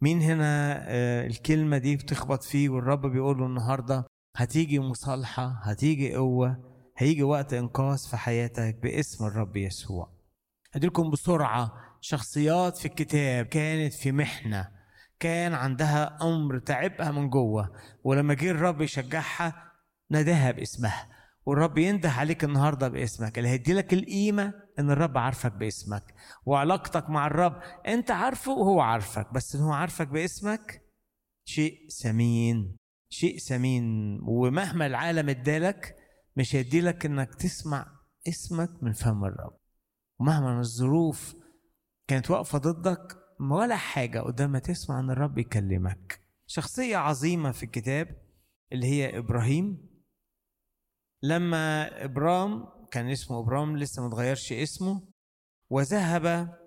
مين 0.00 0.20
هنا 0.20 0.80
آه، 0.88 1.26
الكلمة 1.26 1.78
دي 1.78 1.96
بتخبط 1.96 2.42
فيه 2.42 2.68
والرب 2.68 3.06
بيقول 3.06 3.38
له 3.38 3.46
النهارده؟ 3.46 4.06
هتيجي 4.36 4.80
مصالحة 4.80 5.60
هتيجي 5.62 6.14
قوة 6.14 6.70
هيجي 6.96 7.22
وقت 7.22 7.52
إنقاذ 7.54 8.08
في 8.08 8.16
حياتك 8.16 8.78
باسم 8.82 9.24
الرب 9.26 9.56
يسوع. 9.56 10.10
هديلكم 10.72 11.10
بسرعة 11.10 11.72
شخصيات 12.00 12.76
في 12.76 12.86
الكتاب 12.86 13.46
كانت 13.46 13.92
في 13.92 14.12
محنة 14.12 14.68
كان 15.20 15.54
عندها 15.54 16.18
أمر 16.22 16.58
تعبها 16.58 17.10
من 17.10 17.30
جوه 17.30 17.76
ولما 18.04 18.34
جه 18.34 18.50
الرب 18.50 18.80
يشجعها 18.80 19.72
ناداها 20.10 20.50
باسمها. 20.50 21.08
والرب 21.46 21.78
ينده 21.78 22.10
عليك 22.10 22.44
النهارده 22.44 22.88
باسمك 22.88 23.38
اللي 23.38 23.48
هيدي 23.48 23.72
لك 23.72 23.92
القيمة 23.92 24.54
إن 24.78 24.90
الرب 24.90 25.18
عارفك 25.18 25.52
باسمك. 25.52 26.14
وعلاقتك 26.46 27.10
مع 27.10 27.26
الرب 27.26 27.60
أنت 27.86 28.10
عارفه 28.10 28.52
وهو 28.52 28.80
عارفك 28.80 29.32
بس 29.32 29.54
إن 29.56 29.60
هو 29.62 29.72
عارفك 29.72 30.08
باسمك 30.08 30.82
شيء 31.44 31.88
ثمين 32.02 32.76
شيء 33.10 33.38
ثمين 33.38 34.18
ومهما 34.22 34.86
العالم 34.86 35.28
ادالك 35.28 35.96
مش 36.36 36.56
هيديلك 36.56 37.06
إنك 37.06 37.34
تسمع 37.34 38.00
اسمك 38.28 38.82
من 38.82 38.92
فم 38.92 39.24
الرب. 39.24 39.58
ومهما 40.20 40.60
الظروف 40.60 41.36
كانت 42.08 42.30
واقفة 42.30 42.58
ضدك 42.58 43.16
ولا 43.40 43.76
حاجة 43.76 44.20
قدام 44.20 44.52
ما 44.52 44.58
تسمع 44.58 45.00
إن 45.00 45.10
الرب 45.10 45.38
يكلمك. 45.38 46.20
شخصية 46.46 46.96
عظيمة 46.96 47.52
في 47.52 47.62
الكتاب 47.62 48.22
اللي 48.72 48.86
هي 48.86 49.18
إبراهيم. 49.18 49.90
لما 51.22 52.04
إبرام 52.04 52.68
كان 52.90 53.10
اسمه 53.10 53.40
إبرام 53.40 53.76
لسه 53.76 54.06
متغيرش 54.06 54.52
اسمه 54.52 55.08
وذهب 55.70 56.58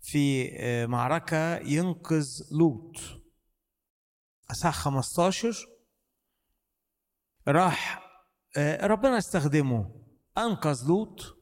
في 0.00 0.50
آه، 0.58 0.86
معركة 0.86 1.56
ينقذ 1.56 2.28
لوط. 2.52 3.19
اصحاح 4.50 4.74
15 4.74 5.66
راح 7.48 8.00
آه، 8.56 8.86
ربنا 8.86 9.18
استخدمه. 9.18 9.90
أنقذ 10.38 10.88
لوط 10.88 11.36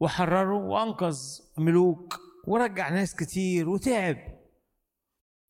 وحرره 0.00 0.54
وأنقذ 0.54 1.18
ملوك 1.58 2.20
ورجع 2.46 2.88
ناس 2.88 3.14
كتير 3.14 3.68
وتعب. 3.68 4.16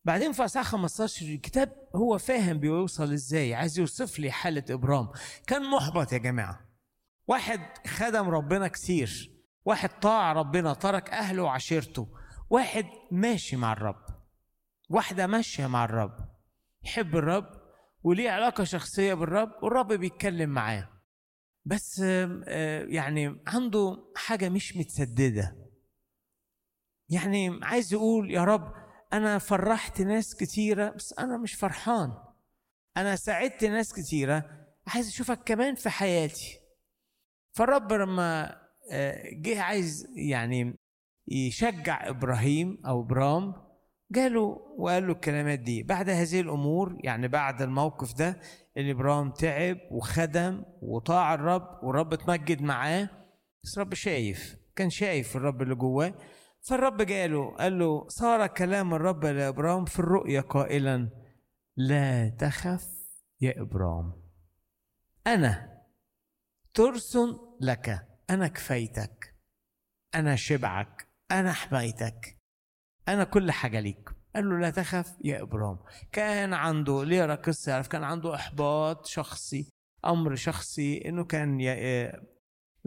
بعدين 0.04 0.32
في 0.32 0.44
اصحاح 0.44 0.66
15 0.66 1.26
الكتاب 1.26 1.88
هو 1.96 2.18
فاهم 2.18 2.58
بيوصل 2.58 3.12
إزاي 3.12 3.54
عايز 3.54 3.78
يوصف 3.78 4.18
لي 4.18 4.30
حالة 4.30 4.64
إبرام. 4.70 5.08
كان 5.46 5.70
محبط 5.70 6.12
يا 6.12 6.18
جماعة. 6.18 6.68
واحد 7.26 7.60
خدم 7.86 8.28
ربنا 8.28 8.68
كتير 8.68 9.32
واحد 9.64 10.00
طاع 10.00 10.32
ربنا 10.32 10.74
ترك 10.74 11.10
أهله 11.10 11.42
وعشيرته. 11.42 12.08
واحد 12.50 12.86
ماشي 13.10 13.56
مع 13.56 13.72
الرب. 13.72 14.04
واحدة 14.90 15.26
ماشية 15.26 15.66
مع 15.66 15.84
الرب. 15.84 16.27
يحب 16.88 17.16
الرب 17.16 17.46
وليه 18.02 18.30
علاقة 18.30 18.64
شخصية 18.64 19.14
بالرب 19.14 19.52
والرب 19.62 19.92
بيتكلم 19.92 20.50
معاه. 20.50 20.88
بس 21.64 22.00
آه، 22.04 22.84
يعني 22.84 23.42
عنده 23.46 24.12
حاجة 24.16 24.48
مش 24.48 24.76
متسددة. 24.76 25.56
يعني 27.08 27.60
عايز 27.62 27.92
يقول 27.92 28.30
يا 28.30 28.44
رب 28.44 28.74
أنا 29.12 29.38
فرحت 29.38 30.00
ناس 30.00 30.36
كتيرة 30.36 30.90
بس 30.90 31.14
أنا 31.18 31.36
مش 31.36 31.54
فرحان. 31.54 32.12
أنا 32.96 33.16
ساعدت 33.16 33.64
ناس 33.64 33.92
كتيرة 33.92 34.66
عايز 34.86 35.08
أشوفك 35.08 35.42
كمان 35.44 35.74
في 35.74 35.90
حياتي. 35.90 36.58
فالرب 37.52 37.92
لما 37.92 38.60
آه، 38.92 39.22
جه 39.32 39.62
عايز 39.62 40.06
يعني 40.16 40.78
يشجع 41.28 42.08
إبراهيم 42.08 42.82
أو 42.86 43.00
إبرام 43.00 43.67
جاله 44.10 44.40
وقال 44.78 45.06
له 45.06 45.12
الكلمات 45.12 45.58
دي. 45.58 45.82
بعد 45.82 46.10
هذه 46.10 46.40
الأمور 46.40 46.98
يعني 47.04 47.28
بعد 47.28 47.62
الموقف 47.62 48.14
ده 48.14 48.40
اللي 48.76 48.92
ابرام 48.92 49.30
تعب 49.30 49.78
وخدم 49.90 50.62
وطاع 50.82 51.34
الرب 51.34 51.84
والرب 51.84 52.12
اتمجد 52.12 52.62
معاه 52.62 53.08
بس 53.64 53.78
الرب 53.78 53.94
شايف 53.94 54.56
كان 54.76 54.90
شايف 54.90 55.36
الرب 55.36 55.62
اللي 55.62 55.74
جواه. 55.74 56.14
فالرب 56.60 57.02
جاله 57.02 57.54
قال 57.56 57.78
له 57.78 58.08
صار 58.08 58.46
كلام 58.46 58.94
الرب 58.94 59.24
لابرام 59.24 59.84
في 59.84 59.98
الرؤيا 59.98 60.40
قائلا 60.40 61.10
لا 61.76 62.28
تخف 62.28 62.88
يا 63.40 63.60
ابرام 63.62 64.12
أنا 65.26 65.82
ترس 66.74 67.18
لك 67.60 68.06
أنا 68.30 68.48
كفيتك 68.48 69.34
أنا 70.14 70.36
شبعك 70.36 71.08
أنا 71.30 71.52
حمايتك 71.52 72.37
أنا 73.08 73.24
كل 73.24 73.50
حاجة 73.50 73.80
ليك. 73.80 74.10
قال 74.34 74.48
له 74.50 74.58
لا 74.58 74.70
تخف 74.70 75.16
يا 75.24 75.42
ابرام 75.42 75.78
كان 76.12 76.54
عنده 76.54 77.04
ليه 77.04 77.34
قصه 77.34 77.72
يعرف 77.72 77.88
كان 77.88 78.04
عنده 78.04 78.34
إحباط 78.34 79.06
شخصي 79.06 79.70
أمر 80.04 80.34
شخصي 80.34 81.08
إنه 81.08 81.24
كان 81.24 81.60
ي- 81.60 82.12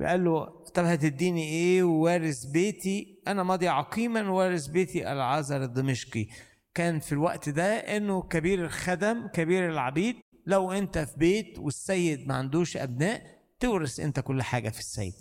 قال 0.05 0.23
له 0.23 0.63
طب 0.73 0.85
هتديني 0.85 1.43
إيه 1.49 1.83
ووارث 1.83 2.45
بيتي؟ 2.45 3.21
أنا 3.27 3.43
ماضي 3.43 3.67
عقيما 3.67 4.29
وارث 4.29 4.67
بيتي 4.67 5.11
العازر 5.11 5.63
الدمشقي. 5.63 6.27
كان 6.73 6.99
في 6.99 7.11
الوقت 7.11 7.49
ده 7.49 7.63
إنه 7.97 8.21
كبير 8.21 8.65
الخدم 8.65 9.27
كبير 9.27 9.69
العبيد. 9.69 10.15
لو 10.45 10.71
أنت 10.71 10.97
في 10.97 11.17
بيت 11.19 11.59
والسيد 11.59 12.27
ما 12.27 12.35
عندوش 12.35 12.77
أبناء 12.77 13.21
تورث 13.59 13.99
أنت 13.99 14.19
كل 14.19 14.41
حاجة 14.43 14.69
في 14.69 14.79
السيد. 14.79 15.13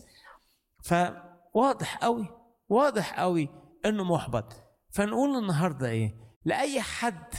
فواضح 0.82 1.96
قوي 1.98 2.28
واضح 2.68 3.20
قوي 3.20 3.48
إنه 3.84 4.04
محبط. 4.04 4.69
فنقول 4.92 5.42
النهارده 5.42 5.88
إيه؟ 5.88 6.14
لأي 6.44 6.80
حد 6.80 7.34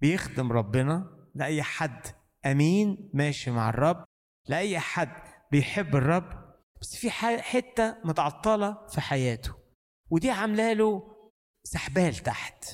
بيخدم 0.00 0.52
ربنا 0.52 1.10
لأي 1.34 1.62
حد 1.62 2.00
أمين 2.46 3.10
ماشي 3.14 3.50
مع 3.50 3.68
الرب 3.68 4.04
لأي 4.48 4.78
حد 4.78 5.22
بيحب 5.52 5.96
الرب 5.96 6.54
بس 6.80 6.96
في 6.96 7.10
حتة 7.40 7.96
متعطلة 8.04 8.86
في 8.86 9.00
حياته 9.00 9.54
ودي 10.10 10.30
عاملة 10.30 10.72
له 10.72 11.02
سحبال 11.64 12.16
تحت 12.16 12.64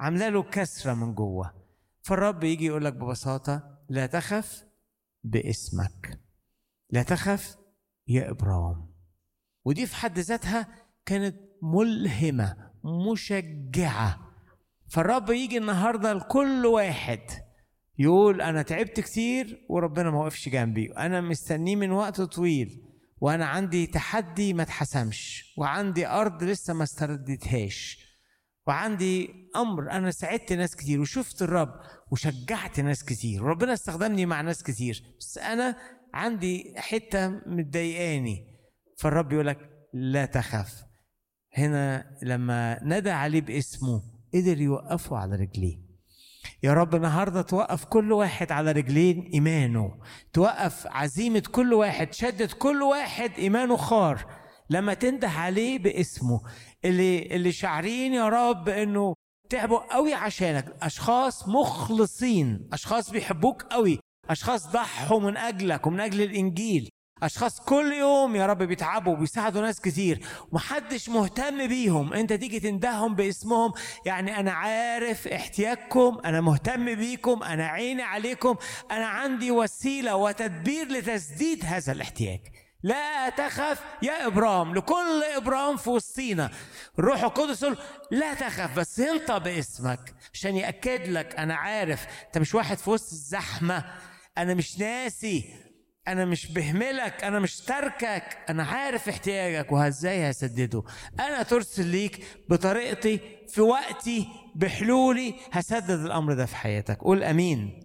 عاملة 0.00 0.28
له 0.28 0.42
كسرة 0.42 0.94
من 0.94 1.14
جوه. 1.14 1.54
فالرب 2.02 2.44
يجي 2.44 2.66
يقول 2.66 2.84
لك 2.84 2.92
ببساطة 2.92 3.78
لا 3.88 4.06
تخف 4.06 4.64
باسمك 5.24 6.20
لا 6.90 7.02
تخف 7.02 7.56
يا 8.06 8.30
ابرام 8.30 8.94
ودي 9.64 9.86
في 9.86 9.96
حد 9.96 10.18
ذاتها 10.18 10.68
كانت 11.06 11.36
ملهمة 11.62 12.71
مشجعة. 12.84 14.18
فالرب 14.88 15.30
يجي 15.30 15.58
النهارده 15.58 16.12
لكل 16.12 16.66
واحد 16.66 17.20
يقول 17.98 18.40
أنا 18.40 18.62
تعبت 18.62 19.00
كتير 19.00 19.66
وربنا 19.68 20.10
ما 20.10 20.18
وقفش 20.18 20.48
جنبي 20.48 20.92
أنا 20.92 21.20
مستنيه 21.20 21.76
من 21.76 21.90
وقت 21.90 22.20
طويل 22.20 22.82
وأنا 23.20 23.46
عندي 23.46 23.86
تحدي 23.86 24.54
ما 24.54 24.62
اتحسمش 24.62 25.54
وعندي 25.58 26.06
أرض 26.06 26.44
لسه 26.44 26.74
ما 26.74 26.82
استردتهاش 26.82 27.98
وعندي 28.66 29.30
أمر 29.56 29.90
أنا 29.90 30.10
ساعدت 30.10 30.52
ناس 30.52 30.76
كتير 30.76 31.00
وشفت 31.00 31.42
الرب 31.42 31.80
وشجعت 32.10 32.80
ناس 32.80 33.04
كتير 33.04 33.44
وربنا 33.44 33.72
استخدمني 33.72 34.26
مع 34.26 34.40
ناس 34.40 34.62
كتير 34.62 35.02
بس 35.18 35.38
أنا 35.38 35.76
عندي 36.14 36.74
حتة 36.76 37.28
مضايقاني. 37.28 38.46
فالرب 38.98 39.32
يقول 39.32 39.46
لك 39.46 39.58
لا 39.92 40.24
تخف. 40.24 40.84
هنا 41.54 42.16
لما 42.22 42.78
ندى 42.82 43.10
عليه 43.10 43.40
باسمه 43.40 44.02
قدر 44.34 44.60
يوقفه 44.60 45.16
على 45.16 45.36
رجليه. 45.36 45.78
يا 46.62 46.74
رب 46.74 46.94
النهارده 46.94 47.42
توقف 47.42 47.84
كل 47.84 48.12
واحد 48.12 48.52
على 48.52 48.72
رجلين 48.72 49.30
إيمانه. 49.34 49.94
توقف 50.32 50.86
عزيمة 50.86 51.42
كل 51.52 51.74
واحد 51.74 52.12
شدت 52.12 52.52
كل 52.52 52.82
واحد 52.82 53.32
إيمانه 53.38 53.76
خار. 53.76 54.26
لما 54.70 54.94
تنده 54.94 55.28
عليه 55.28 55.78
باسمه. 55.78 56.40
اللي 56.84 57.36
اللي 57.36 57.52
شاعرين 57.52 58.14
يا 58.14 58.28
رب 58.28 58.68
إنه 58.68 59.14
تعبوا 59.50 59.94
قوي 59.94 60.14
عشانك. 60.14 60.76
أشخاص 60.82 61.48
مخلصين. 61.48 62.68
أشخاص 62.72 63.10
بيحبوك 63.10 63.62
قوي. 63.62 63.98
أشخاص 64.30 64.66
ضحوا 64.66 65.20
من 65.20 65.36
أجلك 65.36 65.86
ومن 65.86 66.00
أجل 66.00 66.22
الإنجيل. 66.22 66.88
أشخاص 67.22 67.60
كل 67.60 67.92
يوم 67.92 68.36
يا 68.36 68.46
رب 68.46 68.62
بيتعبوا 68.62 69.12
وبيساعدوا 69.12 69.62
ناس 69.62 69.80
كتير 69.80 70.26
ومحدش 70.52 71.08
مهتم 71.08 71.66
بيهم. 71.68 72.12
أنت 72.12 72.32
تيجي 72.32 72.60
تندههم 72.60 73.14
باسمهم. 73.14 73.72
يعني 74.06 74.40
أنا 74.40 74.52
عارف 74.52 75.28
احتياجكم 75.28 76.18
أنا 76.24 76.40
مهتم 76.40 76.94
بيكم 76.94 77.42
أنا 77.42 77.66
عيني 77.66 78.02
عليكم 78.02 78.56
أنا 78.90 79.06
عندي 79.06 79.50
وسيلة 79.50 80.16
وتدبير 80.16 80.88
لتسديد 80.88 81.64
هذا 81.64 81.92
الاحتياج. 81.92 82.40
لا 82.82 83.28
تخف 83.28 83.82
يا 84.02 84.26
ابرام 84.26 84.74
لكل 84.74 85.22
ابرام 85.36 85.76
في 85.76 85.90
وسطينا. 85.90 86.50
الروح 86.98 87.22
القدس 87.22 87.66
لا 88.10 88.34
تخف 88.34 88.78
بس 88.78 89.00
انت 89.00 89.32
باسمك 89.32 90.14
عشان 90.34 90.56
يأكد 90.56 91.08
لك 91.08 91.34
أنا 91.34 91.54
عارف. 91.54 92.06
أنت 92.26 92.38
مش 92.38 92.54
واحد 92.54 92.78
في 92.78 92.90
وسط 92.90 93.12
الزحمة. 93.12 93.84
أنا 94.38 94.54
مش 94.54 94.78
ناسي. 94.78 95.71
أنا 96.08 96.24
مش 96.24 96.52
بهملك 96.52 97.24
أنا 97.24 97.38
مش 97.38 97.60
تركك 97.60 98.38
أنا 98.48 98.62
عارف 98.64 99.08
احتياجك 99.08 99.72
وازاي 99.72 100.30
هسدده. 100.30 100.82
أنا 101.20 101.42
ترسل 101.42 101.86
ليك 101.86 102.24
بطريقتي 102.48 103.20
في 103.48 103.60
وقتي 103.60 104.28
بحلولي 104.54 105.34
هسدد 105.52 106.04
الأمر 106.04 106.32
ده 106.32 106.46
في 106.46 106.56
حياتك. 106.56 106.98
قول 106.98 107.24
آمين. 107.24 107.84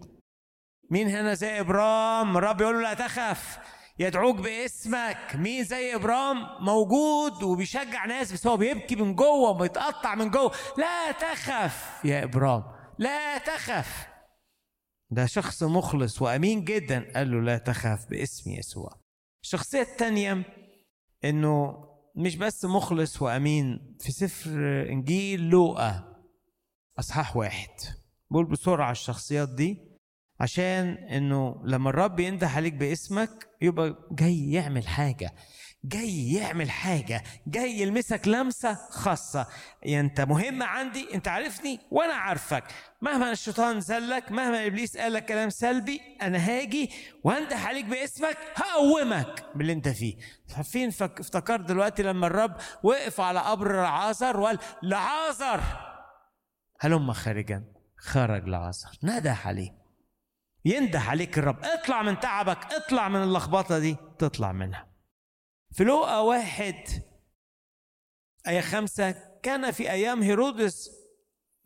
مين 0.90 1.08
هنا 1.08 1.34
زي 1.34 1.60
إبرام؟ 1.60 2.36
الرب 2.36 2.60
يقول 2.60 2.74
له 2.74 2.80
لا 2.82 2.94
تخف. 2.94 3.58
يدعوك 3.98 4.36
باسمك. 4.36 5.18
مين 5.34 5.64
زي 5.64 5.94
إبرام؟ 5.94 6.36
موجود 6.60 7.42
وبيشجع 7.42 8.04
ناس 8.04 8.32
بس 8.32 8.46
هو 8.46 8.56
بيبكي 8.56 8.96
من 8.96 9.14
جوه 9.14 9.50
وبيتقطع 9.50 10.14
من 10.14 10.30
جوه. 10.30 10.52
لا 10.78 11.12
تخف 11.12 12.04
يا 12.04 12.24
إبرام. 12.24 12.64
لا 12.98 13.38
تخف. 13.38 14.06
ده 15.10 15.26
شخص 15.26 15.62
مخلص 15.62 16.22
وأمين 16.22 16.64
جدا. 16.64 17.12
قال 17.14 17.30
له 17.30 17.40
لا 17.40 17.58
تخاف 17.58 18.10
باسم 18.10 18.50
يسوع. 18.50 19.00
الشخصيه 19.42 19.80
الثانية 19.80 20.42
إنه 21.24 21.84
مش 22.16 22.36
بس 22.36 22.64
مخلص 22.64 23.22
وأمين. 23.22 23.96
في 24.00 24.12
سفر 24.12 24.50
إنجيل 24.90 25.40
لوقا 25.48 26.16
أصحاح 26.98 27.36
واحد. 27.36 27.70
بقول 28.30 28.46
بسرعة 28.46 28.90
الشخصيات 28.90 29.48
دي 29.48 29.88
عشان 30.40 30.86
إنه 30.88 31.62
لما 31.64 31.90
الرب 31.90 32.20
ينده 32.20 32.48
عليك 32.48 32.72
باسمك 32.74 33.48
يبقى 33.62 34.08
جاي 34.12 34.50
يعمل 34.52 34.88
حاجة. 34.88 35.34
جاي 35.84 36.32
يعمل 36.32 36.70
حاجة 36.70 37.22
جاي 37.46 37.80
يلمسك 37.80 38.28
لمسة 38.28 38.74
خاصة. 38.90 39.46
يعني 39.82 40.06
أنت 40.06 40.20
مهم 40.20 40.62
عندي 40.62 41.14
أنت 41.14 41.28
عارفني 41.28 41.80
وأنا 41.90 42.12
عارفك. 42.14 42.64
مهما 43.02 43.30
الشيطان 43.32 43.80
زلك 43.80 44.32
مهما 44.32 44.66
إبليس 44.66 44.96
قال 44.96 45.12
لك 45.12 45.24
كلام 45.26 45.50
سلبي 45.50 46.00
أنا 46.22 46.38
هاجي 46.38 46.90
وانده 47.24 47.56
عليك 47.56 47.84
باسمك 47.84 48.36
هقومك 48.56 49.44
باللي 49.54 49.72
أنت 49.72 49.88
فيه. 49.88 50.16
فك- 50.90 51.20
افتكرت 51.20 51.60
دلوقتي 51.60 52.02
لما 52.02 52.26
الرب 52.26 52.56
وقف 52.82 53.20
على 53.20 53.40
قبر 53.40 53.72
لعازر 53.82 54.40
وقال 54.40 54.58
لعازر. 54.82 55.60
هلم 56.80 57.12
خارجا؟ 57.12 57.64
خرج 57.98 58.48
لعازر. 58.48 58.88
نده 59.02 59.36
عليه. 59.44 59.70
ينده 60.64 61.00
عليك 61.00 61.38
الرب. 61.38 61.64
اطلع 61.64 62.02
من 62.02 62.20
تعبك 62.20 62.72
اطلع 62.72 63.08
من 63.08 63.22
اللخبطة 63.22 63.78
دي 63.78 63.96
تطلع 64.18 64.52
منها. 64.52 64.87
في 65.70 65.84
لوقا 65.84 66.20
واحد 66.20 66.74
آية 68.48 68.60
خمسة 68.60 69.38
كان 69.42 69.70
في 69.70 69.90
أيام 69.90 70.22
هيرودس 70.22 70.90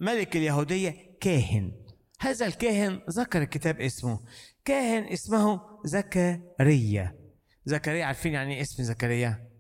ملك 0.00 0.36
اليهودية 0.36 1.18
كاهن. 1.20 1.82
هذا 2.20 2.46
الكاهن 2.46 3.02
ذكر 3.10 3.42
الكتاب 3.42 3.80
اسمه. 3.80 4.26
كاهن 4.64 5.04
اسمه 5.04 5.60
زكريا. 5.84 7.18
زكريا 7.64 8.04
عارفين 8.04 8.32
يعني 8.32 8.54
إيه 8.54 8.62
اسم 8.62 8.82
زكريا؟ 8.82 9.50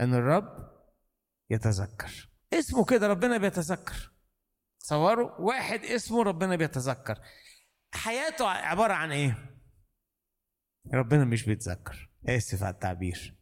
أن 0.00 0.14
الرب 0.14 0.68
يتذكر. 1.50 2.30
اسمه 2.52 2.84
كده 2.84 3.06
ربنا 3.06 3.38
بيتذكر. 3.38 4.12
تصوروا 4.80 5.40
واحد 5.40 5.84
اسمه 5.84 6.22
ربنا 6.22 6.56
بيتذكر. 6.56 7.18
حياته 7.94 8.48
عبارة 8.48 8.92
عن 8.92 9.12
إيه؟ 9.12 9.60
ربنا 10.94 11.24
مش 11.24 11.44
بيتذكر. 11.44 12.10
آسف 12.28 12.62
على 12.62 12.74
التعبير. 12.74 13.37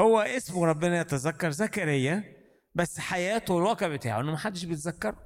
هو 0.00 0.20
اسمه 0.20 0.66
ربنا 0.66 1.00
يتذكر 1.00 1.50
زكريا 1.50 2.24
بس 2.74 2.98
حياته 2.98 3.54
والواقع 3.54 3.88
بتاعه 3.88 4.20
إنه 4.20 4.32
محدش 4.32 4.64
بيتذكره 4.64 5.16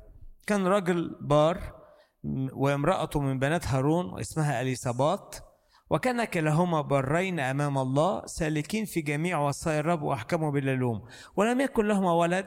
كان 0.46 0.66
راجل 0.66 1.18
بار 1.20 1.80
وامرأته 2.52 3.20
من 3.20 3.38
بنات 3.38 3.66
هارون 3.66 4.06
واسمها 4.06 4.60
اليصابات 4.60 5.36
وكان 5.90 6.24
كلاهما 6.24 6.80
برين 6.80 7.40
أمام 7.40 7.78
الله 7.78 8.26
سالكين 8.26 8.84
في 8.84 9.00
جميع 9.00 9.38
وصايا 9.38 9.80
الرب 9.80 10.02
وأحكامه 10.02 10.50
بلا 10.50 10.74
لوم 10.74 11.08
ولم 11.36 11.60
يكن 11.60 11.86
لهما 11.86 12.12
ولد 12.12 12.46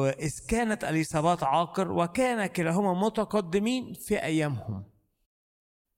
إذ 0.00 0.46
كانت 0.48 0.84
اليصابات 0.84 1.42
عاقر 1.42 1.92
وكان 1.92 2.46
كلاهما 2.46 2.94
متقدمين 2.94 3.92
في 3.92 4.22
أيامهم. 4.22 4.84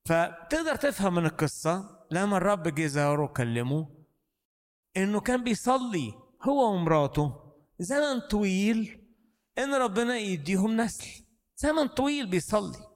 فتقدر 0.05 0.75
تفهم 0.75 1.15
من 1.15 1.25
القصة 1.25 1.89
لما 2.11 2.37
الرب 2.37 2.67
جه 2.67 2.85
زاره 2.85 3.23
وكلمه 3.23 3.94
إنه 4.97 5.19
كان 5.19 5.43
بيصلي 5.43 6.13
هو 6.43 6.73
ومراته. 6.73 7.33
زمن 7.79 8.19
طويل 8.19 9.07
إن 9.57 9.73
ربنا 9.73 10.17
يديهم 10.17 10.81
نسل. 10.81 11.25
زمن 11.57 11.87
طويل 11.87 12.27
بيصلي. 12.27 12.95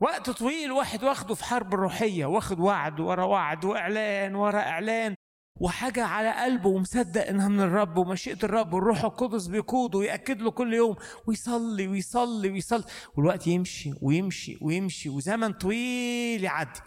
وقت 0.00 0.30
طويل 0.30 0.72
واحد 0.72 1.04
واخده 1.04 1.34
في 1.34 1.44
حرب 1.44 1.74
روحية 1.74 2.26
واخد 2.26 2.60
وعد 2.60 3.00
ورا 3.00 3.24
وعد 3.24 3.64
وإعلان 3.64 4.34
ورا 4.34 4.60
إعلان 4.60 5.14
وحاجة 5.60 6.04
على 6.04 6.32
قلبه 6.32 6.68
ومصدق 6.68 7.26
إنها 7.26 7.48
من 7.48 7.60
الرب 7.60 7.96
ومشيئة 7.96 8.38
الرب 8.44 8.72
والروح 8.72 9.04
القدس 9.04 9.46
بيقوده 9.46 9.98
ويأكد 9.98 10.42
له 10.42 10.50
كل 10.50 10.74
يوم 10.74 10.96
ويصلي 11.26 11.88
ويصلي 11.88 12.50
ويصلي. 12.50 12.84
والوقت 13.16 13.46
يمشي 13.46 13.92
ويمشي 14.02 14.58
ويمشي 14.62 15.08
وزمن 15.08 15.52
طويل 15.52 16.44
يعدي. 16.44 16.80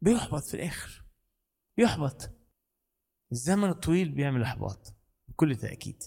بيحبط 0.00 0.42
في 0.42 0.54
الآخر. 0.54 1.04
بيحبط. 1.76 2.39
الزمن 3.32 3.68
الطويل 3.68 4.08
بيعمل 4.08 4.42
إحباط 4.42 4.94
بكل 5.28 5.56
تأكيد. 5.56 6.02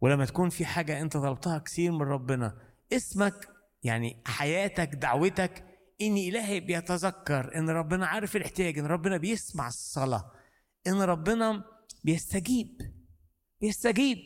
ولما 0.00 0.24
تكون 0.24 0.48
في 0.48 0.64
حاجة 0.64 1.00
أنت 1.00 1.16
طلبتها 1.16 1.58
كثير 1.58 1.92
من 1.92 2.02
ربنا 2.02 2.58
اسمك 2.92 3.48
يعني 3.82 4.22
حياتك 4.26 4.88
دعوتك 4.94 5.64
إن 6.00 6.16
إلهي 6.16 6.60
بيتذكر 6.60 7.58
إن 7.58 7.70
ربنا 7.70 8.06
عارف 8.06 8.36
الاحتياج 8.36 8.78
إن 8.78 8.86
ربنا 8.86 9.16
بيسمع 9.16 9.68
الصلاة 9.68 10.30
إن 10.86 11.02
ربنا 11.02 11.64
بيستجيب 12.04 12.78
بيستجيب. 13.60 14.18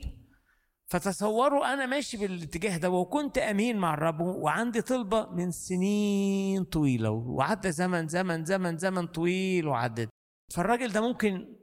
فتصوروا 0.86 1.74
أنا 1.74 1.86
ماشي 1.86 2.16
بالاتجاه 2.16 2.76
ده 2.76 2.90
وكنت 2.90 3.38
أمين 3.38 3.76
مع 3.76 3.94
الرب 3.94 4.20
وعندي 4.20 4.82
طلبة 4.82 5.30
من 5.30 5.50
سنين 5.50 6.64
طويلة 6.64 7.10
وعدى 7.10 7.72
زمن 7.72 8.08
زمن 8.08 8.44
زمن 8.44 8.76
زمن 8.78 9.06
طويل 9.06 9.66
وعدت. 9.68 10.08
فالراجل 10.54 10.92
ده 10.92 11.00
ممكن 11.08 11.56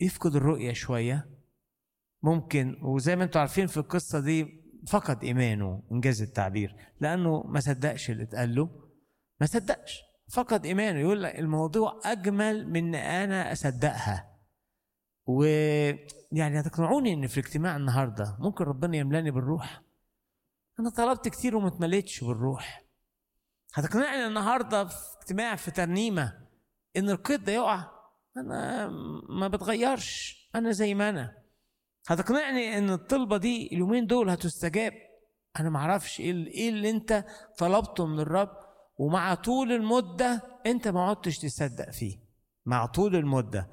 يفقد 0.00 0.36
الرؤية 0.36 0.72
شوية. 0.72 1.30
ممكن 2.22 2.78
وزي 2.82 3.16
ما 3.16 3.24
أنتم 3.24 3.40
عارفين 3.40 3.66
في 3.66 3.76
القصة 3.76 4.20
دي 4.20 4.64
فقد 4.88 5.24
إيمانه 5.24 5.82
انجاز 5.92 6.22
التعبير 6.22 6.76
لأنه 7.00 7.42
ما 7.42 7.60
صدقش 7.60 8.10
اللي 8.10 8.22
اتقال 8.22 8.54
له. 8.54 8.90
ما 9.40 9.46
صدقش 9.46 10.02
فقد 10.32 10.66
إيمانه. 10.66 10.98
يقول 10.98 11.22
لك 11.22 11.38
الموضوع 11.38 12.00
أجمل 12.04 12.68
من 12.68 12.94
إن 12.94 12.94
أنا 12.94 13.52
أصدقها. 13.52 14.38
ويعني 15.26 16.60
هتقنعوني 16.60 17.12
إن 17.14 17.26
في 17.26 17.40
الاجتماع 17.40 17.76
النهارده 17.76 18.36
ممكن 18.40 18.64
ربنا 18.64 18.96
يملأني 18.96 19.30
بالروح؟ 19.30 19.82
أنا 20.80 20.90
طلبت 20.90 21.28
كتير 21.28 21.56
وما 21.56 21.68
اتمليتش 21.68 22.24
بالروح. 22.24 22.84
هتقنعني 23.74 24.26
النهارده 24.26 24.84
في 24.84 24.96
اجتماع 25.20 25.56
في 25.56 25.70
ترنيمة 25.70 26.46
إن 26.96 27.10
القيد 27.10 27.44
ده 27.44 27.52
يقع؟ 27.52 27.97
أنا 28.40 28.88
ما 29.28 29.48
بتغيرش 29.48 30.38
أنا 30.54 30.70
زي 30.72 30.94
ما 30.94 31.08
أنا. 31.08 31.38
هتقنعني 32.08 32.78
إن 32.78 32.90
الطلبة 32.90 33.36
دي 33.36 33.66
اليومين 33.66 34.06
دول 34.06 34.30
هتستجاب؟ 34.30 34.92
أنا 35.60 35.70
ما 35.70 35.78
أعرفش 35.78 36.20
إيه 36.20 36.30
اللي- 36.30 36.50
إيه 36.50 36.68
اللي 36.68 36.90
أنت 36.90 37.24
طلبته 37.58 38.06
من 38.06 38.20
الرب 38.20 38.50
ومع 38.96 39.34
طول 39.34 39.72
المدة 39.72 40.42
أنت 40.66 40.88
ما 40.88 41.02
عدتش 41.08 41.38
تصدق 41.38 41.90
فيه. 41.90 42.18
مع 42.66 42.86
طول 42.86 43.16
المدة. 43.16 43.68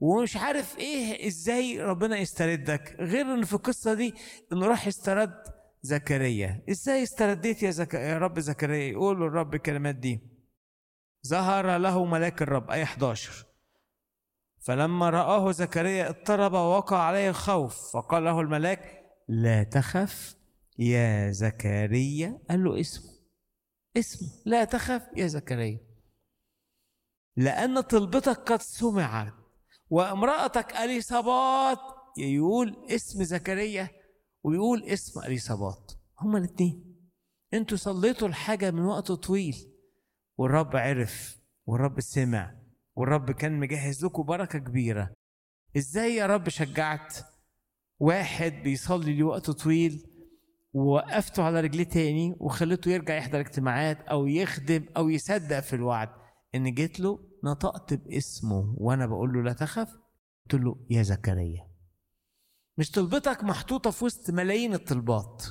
ومش 0.00 0.36
عارف 0.36 0.78
إيه 0.78 1.26
إزاي 1.26 1.82
ربنا 1.82 2.18
يستردك. 2.18 2.96
غير 3.00 3.34
إن 3.34 3.44
في 3.44 3.52
القصة 3.52 3.94
دي 3.94 4.14
انه 4.52 4.66
راح 4.66 4.86
يسترد 4.86 5.34
زكريا. 5.82 6.64
إزاي 6.70 7.02
استرديت 7.02 7.62
يا, 7.62 7.70
زك... 7.70 7.94
يا 7.94 8.18
رب 8.18 8.38
زكريا؟ 8.40 8.90
يقول 8.90 9.22
الرب 9.22 9.54
الكلمات 9.54 9.94
دي. 9.94 10.20
ظهر 11.26 11.76
له 11.78 12.04
ملاك 12.04 12.42
الرب 12.42 12.70
أي 12.70 12.82
11 12.82 13.44
فلما 14.70 15.10
رآه 15.10 15.52
زكريا 15.52 16.08
اضطرب 16.08 16.52
ووقع 16.52 16.98
عليه 16.98 17.28
الخوف 17.30 17.92
فقال 17.92 18.24
له 18.24 18.40
الملاك 18.40 19.02
لا 19.28 19.62
تخف 19.62 20.36
يا 20.78 21.30
زكريا 21.30 22.38
قال 22.50 22.64
له 22.64 22.80
اسمه 22.80 23.10
اسمه 23.96 24.28
لا 24.46 24.64
تخف 24.64 25.02
يا 25.16 25.26
زكريا. 25.26 25.80
لأن 27.36 27.80
طلبتك 27.80 28.52
قد 28.52 28.62
سمعت 28.62 29.32
وامرأتك 29.88 30.72
أليصابات 30.76 31.78
يقول 32.18 32.86
اسم 32.90 33.22
زكريا 33.24 33.88
ويقول 34.42 34.84
اسم 34.84 35.20
أليصابات 35.20 35.92
هما 36.20 36.38
الاثنين 36.38 37.00
أنتوا 37.54 37.76
صليتوا 37.76 38.28
الحاجة 38.28 38.70
من 38.70 38.84
وقت 38.84 39.12
طويل 39.12 39.72
والرب 40.36 40.76
عرف 40.76 41.38
والرب 41.66 42.00
سمع. 42.00 42.59
والرب 42.96 43.30
كان 43.30 43.60
مجهز 43.60 44.04
لكم 44.04 44.22
بركة 44.22 44.58
كبيرة. 44.58 45.14
إزاي 45.76 46.14
يا 46.14 46.26
رب 46.26 46.48
شجعت 46.48 47.16
واحد 47.98 48.52
بيصلي 48.52 49.16
لوقت 49.16 49.50
طويل 49.50 50.06
ووقفته 50.72 51.42
على 51.42 51.60
رجليه 51.60 51.84
تاني 51.84 52.36
وخليته 52.40 52.90
يرجع 52.90 53.16
يحضر 53.16 53.40
اجتماعات 53.40 54.00
أو 54.00 54.26
يخدم 54.26 54.86
أو 54.96 55.08
يصدق 55.08 55.60
في 55.60 55.76
الوعد؟ 55.76 56.08
إن 56.54 56.74
جيت 56.74 57.00
له 57.00 57.18
نطقت 57.44 57.94
باسمه 57.94 58.74
وأنا 58.78 59.06
بقول 59.06 59.32
له 59.32 59.42
لا 59.42 59.52
تخف. 59.52 59.88
قلت 60.44 60.62
له 60.62 60.86
يا 60.90 61.02
زكريا. 61.02 61.70
مش 62.78 62.90
طلبتك 62.90 63.44
محطوطة 63.44 63.90
في 63.90 64.04
وسط 64.04 64.30
ملايين 64.30 64.74
الطلبات 64.74 65.46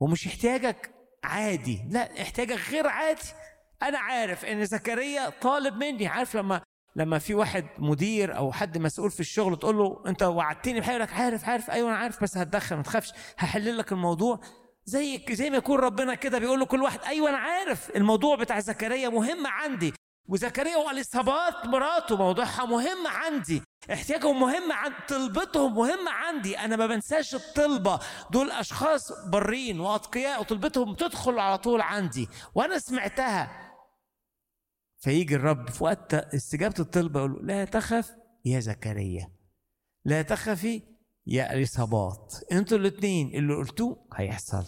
ومش 0.00 0.26
احتياجك 0.26 0.94
عادي. 1.24 1.88
لا 1.88 2.22
احتياجك 2.22 2.70
غير 2.70 2.86
عادي. 2.86 3.28
أنا 3.82 3.98
عارف 3.98 4.44
إن 4.44 4.64
زكريا 4.64 5.30
طالب 5.30 5.74
مني. 5.74 6.06
عارف 6.06 6.36
لما 6.36 6.62
لما 6.96 7.18
في 7.18 7.34
واحد 7.34 7.66
مدير 7.78 8.36
أو 8.36 8.52
حد 8.52 8.78
مسؤول 8.78 9.10
في 9.10 9.20
الشغل 9.20 9.58
تقول 9.58 9.78
له 9.78 10.02
أنت 10.06 10.22
وعدتني 10.22 10.80
بحاجة 10.80 10.98
لك 10.98 11.12
عارف 11.12 11.48
عارف 11.48 11.70
أيوه 11.70 11.88
أنا 11.90 11.98
عارف 11.98 12.22
بس 12.22 12.36
هتدخل 12.36 12.76
ما 12.76 12.82
تخافش 12.82 13.12
هحل 13.38 13.78
لك 13.78 13.92
الموضوع. 13.92 14.40
زي 14.84 15.24
زي 15.30 15.50
ما 15.50 15.56
يكون 15.56 15.78
ربنا 15.78 16.14
كده 16.14 16.38
بيقول 16.38 16.60
له 16.60 16.82
واحد 16.82 17.00
أيوه 17.04 17.30
أنا 17.30 17.38
عارف 17.38 17.96
الموضوع 17.96 18.36
بتاع 18.36 18.60
زكريا 18.60 19.08
مهم 19.08 19.46
عندي. 19.46 19.94
وزكريا 20.28 20.76
واليصابات 20.76 21.66
مراته 21.66 22.16
موضوعها 22.16 22.64
مهم 22.64 23.06
عندي. 23.06 23.62
احتياجهم 23.92 24.40
مهم 24.40 24.72
عن 24.72 24.92
طلبتهم 25.08 25.74
مهمة 25.74 26.10
عندي. 26.10 26.58
أنا 26.58 26.76
ما 26.76 26.86
بنساش 26.86 27.34
الطلبة. 27.34 28.00
دول 28.30 28.50
أشخاص 28.50 29.12
برين 29.28 29.80
وأتقياء 29.80 30.40
وطلبتهم 30.40 30.94
تدخل 30.94 31.38
على 31.38 31.58
طول 31.58 31.80
عندي. 31.80 32.28
وأنا 32.54 32.78
سمعتها. 32.78 33.71
فيجي 35.02 35.36
الرب 35.36 35.68
في 35.68 35.84
وقت 35.84 36.14
استجابة 36.14 36.74
الطلبة 36.80 37.20
يقول 37.20 37.32
له، 37.32 37.42
لا 37.42 37.64
تخف 37.64 38.10
يا 38.44 38.60
زكريا 38.60 39.32
لا 40.04 40.22
تخفي 40.22 40.82
يا 41.26 41.52
اليصابات 41.52 42.34
أنتوا 42.52 42.78
الاثنين 42.78 43.34
اللي 43.34 43.54
قلتوه 43.54 44.06
هيحصل. 44.14 44.64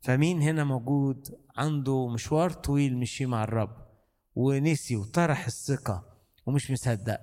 فمين 0.00 0.42
هنا 0.42 0.64
موجود 0.64 1.38
عنده 1.56 2.08
مشوار 2.08 2.50
طويل 2.50 2.98
مشي 2.98 3.26
مع 3.26 3.44
الرب 3.44 3.86
ونسي 4.34 4.96
وطرح 4.96 5.46
الثقة 5.46 6.22
ومش 6.46 6.70
مصدق. 6.70 7.20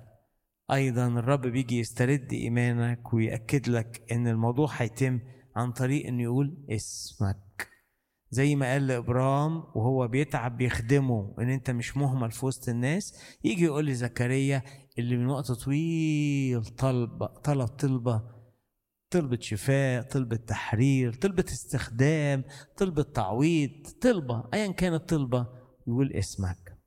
أيضا 0.72 1.06
الرب 1.06 1.40
بيجي 1.40 1.78
يسترد 1.78 2.32
إيمانك 2.32 3.14
ويأكد 3.14 3.68
لك 3.68 4.12
إن 4.12 4.28
الموضوع 4.28 4.68
هيتم 4.72 5.20
عن 5.56 5.72
طريق 5.72 6.06
إنه 6.06 6.22
يقول 6.22 6.66
اسمك. 6.70 7.68
زي 8.34 8.56
ما 8.56 8.72
قال 8.72 8.86
لإبرام 8.86 9.56
وهو 9.74 10.08
بيتعب 10.08 10.56
بيخدمه 10.56 11.34
إن 11.38 11.48
أنت 11.50 11.70
مش 11.70 11.96
مهمل 11.96 12.30
في 12.30 12.46
وسط 12.46 12.68
الناس 12.68 13.18
يجي 13.44 13.64
يقول 13.64 13.86
لزكريا 13.86 14.62
اللي 14.98 15.16
من 15.16 15.26
وقت 15.26 15.52
طويل 15.52 16.64
طلب 16.64 17.24
طلب 17.24 17.66
طلبة 17.68 18.22
طلبة 19.10 19.38
شفاء 19.40 20.02
طلبة 20.02 20.36
تحرير 20.36 21.12
طلبة 21.14 21.44
استخدام 21.48 22.44
طلبة 22.76 23.02
تعويض 23.02 23.70
طلبة 24.00 24.44
أيا 24.54 24.72
كانت 24.72 25.08
طلبة 25.08 25.46
يقول 25.86 26.12
اسمك. 26.12 26.78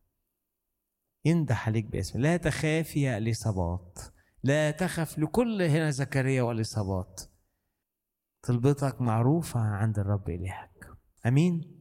ينده 1.26 1.56
عليك 1.56 1.86
باسم 1.86 2.20
لا 2.22 2.38
تخاف 2.38 2.98
يا 2.98 3.18
اليصابات 3.18 4.00
لا 4.44 4.72
تخف 4.72 5.20
لكل 5.20 5.62
هنا 5.62 5.90
زكريا 5.92 6.42
واليصابات 6.44 7.22
طلبتك 8.48 9.02
معروفة 9.02 9.60
عند 9.60 10.00
الرب 10.00 10.30
إلهك. 10.30 10.77
أمين. 11.26 11.78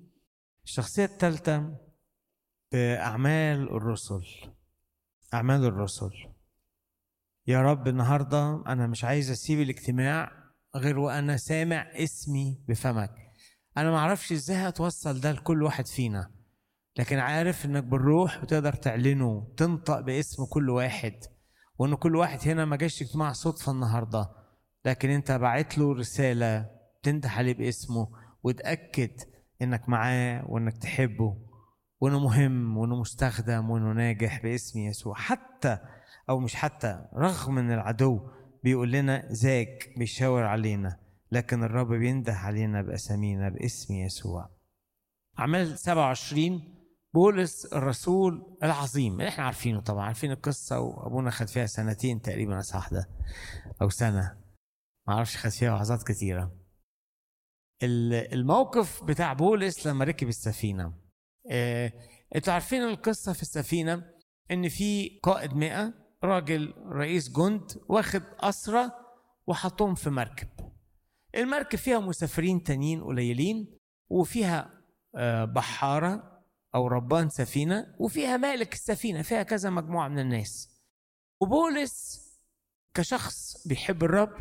الشخصية 0.64 1.04
الثالثة 1.04 1.76
بأعمال 2.72 3.62
الرسل. 3.76 4.22
أعمال 5.34 5.64
الرسل. 5.64 6.10
يا 7.46 7.62
رب 7.62 7.88
النهاردة 7.88 8.62
أنا 8.66 8.86
مش 8.86 9.04
عايز 9.04 9.30
أسيب 9.30 9.60
الاجتماع 9.60 10.32
غير 10.76 10.98
وأنا 10.98 11.36
سامع 11.36 11.82
اسمي 11.94 12.64
بفمك. 12.68 13.10
أنا 13.76 13.90
معرفش 13.90 14.32
إزاي 14.32 14.56
هتوصل 14.56 15.20
ده 15.20 15.32
لكل 15.32 15.62
واحد 15.62 15.86
فينا 15.86 16.30
لكن 16.98 17.18
عارف 17.18 17.64
إنك 17.66 17.84
بالروح 17.84 18.38
بتقدر 18.38 18.72
تعلنه 18.72 19.54
تنطق 19.56 20.00
باسم 20.00 20.44
كل 20.44 20.70
واحد 20.70 21.14
وإن 21.78 21.94
كل 21.94 22.16
واحد 22.16 22.48
هنا 22.48 22.64
ما 22.64 22.76
جاش 22.76 23.02
اجتماع 23.02 23.32
صدفة 23.32 23.72
النهارده 23.72 24.30
لكن 24.84 25.10
أنت 25.10 25.32
باعت 25.32 25.78
له 25.78 25.92
رسالة 25.94 26.70
تنده 27.02 27.28
عليه 27.28 27.54
باسمه 27.54 28.08
وتأكد 28.46 29.10
إنك 29.62 29.88
معاه 29.88 30.44
وإنك 30.50 30.78
تحبه 30.78 31.36
وإنه 32.00 32.18
مهم 32.20 32.76
وإنه 32.76 32.96
مستخدم 33.00 33.70
وإنه 33.70 33.92
ناجح 33.92 34.42
باسم 34.42 34.78
يسوع. 34.78 35.14
حتى 35.14 35.78
أو 36.30 36.38
مش 36.40 36.54
حتى 36.54 37.04
رغم 37.14 37.58
إن 37.58 37.72
العدو 37.72 38.20
بيقول 38.64 38.92
لنا 38.92 39.26
زاج 39.30 39.68
بيشاور 39.96 40.42
علينا 40.44 41.00
لكن 41.32 41.62
الرب 41.62 41.92
بينده 41.92 42.32
علينا 42.32 42.82
بأسامينا 42.82 43.48
باسم 43.48 43.94
يسوع. 43.94 44.50
أعمال 45.38 45.78
27 45.78 46.74
بولس 47.14 47.66
الرسول 47.72 48.56
العظيم 48.62 49.12
اللي 49.12 49.28
إحنا 49.28 49.44
عارفينه 49.44 49.80
طبعا 49.80 50.04
عارفين 50.04 50.32
القصة 50.32 50.80
وأبونا 50.80 51.30
خد 51.30 51.48
فيها 51.48 51.66
سنتين 51.66 52.20
تقريبا 52.22 52.60
صح 52.60 52.88
ده؟ 52.90 53.08
أو 53.82 53.88
سنة. 53.88 54.36
ما 55.08 55.14
أعرفش 55.14 55.36
خد 55.36 55.50
فيها 55.50 55.76
لحظات 55.76 56.02
كتيره 56.02 56.42
ال- 56.44 56.65
الموقف 57.82 59.04
بتاع 59.04 59.32
بولس 59.32 59.86
لما 59.86 60.04
ركب 60.04 60.28
السفينة. 60.28 60.92
آه 61.50 61.92
أنتوا 62.36 62.52
عارفين 62.52 62.82
القصة 62.82 63.32
في 63.32 63.42
السفينة؟ 63.42 64.10
إن 64.50 64.68
في 64.68 65.20
قائد 65.22 65.54
مئة 65.54 65.94
راجل 66.24 66.74
رئيس 66.92 67.28
جند 67.30 67.72
واخد 67.88 68.22
اسرى 68.40 68.90
وحطهم 69.46 69.94
في 69.94 70.10
مركب. 70.10 70.48
المركب 71.34 71.78
فيها 71.78 71.98
مسافرين 71.98 72.62
تانيين 72.62 73.04
قليلين 73.04 73.78
وفيها 74.08 74.70
آه، 75.14 75.44
بحارة 75.44 76.42
أو 76.74 76.86
ربان 76.86 77.28
سفينة 77.28 77.94
وفيها 77.98 78.36
مالك 78.36 78.72
السفينة 78.72 79.22
فيها 79.22 79.42
كذا 79.42 79.70
مجموعة 79.70 80.08
من 80.08 80.18
الناس. 80.18 80.80
وبولس 81.40 82.26
كشخص 82.94 83.66
بيحب 83.66 84.04
الرب 84.04 84.36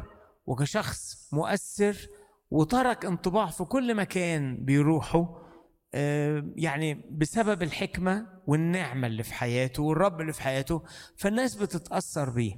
وكشخص 0.45 1.33
مؤثر 1.33 2.07
وترك 2.51 3.05
انطباع 3.05 3.45
في 3.45 3.63
كل 3.63 3.95
مكان 3.95 4.65
بيروحه 4.65 5.45
آه، 5.93 6.43
يعني 6.55 6.93
بسبب 7.11 7.63
الحكمة 7.63 8.27
والنعمة 8.47 9.07
اللي 9.07 9.23
في 9.23 9.33
حياته 9.33 9.83
والرب 9.83 10.21
اللي 10.21 10.33
في 10.33 10.41
حياته 10.41 10.83
فالناس 11.17 11.55
بتتأثر 11.55 12.29
بيه. 12.29 12.53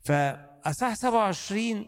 فأصح 0.00 0.94
27 0.94 1.86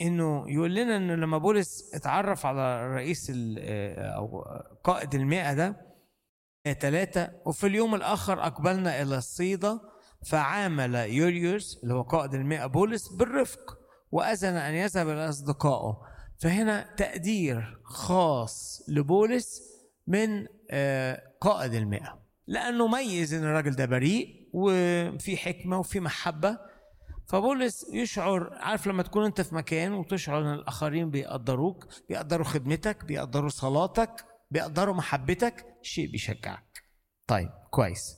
إنه 0.00 0.44
يقول 0.50 0.74
لنا 0.74 0.96
إنه 0.96 1.14
لما 1.14 1.38
بولس 1.38 1.94
اتعرف 1.94 2.46
على 2.46 2.94
رئيس 2.94 3.32
آه، 3.58 4.10
أو 4.10 4.44
قائد 4.84 5.14
المئة 5.14 5.54
ده 5.54 5.86
ثلاثة 6.80 7.30
وفي 7.46 7.66
اليوم 7.66 7.94
الآخر 7.94 8.46
أقبلنا 8.46 9.02
إلى 9.02 9.18
الصيدا 9.18 9.80
فعامل 10.26 10.94
يوليوس 10.94 11.80
اللي 11.82 11.94
هو 11.94 12.02
قائد 12.02 12.34
المئة 12.34 12.66
بولس 12.66 13.08
بالرفق 13.08 13.78
وأذن 14.12 14.56
أن 14.56 14.74
يذهب 14.74 15.08
إلى 15.08 15.28
أصدقائه. 15.28 16.15
فهنا 16.40 16.94
تقدير 16.96 17.80
خاص 17.84 18.82
لبولس 18.88 19.62
من 20.06 20.46
آه، 20.70 21.22
قائد 21.40 21.74
المئة. 21.74 22.22
لأنه 22.46 22.86
ميز 22.88 23.34
إن 23.34 23.44
الراجل 23.44 23.70
ده 23.76 23.86
بريء 23.86 24.48
وفي 24.52 25.36
حكمة 25.36 25.78
وفي 25.78 26.00
محبة. 26.00 26.58
فبولس 27.26 27.86
يشعر 27.92 28.50
عارف 28.52 28.86
لما 28.86 29.02
تكون 29.02 29.24
أنت 29.24 29.40
في 29.40 29.54
مكان 29.54 29.92
وتشعر 29.92 30.40
إن 30.42 30.54
الآخرين 30.54 31.10
بيقدروك 31.10 31.86
بيقدروا 32.08 32.44
خدمتك 32.44 33.04
بيقدروا 33.04 33.48
صلاتك 33.48 34.24
بيقدروا 34.50 34.94
محبتك 34.94 35.66
شيء 35.82 36.10
بيشجعك. 36.10 36.82
طيب 37.26 37.50
كويس. 37.70 38.16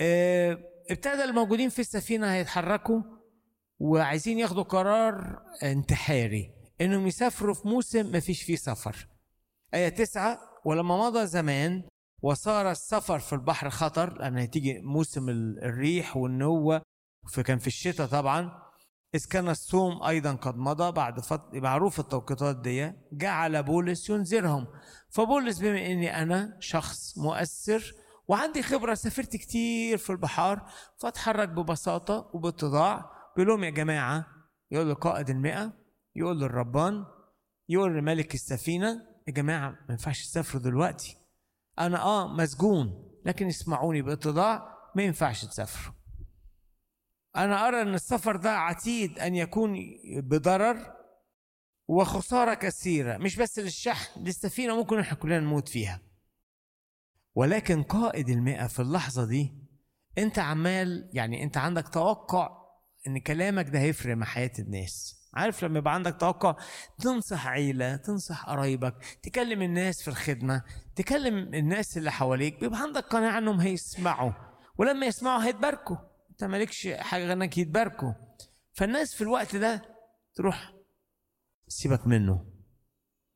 آه 0.00 0.58
ابتدى 0.90 1.24
الموجودين 1.24 1.68
في 1.68 1.78
السفينة 1.78 2.32
هيتحركوا 2.34 3.02
وعايزين 3.78 4.38
ياخدوا 4.38 4.62
قرار 4.62 5.42
انتحاري. 5.62 6.57
إنهم 6.80 7.06
يسافروا 7.06 7.54
في 7.54 7.68
موسم 7.68 8.12
ما 8.12 8.20
فيش 8.20 8.42
فيه 8.42 8.56
سفر. 8.56 9.08
آية 9.74 9.88
تسعة 9.88 10.38
ولما 10.64 10.96
مضى 11.08 11.26
زمان 11.26 11.82
وصار 12.22 12.70
السفر 12.70 13.18
في 13.18 13.32
البحر 13.32 13.70
خطر 13.70 14.18
لأن 14.18 14.38
هتيجي 14.38 14.80
موسم 14.80 15.28
ال- 15.28 15.64
الريح 15.64 16.16
والنوة 16.16 16.82
فكان 17.32 17.58
في 17.58 17.66
الشتاء 17.66 18.06
طبعا 18.06 18.62
إذ 19.14 19.26
كان 19.30 19.48
الصوم 19.48 20.02
أيضا 20.02 20.32
قد 20.34 20.56
مضى 20.56 20.92
بعد 20.92 21.20
فت... 21.20 21.40
معروف 21.54 22.00
التوقيتات 22.00 22.56
دي 22.56 22.92
جعل 23.12 23.62
بولس 23.62 24.10
ينذرهم. 24.10 24.66
فبولس 25.10 25.58
بما 25.58 25.86
إني 25.86 26.22
أنا 26.22 26.56
شخص 26.60 27.18
مؤثر 27.18 27.94
وعندي 28.28 28.62
خبرة 28.62 28.94
سافرت 28.94 29.36
كتير 29.36 29.98
في 29.98 30.10
البحار 30.10 30.70
فأتحرك 30.96 31.48
ببساطة 31.48 32.30
وباتضاع. 32.32 33.10
بيقول 33.36 33.48
لهم 33.52 33.64
يا 33.64 33.70
جماعة 33.70 34.26
يقول 34.70 34.90
لقائد 34.90 35.30
المئة 35.30 35.72
يقول 36.18 36.40
للربان 36.40 37.04
يقول 37.68 37.98
لملك 37.98 38.34
السفينة 38.34 39.06
يا 39.28 39.32
جماعة 39.32 39.70
ما 39.70 39.86
ينفعش 39.90 40.26
تسافروا 40.26 40.62
دلوقتي. 40.62 41.16
أنا 41.78 42.02
آه 42.02 42.34
مسجون 42.34 43.08
لكن 43.26 43.46
اسمعوني 43.46 44.02
باتضاع 44.02 44.74
ما 44.96 45.02
ينفعش 45.02 45.44
تسافروا. 45.44 45.94
أنا 47.36 47.68
أرى 47.68 47.82
أن 47.82 47.94
السفر 47.94 48.36
ده 48.36 48.50
عتيد 48.50 49.18
أن 49.18 49.34
يكون 49.34 49.76
بضرر 50.16 50.94
وخسارة 51.88 52.54
كثيرة 52.54 53.16
مش 53.16 53.36
بس 53.36 53.58
للشحن 53.58 54.20
للسفينة 54.24 54.76
ممكن 54.76 54.98
إحنا 54.98 55.14
كلنا 55.18 55.40
نموت 55.40 55.68
فيها. 55.68 56.00
ولكن 57.34 57.82
قائد 57.82 58.28
المئة 58.28 58.66
في 58.66 58.82
اللحظة 58.82 59.24
دي 59.24 59.54
أنت 60.18 60.38
عمال 60.38 61.10
يعني 61.12 61.42
أنت 61.42 61.56
عندك 61.56 61.88
توقع 61.88 62.58
إن 63.06 63.18
كلامك 63.18 63.68
ده 63.68 63.78
هيفرق 63.78 64.16
مع 64.16 64.26
حياة 64.26 64.52
الناس. 64.58 65.17
عارف 65.34 65.64
لما 65.64 65.78
يبقى 65.78 65.94
عندك 65.94 66.16
توقع 66.20 66.56
تنصح 66.98 67.46
عيلة 67.46 67.96
تنصح 67.96 68.46
قرايبك 68.46 69.18
تكلم 69.22 69.62
الناس 69.62 70.02
في 70.02 70.08
الخدمة 70.08 70.62
تكلم 70.96 71.54
الناس 71.54 71.98
اللي 71.98 72.12
حواليك 72.12 72.60
بيبقى 72.60 72.80
عندك 72.82 73.04
قناعة 73.04 73.38
إنهم 73.38 73.60
هيسمعوا 73.60 74.32
ولما 74.78 75.06
يسمعوا 75.06 75.44
هيتباركوا. 75.44 75.96
أنت 76.30 76.44
مالكش 76.44 76.88
حاجة 76.88 77.22
غير 77.22 77.32
إنك 77.32 77.58
يتباركوا. 77.58 78.12
فالناس 78.72 79.14
في 79.14 79.20
الوقت 79.20 79.56
ده 79.56 79.82
تروح 80.34 80.72
سيبك 81.68 82.06
منه. 82.06 82.44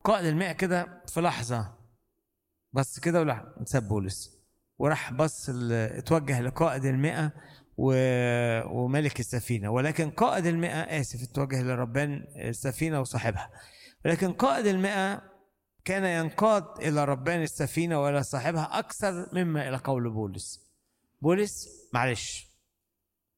قائد 0.03 0.25
المئة 0.25 0.51
كده 0.51 1.03
في 1.07 1.21
لحظة. 1.21 1.77
بس 2.73 2.99
كده 2.99 3.19
وراح 3.19 3.43
ساب 3.65 3.87
بولس. 3.87 4.37
وراح 4.77 5.13
بص 5.13 5.49
اتوجه 5.71 6.41
لقائد 6.41 6.85
المئة. 6.85 7.31
و... 7.77 7.93
وملك 8.67 9.19
السفينة. 9.19 9.69
ولكن 9.69 10.09
قائد 10.09 10.45
المئة 10.45 10.81
آسف 10.81 11.23
اتوجه 11.23 11.61
لربان 11.61 12.27
السفينة 12.35 12.99
وصاحبها. 13.01 13.51
ولكن 14.05 14.33
قائد 14.33 14.65
المئة 14.65 15.21
كان 15.85 16.03
ينقاد 16.25 16.63
إلى 16.81 17.05
ربان 17.05 17.41
السفينة 17.41 18.01
وإلى 18.01 18.23
صاحبها 18.23 18.79
أكثر 18.79 19.29
مما 19.33 19.69
إلى 19.69 19.77
قول 19.77 20.09
بولس. 20.09 20.73
بولس 21.21 21.67
معلش 21.93 22.47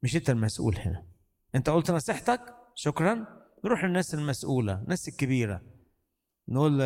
مش 0.03 0.15
أنت 0.15 0.29
المسؤول 0.29 0.77
هنا. 0.77 1.05
أنت 1.55 1.69
قلت 1.69 1.91
نصيحتك؟ 1.91 2.41
شكرا. 2.75 3.25
نروح 3.65 3.83
للناس 3.83 4.13
المسؤولة 4.13 4.73
الناس 4.81 5.07
الكبيرة. 5.07 5.61
نقول 6.49 6.81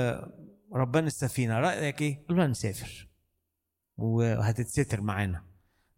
ربان 0.73 1.07
السفينة 1.07 1.59
رأيك 1.59 2.01
إيه؟ 2.01 2.25
قول 2.29 2.37
له 2.37 2.45
هنسافر 2.45 3.07
وهتتستر 3.97 5.01
معانا. 5.01 5.48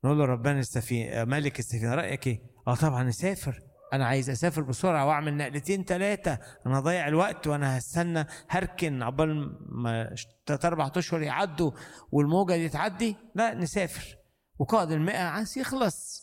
نقول 0.04 0.18
له 0.20 0.26
ربنا 0.26 0.60
السفينة 0.60 1.24
ملك 1.24 1.60
السفينة 1.60 1.96
رأيك 1.96 2.28
إيه؟ 2.28 2.40
آه 2.68 2.76
طبعا 2.76 3.04
نسافر 3.04 3.60
أنا 3.94 4.06
عايز 4.06 4.30
أسافر 4.30 4.62
بسرعة 4.62 5.06
وأعمل 5.06 5.38
نقلتين 5.38 5.84
ثلاثة 5.84 6.40
أنا 6.66 6.80
هضيع 6.80 7.08
الوقت 7.08 7.48
وأنا 7.48 7.78
هستنى 7.78 8.26
هركن 8.50 9.04
عقبال 9.04 9.58
ما 9.70 10.16
ثلاث 10.46 10.66
أربع 10.66 10.92
أشهر 10.96 11.22
يعدوا 11.22 11.72
والموجة 12.12 12.54
دي 12.54 12.70
تعدي. 12.70 13.16
لا 13.36 13.54
نسافر. 13.54 14.16
وقائد 14.60 14.92
المئة 14.92 15.24
عايز 15.24 15.58
يخلص. 15.58 16.22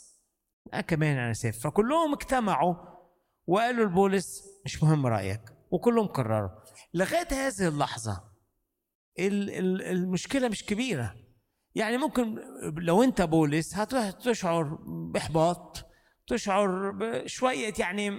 لا 0.72 0.80
كمان 0.80 1.16
أنا 1.18 1.30
أسافر. 1.30 1.58
فكلهم 1.58 2.12
اجتمعوا 2.12 2.74
وقالوا 3.46 3.84
لبولس 3.86 4.42
مش 4.64 4.82
مهم 4.82 5.06
رأيك. 5.06 5.40
وكلهم 5.70 6.06
قرروا. 6.06 6.50
لغاية 6.94 7.28
هذه 7.32 7.68
اللحظة 7.68 8.24
ال- 9.18 9.50
ال- 9.50 9.82
المشكلة 9.82 10.48
مش 10.48 10.64
كبيرة. 10.64 11.14
يعني 11.78 11.98
ممكن 11.98 12.38
لو 12.78 13.02
انت 13.02 13.22
بولس 13.22 13.76
هتروح 13.76 14.10
تشعر 14.10 14.78
بإحباط 15.12 15.86
تشعر 16.26 16.90
بشويه 16.90 17.72
يعني 17.78 18.10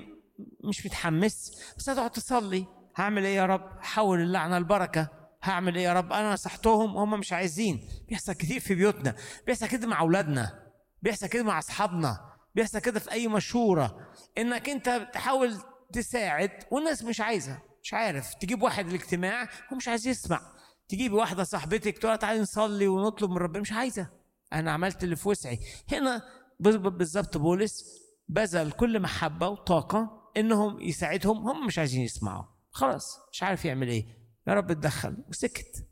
مش 0.69 0.85
متحمس 0.85 1.63
بس 1.77 1.89
هتقعد 1.89 2.11
تصلي. 2.11 2.65
هعمل 2.95 3.25
إيه 3.25 3.35
يا 3.35 3.45
رب؟ 3.45 3.69
حول 3.81 4.21
اللعنة 4.21 4.57
البركة. 4.57 5.09
هعمل 5.43 5.75
إيه 5.75 5.83
يا 5.83 5.93
رب؟ 5.93 6.13
أنا 6.13 6.33
نصحتهم 6.33 6.95
وهم 6.95 7.19
مش 7.19 7.33
عايزين. 7.33 7.81
بيحصل 8.09 8.33
كتير 8.33 8.59
في 8.59 8.75
بيوتنا. 8.75 9.15
بيحصل 9.47 9.67
كده 9.67 9.87
مع 9.87 9.99
أولادنا. 9.99 10.63
بيحصل 11.01 11.27
كده 11.27 11.43
مع 11.43 11.59
أصحابنا. 11.59 12.17
بيحصل 12.55 12.79
كده 12.79 12.99
في 12.99 13.11
أي 13.11 13.27
مشورة. 13.27 13.97
إنك 14.37 14.69
أنت 14.69 15.09
تحاول 15.13 15.57
تساعد 15.93 16.51
والناس 16.71 17.03
مش 17.03 17.21
عايزه 17.21 17.57
مش 17.83 17.93
عارف. 17.93 18.33
تجيب 18.33 18.61
واحد 18.61 18.87
الاجتماع 18.87 19.43
هو 19.43 19.77
مش 19.77 19.87
عايز 19.87 20.07
يسمع. 20.07 20.41
تجيبي 20.89 21.15
واحدة 21.15 21.43
صاحبتك 21.43 21.97
تقول 21.97 22.17
تعالي 22.17 22.39
نصلي 22.41 22.87
ونطلب 22.87 23.29
من 23.29 23.37
ربنا. 23.37 23.61
مش 23.61 23.71
عايزة. 23.71 24.09
أنا 24.53 24.71
عملت 24.71 25.03
اللي 25.03 25.15
في 25.15 25.29
وسعي. 25.29 25.59
هنا 25.91 26.21
بال- 26.59 26.77
بالظبط 26.89 27.37
بولس 27.37 27.85
بذل 28.27 28.71
كل 28.71 28.99
محبة 28.99 29.47
وطاقة 29.47 30.31
إنهم 30.37 30.81
يساعدهم. 30.81 31.37
هم 31.49 31.65
مش 31.67 31.79
عايزين 31.79 32.01
يسمعوا. 32.01 32.43
خلاص 32.71 33.17
مش 33.31 33.43
عارف 33.43 33.65
يعمل 33.65 33.87
إيه. 33.87 34.05
يا 34.47 34.53
رب 34.53 34.71
اتدخل 34.71 35.17
وسكت. 35.29 35.85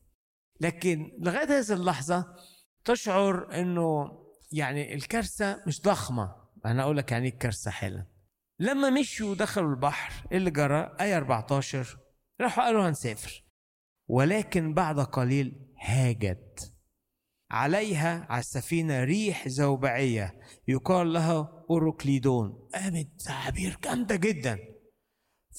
لكن 0.62 1.12
لغاية 1.20 1.60
هذه 1.60 1.74
اللحظة 1.74 2.36
تشعر 2.86 3.60
إنه 3.62 4.12
يعني 4.52 4.94
الكارثة 4.94 5.64
مش 5.68 5.82
ضخمة. 5.82 6.36
أنا 6.66 6.84
أقول 6.84 6.98
لك 6.98 7.12
يعني 7.12 7.28
إيه 7.28 7.34
الكارثه 7.34 7.72
حالا. 7.72 8.06
لما 8.60 8.90
مشوا 8.90 9.30
ودخلوا 9.32 9.70
البحر 9.70 10.28
اللي 10.32 10.52
جرى 10.52 10.96
آية 11.02 11.18
14 11.18 11.98
راحوا 12.42 12.64
قالوا 12.64 12.90
هنسافر. 12.90 13.44
ولكن 14.08 14.74
بعد 14.74 15.00
قليل 15.00 15.68
هاجت 15.82 16.74
عليها 17.52 18.28
على 18.30 18.40
السفينة 18.40 19.04
ريح 19.04 19.48
زوبعية 19.48 20.40
يقال 20.68 21.14
لها 21.14 21.66
أوروكليدون. 21.70 22.70
قامت 22.76 23.08
تعابير 23.26 23.78
جامدة 23.84 24.16
جدا. 24.16 24.60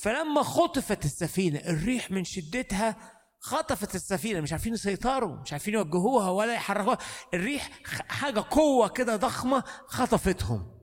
فلما 0.03 0.42
خطفت 0.42 1.05
السفينة 1.05 1.59
الريح 1.59 2.11
من 2.11 2.24
شدتها 2.24 2.96
خطفت 3.40 3.94
السفينة 3.94 4.40
مش 4.40 4.53
عارفين 4.53 4.74
يسيطروا 4.74 5.36
مش 5.36 5.53
عارفين 5.53 5.74
يوجهوها 5.74 6.30
ولا 6.30 6.55
يحركوها. 6.55 6.99
الريح 7.34 7.70
حاجة 8.09 8.44
قوة 8.51 8.88
كده 8.88 9.16
ضخمة 9.16 9.64
خطفتهم 9.86 10.78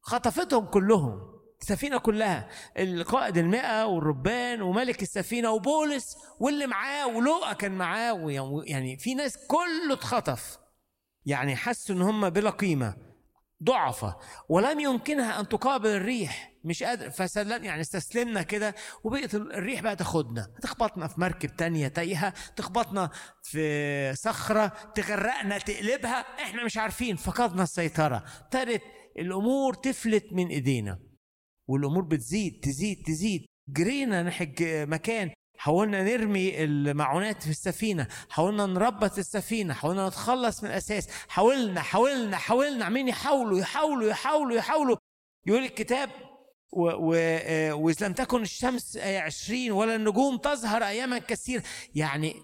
خطفتهم 0.00 0.64
كلهم. 0.66 1.31
السفينة 1.62 1.98
كلها 1.98 2.48
القائد 2.78 3.38
المئة 3.38 3.84
والربان 3.86 4.62
وملك 4.62 5.02
السفينة 5.02 5.50
وبولس 5.50 6.16
واللي 6.40 6.66
معاه 6.66 7.06
ولوقا 7.06 7.52
كان 7.52 7.72
معاه 7.72 8.26
يعني 8.64 8.98
في 8.98 9.14
ناس 9.14 9.38
كله 9.46 9.92
اتخطف. 9.94 10.58
يعني 11.26 11.56
حسوا 11.56 11.94
إن 11.94 12.02
هم 12.02 12.30
بلا 12.30 12.50
قيمة 12.50 12.96
ضعفة. 13.62 14.16
ولم 14.48 14.80
يمكنها 14.80 15.40
أن 15.40 15.48
تقابل 15.48 15.88
الريح 15.88 16.52
مش 16.64 16.82
قادر. 16.82 17.10
فسلم 17.10 17.64
يعني 17.64 17.80
استسلمنا 17.80 18.42
كده 18.42 18.74
وبقت 19.04 19.34
الريح 19.34 19.80
بقى 19.80 19.96
تاخدنا. 19.96 20.46
تخبطنا 20.62 21.08
في 21.08 21.20
مركب 21.20 21.56
تانية 21.56 21.88
تايهة 21.88 22.32
تخبطنا 22.56 23.10
في 23.42 24.14
صخرة 24.14 24.66
تغرقنا 24.94 25.58
تقلبها 25.58 26.20
إحنا 26.20 26.64
مش 26.64 26.76
عارفين 26.76 27.16
فقدنا 27.16 27.62
السيطرة. 27.62 28.24
ابتدت 28.44 28.82
الأمور 29.18 29.74
تفلت 29.74 30.24
من 30.32 30.46
إيدينا. 30.46 31.11
والأمور 31.72 32.02
بتزيد 32.02 32.60
تزيد 32.60 33.02
تزيد. 33.06 33.46
جرينا 33.68 34.22
ناحية 34.22 34.84
مكان 34.84 35.30
حاولنا 35.58 36.02
نرمي 36.02 36.64
المعونات 36.64 37.42
في 37.42 37.50
السفينة 37.50 38.08
حاولنا 38.28 38.66
نربط 38.66 39.18
السفينة 39.18 39.74
حاولنا 39.74 40.08
نتخلص 40.08 40.62
من 40.62 40.70
الأساس 40.70 41.08
حاولنا 41.28 41.80
حاولنا 41.80 42.36
حاولنا 42.36 42.84
عمالين 42.84 43.08
يحاولوا 43.08 43.58
يحاولوا 43.60 44.08
يحاولوا 44.10 44.56
يحاولوا. 44.56 44.96
يقول 45.46 45.62
الكتاب 45.64 46.10
آه، 46.76 47.74
وإذ 47.74 48.04
لم 48.04 48.12
تكن 48.12 48.42
الشمس 48.42 48.96
آية 48.96 49.18
عشرين 49.18 49.72
ولا 49.72 49.96
النجوم 49.96 50.36
تظهر 50.36 50.82
أياما 50.84 51.18
كثير 51.18 51.62
يعني 51.94 52.34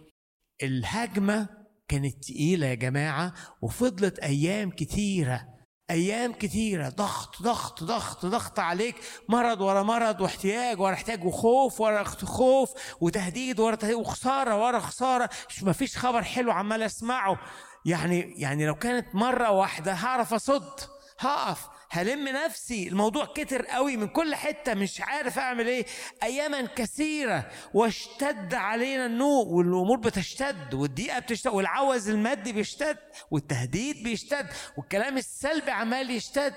الهجمة 0.62 1.49
كانت 1.89 2.24
تقيلة 2.24 2.66
يا 2.66 2.74
جماعة 2.74 3.35
وفضلت 3.62 4.18
أيام 4.18 4.70
كتيرة 4.70 5.58
أيام 5.91 6.32
كتيرة 6.32 6.89
ضغط 6.89 7.43
ضغط 7.43 7.84
ضغط 7.84 8.26
ضغط 8.26 8.59
عليك 8.59 8.97
مرض 9.28 9.61
ورا 9.61 9.82
مرض 9.82 10.20
واحتياج 10.20 10.80
ورا 10.80 10.95
احتياج 10.95 11.24
وخوف 11.24 11.80
ورا 11.80 12.05
خوف 12.05 12.70
وتهديد 13.01 13.61
ورا 13.61 13.74
تهديد 13.76 13.97
وخسارة 13.97 14.64
ورا 14.64 14.78
خسارة. 14.78 15.30
مش 15.49 15.62
مفيش 15.62 15.99
خبر 15.99 16.22
حلو 16.22 16.53
عمال 16.53 16.82
أسمعه. 16.82 17.39
يعني 17.84 18.34
يعني 18.36 18.66
لو 18.66 18.74
كانت 18.74 19.14
مرة 19.14 19.51
واحدة 19.51 19.93
هعرف 19.93 20.34
أصد 20.34 20.80
هقف. 21.18 21.78
هلم 21.91 22.28
نفسي. 22.28 22.89
الموضوع 22.89 23.24
كتر 23.24 23.62
قوي 23.66 23.97
من 23.97 24.09
كل 24.09 24.34
حتة 24.34 24.74
مش 24.74 25.01
عارف 25.01 25.39
أعمل 25.39 25.66
إيه. 25.66 25.86
أياما 26.22 26.66
كثيرة 26.66 27.51
واشتد 27.74 28.55
علينا 28.55 29.07
النوء 29.07 29.47
والأمور 29.47 29.97
بتشتد 29.99 30.74
والضيقة 30.74 31.18
بتشتد 31.18 31.51
والعوز 31.51 32.09
المادي 32.09 32.53
بيشتد 32.53 32.99
والتهديد 33.30 34.03
بيشتد 34.05 34.47
والكلام 34.76 35.16
السلبي 35.16 35.70
عمال 35.70 36.11
يشتد. 36.11 36.55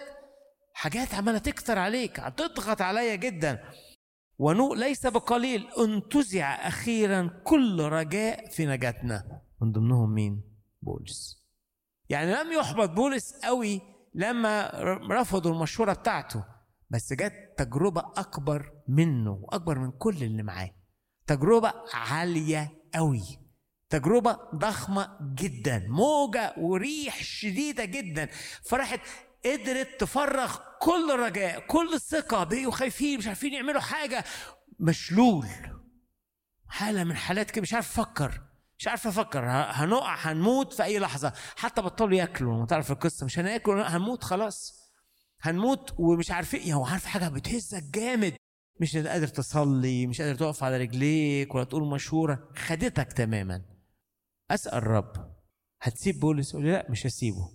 حاجات 0.73 1.13
عمالة 1.13 1.37
تكتر 1.37 1.77
عليك 1.77 2.19
هتضغط 2.19 2.81
عليا 2.81 3.15
جدا. 3.15 3.63
ونوء 4.37 4.75
ليس 4.75 5.07
بقليل 5.07 5.67
انتزع 5.79 6.67
أخيرا 6.67 7.41
كل 7.43 7.81
رجاء 7.81 8.49
في 8.49 8.65
نجاتنا. 8.65 9.41
من 9.61 9.71
ضمنهم 9.71 10.13
مين؟ 10.13 10.43
بولس. 10.81 11.41
يعني 12.09 12.33
لم 12.33 12.51
يحبط 12.51 12.89
بولس 12.89 13.33
قوي 13.43 13.81
لما 14.13 14.71
رفضوا 15.11 15.51
المشورة 15.51 15.93
بتاعته. 15.93 16.45
بس 16.89 17.13
جت 17.13 17.33
تجربة 17.57 18.01
أكبر 18.01 18.71
منه 18.87 19.31
وأكبر 19.31 19.79
من 19.79 19.91
كل 19.91 20.23
اللي 20.23 20.43
معاه. 20.43 20.71
تجربة 21.27 21.73
عالية 21.93 22.71
قوي 22.95 23.21
تجربة 23.89 24.39
ضخمة 24.55 25.17
جدا. 25.35 25.85
موجة 25.89 26.53
وريح 26.57 27.23
شديدة 27.23 27.85
جدا. 27.85 28.29
فراحت 28.63 28.99
قدرت 29.45 29.87
تفرغ 29.99 30.57
كل 30.81 31.19
رجاء 31.19 31.59
كل 31.67 31.93
الثقة 31.93 32.43
بقوا 32.43 32.71
خايفين 32.71 33.17
مش 33.17 33.27
عارفين 33.27 33.53
يعملوا 33.53 33.81
حاجة. 33.81 34.23
مشلول. 34.79 35.47
حالة 36.67 37.03
من 37.03 37.15
حالات 37.15 37.51
كده 37.51 37.61
مش 37.61 37.73
عارف 37.73 37.99
أفكر 37.99 38.41
مش 38.81 38.87
عارف 38.87 39.07
أفكر 39.07 39.45
هنقع 39.49 40.15
هنموت 40.15 40.73
في 40.73 40.83
أي 40.83 40.99
لحظة. 40.99 41.33
حتى 41.55 41.81
بطلوا 41.81 42.17
ياكلوا 42.17 42.59
ما 42.59 42.65
تعرف 42.65 42.91
القصة 42.91 43.25
مش 43.25 43.39
هناكل 43.39 43.79
هنموت 43.79 44.23
خلاص. 44.23 44.91
هنموت 45.41 45.95
ومش 45.99 46.31
عارفين 46.31 46.59
يعني 46.59 46.73
هو 46.73 46.85
عارف 46.85 47.05
حاجة؟ 47.05 47.27
بتهزك 47.29 47.83
جامد. 47.83 48.35
مش 48.79 48.97
قادر 48.97 49.27
تصلي 49.27 50.07
مش 50.07 50.21
قادر 50.21 50.35
تقف 50.35 50.63
على 50.63 50.77
رجليك 50.77 51.55
ولا 51.55 51.63
تقول 51.63 51.87
مشهورة. 51.87 52.49
خدتك 52.55 53.13
تماما. 53.13 53.61
أسأل 54.51 54.73
الرب. 54.73 55.35
هتسيب 55.81 56.19
بولس؟ 56.19 56.53
يقول 56.53 56.65
لي 56.65 56.71
لا 56.71 56.91
مش 56.91 57.05
هسيبه. 57.05 57.51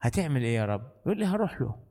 هتعمل 0.00 0.42
إيه 0.42 0.56
يا 0.56 0.64
رب؟ 0.64 0.92
يقول 1.06 1.18
لي 1.18 1.26
هروح 1.26 1.60
له. 1.60 1.84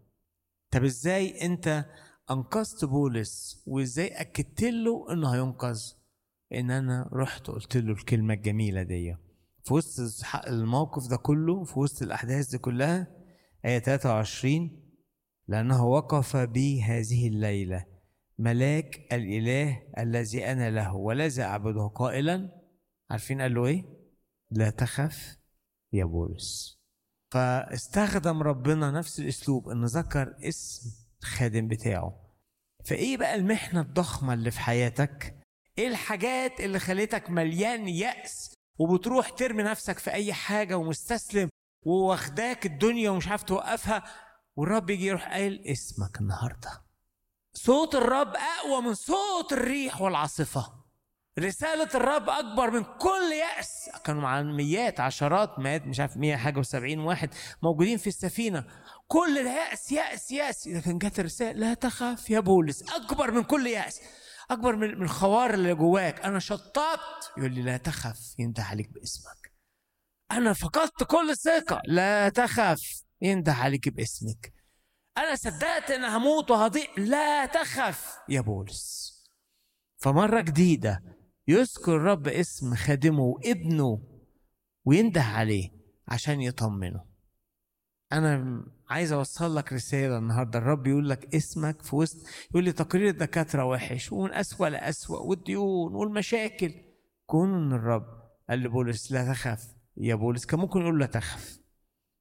طب 0.72 0.84
إزاي 0.84 1.46
أنت 1.46 1.86
أنقذت 2.32 2.86
بولس؟ 2.86 3.64
وإزاي 3.68 4.08
أكدت 4.08 4.64
له 4.64 5.14
إنه 5.14 5.34
هينقذ؟ 5.34 6.03
إن 6.54 6.72
أنا 6.72 7.10
رحت 7.14 7.48
قلت 7.48 7.78
له 7.78 7.92
الكلمة 7.94 8.34
الجميلة 8.34 8.84
دي. 8.84 9.16
في 9.64 9.74
وسط 9.74 10.26
الموقف 10.48 11.08
ده 11.08 11.18
كله 11.18 11.64
في 11.64 11.80
وسط 11.80 12.02
الأحداث 12.02 12.50
دي 12.50 12.58
كلها 12.58 13.08
آية 13.66 13.80
23 13.80 14.84
لأنه 15.48 15.86
وقف 15.86 16.38
بي 16.38 16.82
هذه 16.82 17.28
الليلة. 17.28 17.86
ملاك 18.40 19.08
الإله 19.14 19.84
الذي 19.98 20.52
أنا 20.52 20.70
له 20.70 20.96
والذي 20.96 21.42
أعبده 21.42 21.88
قائلا. 21.88 22.62
عارفين 23.12 23.42
قال 23.42 23.54
له 23.54 23.66
إيه؟ 23.66 23.86
لا 24.52 24.70
تخف 24.70 25.38
يا 25.94 26.06
بولس. 26.06 26.80
فاستخدم 27.32 28.42
ربنا 28.44 28.92
نفس 28.92 29.20
الأسلوب 29.20 29.70
إنه 29.70 29.86
ذكر 29.90 30.36
اسم 30.48 30.90
الخادم 31.22 31.68
بتاعه. 31.68 32.20
فإيه 32.86 33.18
بقى 33.18 33.36
المحنة 33.36 33.82
الضخمة 33.82 34.34
اللي 34.34 34.52
في 34.52 34.60
حياتك؟ 34.60 35.43
إيه 35.78 35.88
الحاجات 35.88 36.60
اللي 36.60 36.80
خليتك 36.80 37.30
مليان 37.30 37.88
يأس 37.88 38.54
وبتروح 38.80 39.30
ترمي 39.30 39.64
نفسك 39.64 40.00
في 40.00 40.12
أي 40.12 40.34
حاجة 40.34 40.78
ومستسلم 40.78 41.50
وواخداك 41.86 42.66
الدنيا 42.66 43.10
ومش 43.10 43.28
عارف 43.28 43.44
توقفها 43.44 44.04
والرب 44.56 44.90
يجي 44.90 45.06
يروح 45.06 45.28
قايل 45.34 45.64
اسمك 45.68 46.22
النهاردة. 46.22 46.82
صوت 47.54 47.96
الرب 47.96 48.34
أقوى 48.36 48.82
من 48.82 48.94
صوت 48.94 49.54
الريح 49.54 50.02
والعاصفة. 50.02 50.84
رسالة 51.40 51.90
الرب 51.96 52.30
أكبر 52.30 52.72
من 52.72 52.84
كل 52.84 53.32
يأس. 53.34 53.90
كانوا 54.04 54.22
مع 54.22 54.42
ميات 54.42 55.00
عشرات 55.00 55.60
مئات 55.60 55.86
مش 55.86 56.00
عارف 56.00 56.18
مية 56.18 56.36
حاجة 56.36 56.60
وسبعين 56.60 57.00
واحد 57.00 57.30
موجودين 57.64 57.98
في 57.98 58.08
السفينة. 58.08 58.64
كل 59.08 59.44
ده 59.44 59.50
يأس 59.50 59.92
يأس. 59.92 60.32
يأس 60.32 60.68
لكن 60.68 60.98
جت 60.98 61.20
الرسالة 61.20 61.52
لا 61.52 61.74
تخاف 61.74 62.30
يا 62.30 62.40
بولس 62.40 62.84
أكبر 62.92 63.32
من 63.32 63.44
كل 63.44 63.68
يأس. 63.68 64.02
أكبر 64.52 64.76
من 64.76 65.04
الخوار 65.04 65.54
اللي 65.54 65.76
جواك. 65.76 66.20
أنا 66.20 66.40
شطبت 66.40 67.32
يقول 67.38 67.52
لي 67.54 67.62
لا 67.62 67.78
تخف 67.78 68.36
ينده 68.40 68.64
عليك 68.64 68.94
باسمك. 68.94 69.54
أنا 70.32 70.54
فقدت 70.54 71.04
كل 71.04 71.30
الثقة. 71.30 71.82
لا 71.86 72.30
تخف 72.30 73.04
ينده 73.22 73.54
عليك 73.54 73.90
باسمك. 73.90 74.54
أنا 75.18 75.36
صدقت 75.36 75.92
إن 75.92 76.04
هموت 76.04 76.52
وهضيع 76.52 76.88
لا 76.98 77.46
تخف 77.46 78.18
يا 78.30 78.42
بولس. 78.42 79.14
فمرة 79.98 80.42
جديدة 80.42 81.04
يذكر 81.48 81.96
الرب 81.96 82.28
اسم 82.28 82.76
خادمه 82.76 83.24
وابنه 83.24 84.02
وينده 84.86 85.22
عليه 85.22 85.70
عشان 86.08 86.42
يطمنه. 86.42 87.06
أنا 88.12 88.64
عايز 88.94 89.12
أوصل 89.12 89.56
لك 89.56 89.74
رسالة 89.74 90.18
النهارده. 90.18 90.60
الرب 90.60 90.88
يقول 90.88 91.10
لك 91.10 91.36
اسمك 91.36 91.82
في 91.82 91.96
وسط 91.96 92.28
يقول 92.52 92.64
لي 92.64 92.72
تقرير 92.72 93.10
الدكاترة 93.10 93.66
وحش 93.66 94.12
ومن 94.12 94.34
أسوأ 94.34 94.68
لأسوأ 94.68 95.20
والديون 95.20 95.96
والمشاكل. 95.96 96.74
كون 97.26 97.74
الرب 97.74 98.06
قال 98.50 98.60
لبولس 98.60 99.12
لا 99.12 99.34
تخاف 99.34 99.76
يا 99.98 100.16
بولس. 100.16 100.46
كان 100.46 100.60
ممكن 100.60 100.82
يقول 100.82 101.00
لا 101.00 101.06
تخف. 101.06 101.60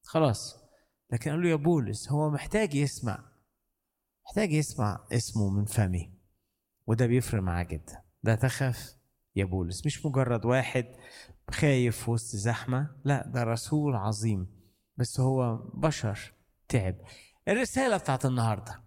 خلاص. 0.03 0.57
لكن 1.11 1.31
قال 1.31 1.43
له 1.43 1.49
يا 1.49 1.55
بولس 1.55 2.13
هو 2.13 2.31
محتاج 2.31 2.75
يسمع. 2.75 3.25
محتاج 4.27 4.53
يسمع 4.53 5.07
اسمه 5.13 5.51
من 5.51 5.65
فمي. 5.65 6.13
وده 6.87 7.07
بيفرق 7.07 7.43
معاه 7.43 7.63
جدا. 7.63 8.03
لا 8.23 8.35
تخاف 8.35 8.97
يا 9.37 9.45
بولس. 9.45 9.87
مش 9.87 10.07
مجرد 10.07 10.45
واحد 10.45 10.87
خايف 11.51 12.09
وسط 12.09 12.37
زحمة. 12.37 12.97
لا 13.05 13.27
ده 13.27 13.45
رسول 13.45 13.95
عظيم. 13.95 14.47
بس 14.97 15.21
هو 15.21 15.57
بشر. 15.57 16.42
تعب. 16.69 16.95
الرسالة 17.49 17.97
بتاعت 17.97 18.25
النهاردة 18.25 18.83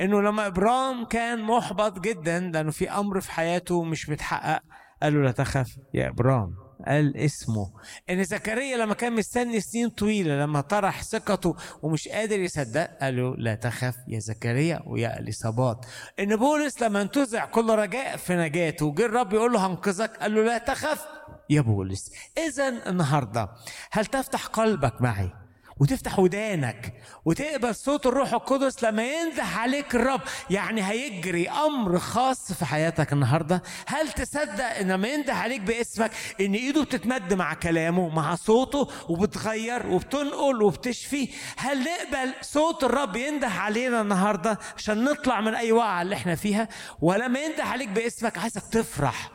إنه 0.00 0.22
لما 0.22 0.46
ابرام 0.46 1.04
كان 1.04 1.42
محبط 1.42 1.98
جدا 2.00 2.40
لأنه 2.40 2.70
في 2.70 2.90
أمر 2.90 3.20
في 3.20 3.32
حياته 3.32 3.84
مش 3.84 4.08
متحقق 4.08 4.62
قال 5.02 5.14
له 5.14 5.22
لا 5.22 5.32
تخف 5.32 5.76
يا 5.94 6.08
ابرام 6.08 6.54
قال 6.86 7.16
اسمه. 7.16 7.72
إن 8.10 8.24
زكريا 8.24 8.76
لما 8.76 8.94
كان 8.94 9.12
مستني 9.12 9.60
سنين 9.60 9.88
طويلة 9.88 10.40
لما 10.40 10.60
طرح 10.60 11.02
ثقته 11.02 11.56
ومش 11.82 12.08
قادر 12.08 12.40
يصدق 12.40 12.90
قال 13.00 13.16
له 13.16 13.34
لا 13.36 13.54
تخف 13.54 13.94
يا 14.08 14.18
زكريا 14.18 14.82
ويا 14.86 15.18
اليصابات 15.18 15.86
إن 16.18 16.36
بولس 16.36 16.82
لما 16.82 17.02
انتزع 17.02 17.44
كل 17.44 17.70
رجاء 17.70 18.16
في 18.16 18.36
نجاته 18.36 18.86
وجه 18.86 19.06
الرب 19.06 19.32
يقول 19.32 19.52
له 19.52 19.66
هنقذك 19.66 20.16
قال 20.16 20.34
له 20.34 20.44
لا 20.44 20.58
تخف 20.58 21.06
يا 21.50 21.60
بولس. 21.60 22.10
اذا 22.38 22.68
النهارده 22.90 23.48
هل 23.92 24.06
تفتح 24.06 24.46
قلبك 24.46 25.02
معي؟ 25.02 25.45
وتفتح 25.80 26.18
ودانك 26.18 26.92
وتقبل 27.24 27.74
صوت 27.74 28.06
الروح 28.06 28.32
القدس 28.32 28.84
لما 28.84 29.02
ينده 29.12 29.42
عليك 29.42 29.94
الرب. 29.94 30.20
يعني 30.50 30.82
هيجري 30.82 31.48
أمر 31.50 31.98
خاص 31.98 32.52
في 32.52 32.64
حياتك 32.64 33.12
النهارده. 33.12 33.62
هل 33.86 34.12
تصدق 34.12 34.64
إن 34.64 34.90
لما 34.92 35.08
ينده 35.08 35.34
عليك 35.34 35.60
باسمك 35.60 36.10
إن 36.40 36.54
إيده 36.54 36.82
بتتمد 36.84 37.34
مع 37.34 37.54
كلامه 37.54 38.08
مع 38.08 38.34
صوته 38.34 38.88
وبتغير 39.08 39.86
وبتنقل 39.86 40.62
وبتشفي؟ 40.62 41.28
هل 41.56 41.78
نقبل 41.84 42.34
صوت 42.42 42.84
الرب 42.84 43.16
ينده 43.16 43.48
علينا 43.48 44.00
النهارده 44.00 44.58
عشان 44.76 45.04
نطلع 45.04 45.40
من 45.40 45.54
أي 45.54 45.72
وقعة 45.72 46.02
اللي 46.02 46.14
إحنا 46.14 46.34
فيها؟ 46.34 46.68
ولما 47.00 47.38
ينده 47.40 47.64
عليك 47.64 47.88
باسمك 47.88 48.38
عايزك 48.38 48.62
تفرح 48.72 49.30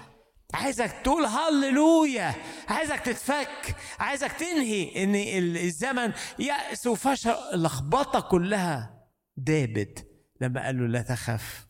عايزك 0.53 0.91
تقول 1.03 1.25
هللويا 1.25 2.33
عايزك 2.69 2.99
تتفك 2.99 3.75
عايزك 3.99 4.31
تنهي 4.31 5.03
إن 5.03 5.15
ال- 5.15 5.57
الزمن 5.57 6.13
يأس 6.39 6.87
وفشل 6.87 7.35
اللخبطه 7.53 8.19
كلها. 8.19 9.01
دابت 9.37 10.07
لما 10.41 10.65
قال 10.65 10.77
له 10.79 10.87
لا 10.87 11.01
تخف 11.01 11.67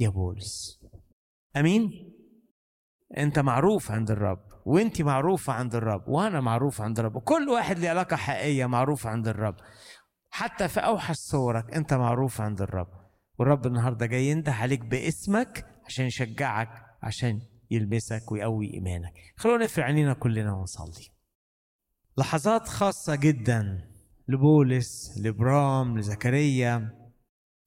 يا 0.00 0.08
بولس. 0.08 0.80
أمين؟ 1.56 2.10
أنت 3.18 3.38
معروف 3.38 3.90
عند 3.90 4.10
الرب 4.10 4.40
وأنت 4.66 5.02
معروفة 5.02 5.52
عند 5.52 5.74
الرب 5.74 6.08
وأنا 6.08 6.40
معروف 6.40 6.80
عند 6.80 6.98
الرب 6.98 7.16
وكل 7.16 7.48
واحد 7.48 7.78
له 7.78 7.88
علاقة 7.88 8.16
حقيقية 8.16 8.66
معروف 8.66 9.06
عند 9.06 9.28
الرب. 9.28 9.56
حتى 10.30 10.68
في 10.68 10.80
أوحش 10.80 11.16
صورك 11.16 11.74
أنت 11.74 11.94
معروف 11.94 12.40
عند 12.40 12.62
الرب 12.62 12.88
والرب 13.38 13.66
النهارده 13.66 14.06
جاي 14.06 14.26
ينده 14.26 14.52
عليك 14.52 14.80
باسمك 14.80 15.66
عشان 15.86 16.04
يشجعك 16.04 16.68
عشان 17.02 17.40
يلبسك 17.74 18.32
ويقوي 18.32 18.74
إيمانك. 18.74 19.34
خلونا 19.36 19.62
نرفع 19.62 19.82
عينينا 19.82 20.14
كلنا 20.14 20.52
ونصلي. 20.52 21.08
لحظات 22.18 22.68
خاصة 22.68 23.14
جدا 23.14 23.90
لبولس 24.28 25.18
لإبرام 25.18 25.98
لزكريا. 25.98 27.04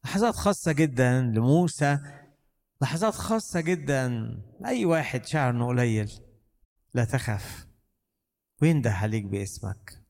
لحظات 0.05 0.35
خاصة 0.35 0.71
جدا 0.71 1.21
لموسى. 1.21 1.99
لحظات 2.81 3.13
خاصة 3.13 3.61
جدا 3.61 4.09
لأي 4.59 4.85
واحد 4.85 5.25
شعر 5.25 5.49
انه 5.49 5.67
قليل. 5.67 6.11
لا 6.93 7.05
تخف. 7.05 7.67
وينده 8.61 8.91
عليك 8.91 9.25
باسمك؟ 9.25 10.03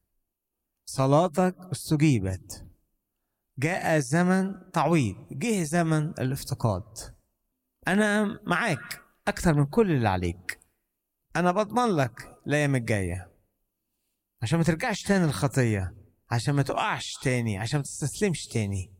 صلاتك 0.85 1.55
استجيبت. 1.71 2.67
جاء 3.59 3.99
زمن 3.99 4.71
تعويض. 4.71 5.15
جه 5.31 5.63
زمن 5.63 6.09
الافتقاد. 6.09 6.97
أنا 7.87 8.39
معاك. 8.47 9.06
أكتر 9.27 9.53
من 9.53 9.65
كل 9.65 9.91
اللي 9.91 10.09
عليك. 10.09 10.59
أنا 11.35 11.51
بضمن 11.51 11.95
لك 11.95 12.35
الأيام 12.47 12.75
الجاية. 12.75 13.31
عشان 14.41 14.57
ما 14.57 14.63
ترجعش 14.63 15.03
تاني 15.03 15.25
الخطيه 15.25 15.95
عشان 16.31 16.53
ما 16.55 16.61
تقعش 16.61 17.13
تاني. 17.23 17.57
عشان 17.57 17.79
ما 17.79 17.83
تستسلمش 17.83 18.47
تاني. 18.47 18.93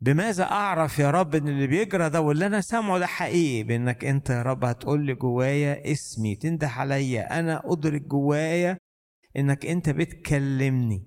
بماذا 0.00 0.44
أعرف 0.44 0.98
يا 0.98 1.10
رب 1.10 1.34
إن 1.34 1.48
اللي 1.48 1.66
بيجرى 1.66 2.10
ده 2.10 2.20
واللي 2.20 2.46
أنا 2.46 2.60
سامعه 2.60 2.98
ده 2.98 3.06
حقيقي؟ 3.06 3.62
بإنك 3.62 4.04
أنت 4.04 4.30
يا 4.30 4.42
رب 4.42 4.64
هتقول 4.64 5.06
لي 5.06 5.14
جوايا 5.14 5.92
اسمي. 5.92 6.36
تنده 6.36 6.68
عليا. 6.68 7.38
أنا 7.38 7.62
أدرك 7.64 8.02
جوايا 8.02 8.78
إنك 9.36 9.66
أنت 9.66 9.90
بتكلمني. 9.90 11.06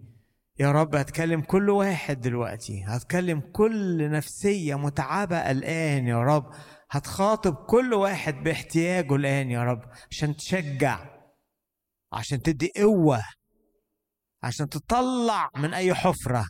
يا 0.60 0.72
رب 0.72 0.96
هتكلم 0.96 1.42
كل 1.42 1.70
واحد 1.70 2.22
دلوقتي. 2.22 2.84
هتكلم 2.84 3.40
كل 3.40 4.12
نفسية 4.12 4.76
متعبة 4.76 5.52
الآن 5.52 6.08
يا 6.08 6.24
رب. 6.24 6.52
هتخاطب 6.90 7.56
كل 7.56 7.94
واحد 7.94 8.34
باحتياجه 8.34 9.16
الآن 9.16 9.52
يا 9.52 9.64
رب 9.64 9.92
عشان 10.12 10.36
تشجع 10.36 11.06
عشان 12.14 12.42
تدي 12.42 12.72
قوة 12.78 13.24
عشان 14.44 14.70
تطلع 14.70 15.50
من 15.58 15.74
أي 15.74 15.94
حفرة 15.94 16.50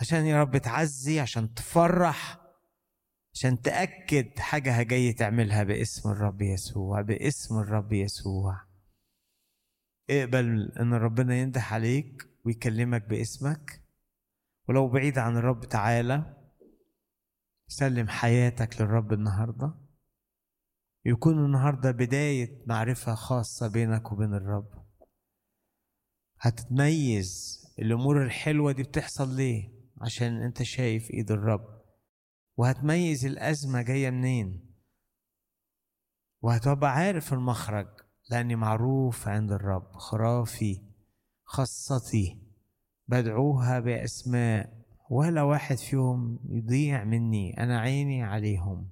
عشان 0.00 0.26
يا 0.26 0.40
رب 0.40 0.56
تعزي 0.56 1.20
عشان 1.20 1.54
تفرح 1.54 2.38
عشان 3.34 3.60
تأكد 3.62 4.38
حاجة 4.38 4.82
جاي 4.82 5.12
تعملها 5.12 5.62
باسم 5.62 6.10
الرب 6.10 6.42
يسوع 6.42 7.00
باسم 7.00 7.58
الرب 7.58 7.92
يسوع. 7.92 8.60
اقبل 10.10 10.72
إن 10.80 10.94
ربنا 10.94 11.36
ينده 11.36 11.60
عليك 11.60 12.28
ويكلمك 12.44 13.08
باسمك 13.08 13.82
ولو 14.68 14.88
بعيد 14.88 15.18
عن 15.18 15.36
الرب 15.36 15.64
تعالى. 15.64 16.36
سلم 17.68 18.08
حياتك 18.08 18.80
للرب 18.80 19.12
النهارده. 19.12 19.74
يكون 21.04 21.44
النهارده 21.44 21.90
بداية 21.90 22.62
معرفة 22.66 23.14
خاصة 23.14 23.68
بينك 23.68 24.12
وبين 24.12 24.34
الرب. 24.34 24.86
هتتميز 26.40 27.60
الأمور 27.78 28.22
الحلوة 28.22 28.72
دي 28.72 28.82
بتحصل 28.82 29.36
ليه؟ 29.36 29.72
عشان 30.00 30.42
أنت 30.42 30.62
شايف 30.62 31.10
إيد 31.10 31.30
الرب. 31.30 31.82
وهتميز 32.56 33.26
الأزمة 33.26 33.82
جاية 33.82 34.10
منين؟ 34.10 34.74
وهتبقى 36.42 36.90
عارف 36.92 37.32
المخرج 37.32 37.88
لأني 38.30 38.56
معروف 38.56 39.28
عند 39.28 39.52
الرب. 39.52 39.92
خرافي 39.92 40.82
خاصتي 41.44 42.42
بدعوها 43.08 43.80
بأسماء 43.80 44.75
ولا 45.10 45.42
واحد 45.42 45.76
فيهم 45.76 46.38
يضيع 46.48 47.04
مني 47.04 47.62
أنا 47.62 47.80
عيني 47.80 48.22
عليهم. 48.22 48.90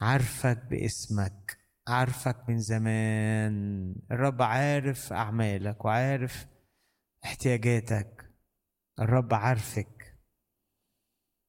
عارفك 0.00 0.64
باسمك 0.70 1.66
عارفك 1.88 2.48
من 2.48 2.58
زمان. 2.58 3.94
الرب 4.10 4.42
عارف 4.42 5.12
أعمالك 5.12 5.84
وعارف 5.84 6.46
احتياجاتك. 7.24 8.34
الرب 9.00 9.34
عارفك. 9.34 10.18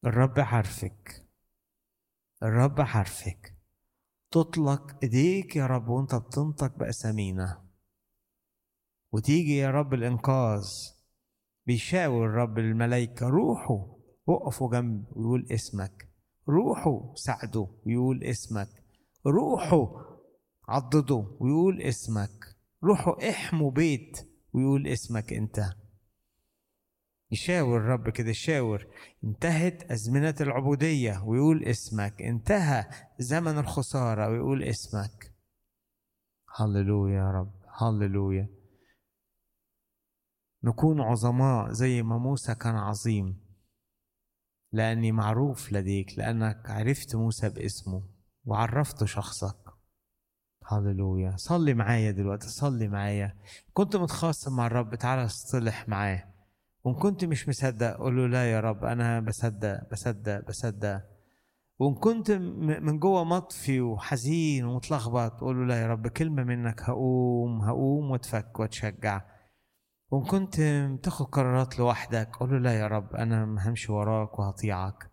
الرب 0.06 0.40
عارفك. 0.40 1.28
الرب 2.44 2.82
عارفك. 2.82 3.54
تطلق 4.32 4.98
إيديك 5.04 5.56
يا 5.56 5.68
رب 5.68 5.88
وأنت 5.88 6.16
بتنطق 6.16 6.78
بأسامينا. 6.78 7.68
وتيجي 9.12 9.58
يا 9.58 9.72
رب 9.72 9.94
الإنقاذ. 9.94 10.97
بيشاور 11.68 12.26
الرب 12.26 12.60
الملائكة 12.60 13.28
روحوا 13.28 13.86
وقفوا 14.28 14.72
جنب 14.72 15.06
ويقول 15.12 15.48
اسمك. 15.52 16.10
روحوا 16.50 17.16
ساعدوا 17.16 17.68
ويقول 17.86 18.24
اسمك. 18.24 18.70
روحوا 19.26 19.88
عضدوا 20.68 21.26
ويقول 21.40 21.82
اسمك. 21.82 22.58
روحوا 22.84 23.30
احموا 23.30 23.72
بيت 23.72 24.18
ويقول 24.54 24.88
اسمك 24.88 25.34
انت. 25.34 25.60
يشاور 27.32 27.78
الرب 27.78 28.10
كده 28.10 28.30
يشاور. 28.30 28.88
انتهت 29.24 29.92
أزمنة 29.92 30.36
العبودية. 30.42 31.24
ويقول 31.26 31.64
اسمك. 31.64 32.22
انتهى 32.22 32.86
زمن 33.20 33.58
الخسارة. 33.58 34.30
ويقول 34.30 34.64
اسمك. 34.64 35.34
هللويا 36.56 37.16
يا 37.16 37.32
رب. 37.32 37.52
هللويا. 37.82 38.57
نكون 40.68 41.02
عظماء 41.02 41.72
زي 41.72 42.04
ما 42.04 42.18
موسى 42.18 42.56
كان 42.56 42.76
عظيم. 42.76 43.40
لأني 44.72 45.12
معروف 45.12 45.74
لديك 45.74 46.18
لأنك 46.20 46.70
عرفت 46.70 47.16
موسى 47.16 47.50
باسمه 47.50 48.04
وعرفت 48.46 49.04
شخصك. 49.04 49.58
هللويا. 50.66 51.36
صلي 51.38 51.74
معايا 51.74 52.12
دلوقتي 52.12 52.48
صلي 52.48 52.88
معايا. 52.88 53.38
كنت 53.74 53.96
متخاصم 53.96 54.56
مع 54.56 54.68
الرب 54.68 54.96
تعالى 54.96 55.26
اصطلح 55.26 55.90
معاه. 55.90 56.24
وإن 56.84 56.96
كنت 56.96 57.26
مش 57.26 57.50
مصدق 57.50 57.98
قول 57.98 58.18
له 58.18 58.28
لا 58.28 58.52
يا 58.52 58.60
رب 58.60 58.84
أنا 58.84 59.20
بصدق 59.20 59.92
بصدق 59.92 60.48
بصدق. 60.48 61.04
وإن 61.80 61.96
كنت 61.96 62.32
من 62.82 63.00
جوه 63.00 63.24
مطفي 63.24 63.82
وحزين 63.82 64.66
ومتلخبط 64.66 65.40
قول 65.40 65.60
له 65.60 65.66
لا 65.66 65.82
يا 65.82 65.88
رب 65.88 66.08
كلمة 66.08 66.44
منك 66.44 66.82
هقوم 66.82 67.62
هقوم 67.62 68.12
وأتفك 68.12 68.60
وأتشجع. 68.60 69.37
وإن 70.12 70.26
كنت 70.26 70.62
بتاخد 71.00 71.26
قرارات 71.26 71.80
لوحدك 71.80 72.36
قول 72.36 72.52
له 72.52 72.58
لا 72.58 72.80
يا 72.80 72.88
رب 72.88 73.16
أنا 73.16 73.70
همشي 73.70 73.92
وراك 73.92 74.40
وهطيعك. 74.40 75.12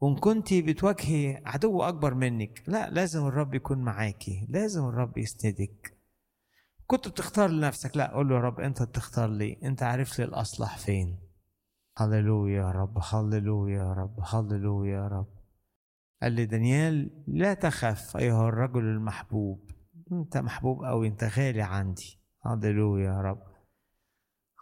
وإن 0.00 0.16
كنت 0.16 0.54
بتواجهي 0.54 1.42
عدو 1.46 1.82
أكبر 1.82 2.14
منك 2.14 2.62
لا 2.66 2.90
لازم 2.90 3.26
الرب 3.26 3.54
يكون 3.54 3.78
معاكي 3.78 4.46
لازم 4.50 4.84
الرب 4.84 5.18
يسندك. 5.18 5.98
كنت 6.86 7.08
بتختار 7.08 7.50
لنفسك 7.50 7.96
لا 7.96 8.14
قول 8.14 8.28
له 8.28 8.34
يا 8.34 8.40
رب 8.40 8.60
أنت 8.60 8.82
بتختار 8.82 9.28
لي 9.28 9.58
أنت 9.64 9.82
عارف 9.82 10.18
لي 10.18 10.24
الأصلح 10.24 10.78
فين. 10.78 11.18
هللويا 11.98 12.62
يا 12.62 12.70
رب 12.70 12.98
هللويا 13.12 13.78
يا 13.78 13.92
رب 13.92 14.20
هللويا 14.22 14.94
يا 14.94 15.08
رب. 15.08 15.28
قال 16.22 16.32
لي 16.32 16.46
دانيال 16.46 17.24
لا 17.26 17.54
تخف 17.54 18.16
أيها 18.16 18.48
الرجل 18.48 18.84
المحبوب 18.84 19.70
أنت 20.12 20.36
محبوب 20.36 20.84
قوي 20.84 21.08
أنت 21.08 21.24
غالي 21.24 21.62
عندي. 21.62 22.20
هللويا 22.42 23.04
يا 23.04 23.20
رب. 23.20 23.53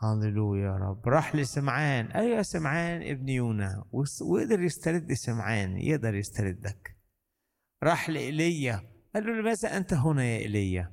هللويا 0.02 0.64
يا 0.64 0.76
رب. 0.76 1.08
راح 1.08 1.36
لسمعان. 1.36 2.06
أيوه 2.06 2.42
سمعان 2.42 3.02
ابن 3.02 3.28
يونا. 3.28 3.84
وقدر 4.20 4.60
يسترد 4.60 5.12
سمعان. 5.12 5.76
يقدر 5.76 6.14
يستردك. 6.14 6.96
راح 7.82 8.10
لإيليا 8.10 8.92
قال 9.14 9.26
له 9.26 9.32
لماذا 9.40 9.76
أنت 9.76 9.92
هنا 9.92 10.24
يا 10.24 10.38
إيليا 10.38 10.92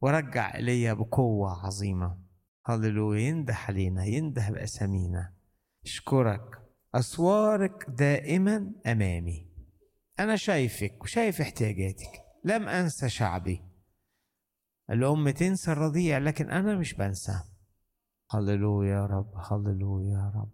ورجع 0.00 0.54
إيليا 0.54 0.92
بقوة 0.92 1.66
عظيمة. 1.66 2.18
هللويا 2.66 3.20
ينده 3.20 3.54
علينا 3.54 4.04
ينده 4.04 4.50
بأسامينا. 4.50 5.34
أشكرك. 5.84 6.62
أسوارك 6.94 7.86
دائما 7.88 8.72
أمامي. 8.86 9.50
أنا 10.20 10.36
شايفك 10.36 11.02
وشايف 11.02 11.40
احتياجاتك. 11.40 12.24
لم 12.44 12.68
أنسى 12.68 13.08
شعبي. 13.08 13.62
الأم 14.90 15.30
تنسى 15.30 15.72
الرضيع 15.72 16.18
لكن 16.18 16.50
أنا 16.50 16.74
مش 16.74 16.94
بنسى. 16.94 17.53
هللويا 18.34 18.94
يا 18.94 19.06
رب 19.06 19.32
هللويا 19.50 20.12
يا 20.12 20.32
رب. 20.36 20.50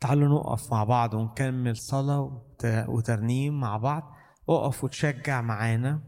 تعالوا 0.00 0.28
نقف 0.28 0.72
مع 0.72 0.84
بعض 0.84 1.14
ونكمل 1.14 1.76
صلاة 1.76 2.20
وت- 2.20 2.88
وترنيم 2.88 3.60
مع 3.60 3.76
بعض. 3.76 4.02
اقف 4.48 4.84
وتشجع 4.84 5.40
معانا 5.40 6.02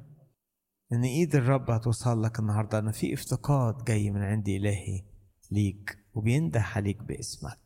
إن 0.93 1.03
إيد 1.05 1.37
الرب 1.37 1.71
هتوصل 1.71 2.23
لك 2.23 2.39
النهارده. 2.39 2.79
أنا 2.79 2.93
في 2.93 3.15
افتقاد 3.15 3.85
جاي 3.85 4.11
من 4.11 4.23
عند 4.23 4.49
إلهي 4.49 5.05
ليك 5.53 5.99
وبينده 6.15 6.61
عليك 6.61 7.03
باسمك. 7.03 7.64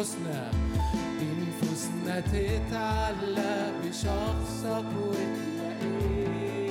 بنفوسنا 0.00 0.50
بنفوسنا 1.20 2.20
تتعلق 2.20 3.72
بشخصك 3.84 4.84
وتلاقيه 5.08 6.69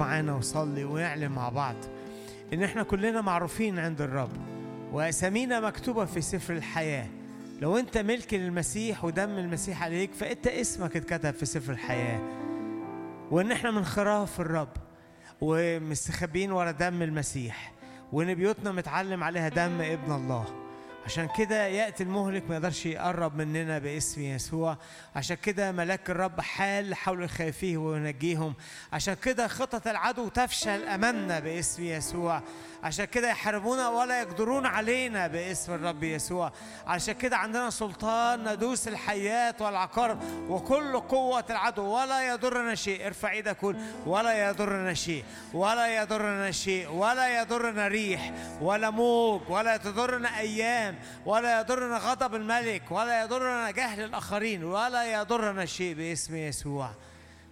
معانا 0.00 0.34
وصلي 0.34 0.84
ونعلن 0.84 1.28
مع 1.28 1.48
بعض 1.48 1.74
إن 2.52 2.62
إحنا 2.62 2.82
كلنا 2.82 3.20
معروفين 3.20 3.78
عند 3.78 4.00
الرب 4.00 4.30
وأسامينا 4.92 5.60
مكتوبة 5.60 6.04
في 6.04 6.20
سفر 6.20 6.54
الحياة. 6.54 7.06
لو 7.60 7.78
أنت 7.78 7.98
ملك 7.98 8.34
للمسيح 8.34 9.04
ودم 9.04 9.30
المسيح 9.38 9.82
عليك 9.82 10.14
فأنت 10.14 10.46
اسمك 10.46 10.96
اتكتب 10.96 11.30
في 11.30 11.46
سفر 11.46 11.72
الحياة. 11.72 12.20
وإن 13.30 13.52
إحنا 13.52 13.70
من 13.70 13.84
خراف 13.84 14.40
الرب 14.40 14.68
ومستخبيين 15.40 16.52
ورا 16.52 16.70
دم 16.70 17.02
المسيح 17.02 17.72
وإن 18.12 18.34
بيوتنا 18.34 18.72
متعلم 18.72 19.24
عليها 19.24 19.48
دم 19.48 19.80
ابن 19.80 20.12
الله. 20.12 20.65
عشان 21.06 21.28
كده 21.38 21.66
يأتي 21.66 22.02
المهلك 22.02 22.48
ما 22.48 22.54
يقدرش 22.54 22.86
يقرب 22.86 23.36
مننا 23.36 23.78
باسم 23.78 24.20
يسوع. 24.20 24.76
عشان 25.16 25.36
كده 25.36 25.72
ملاك 25.72 26.10
الرب 26.10 26.40
حال 26.40 26.94
حول 26.94 27.22
الخائفين 27.22 27.76
وينجيهم. 27.76 28.54
عشان 28.92 29.14
كده 29.14 29.48
خطط 29.48 29.86
العدو 29.86 30.28
تفشل 30.28 30.88
أمامنا 30.88 31.40
باسم 31.40 31.84
يسوع. 31.84 32.42
عشان 32.86 33.04
كده 33.04 33.30
يحاربونا 33.30 33.88
ولا 33.88 34.20
يقدرون 34.20 34.66
علينا 34.66 35.26
باسم 35.26 35.74
الرب 35.74 36.02
يسوع. 36.02 36.52
عشان 36.86 37.14
كده 37.14 37.36
عندنا 37.36 37.70
سلطان 37.70 38.52
ندوس 38.52 38.88
الحيات 38.88 39.62
والعقارب 39.62 40.22
وكل 40.50 41.00
قوة 41.00 41.44
العدو 41.50 41.82
ولا 41.82 42.28
يضرنا 42.28 42.74
شيء. 42.74 43.06
ارفع 43.06 43.30
إيدك 43.30 43.60
قول 43.60 43.76
ولا 44.06 44.48
يضرنا 44.48 44.94
شيء. 44.94 45.24
ولا 45.54 46.02
يضرنا 46.02 46.50
شيء. 46.50 46.90
ولا 46.90 47.40
يضرنا 47.40 47.88
ريح 47.88 48.32
ولا 48.60 48.90
موج 48.90 49.40
ولا 49.48 49.76
تضرنا 49.76 50.38
أيام 50.38 50.98
ولا 51.24 51.60
يضرنا 51.60 51.96
غضب 51.98 52.34
الملك 52.34 52.82
ولا 52.90 53.22
يضرنا 53.22 53.70
جهل 53.70 54.04
الآخرين 54.04 54.64
ولا 54.64 55.20
يضرنا 55.20 55.66
شيء 55.66 55.94
باسم 55.94 56.36
يسوع. 56.36 56.90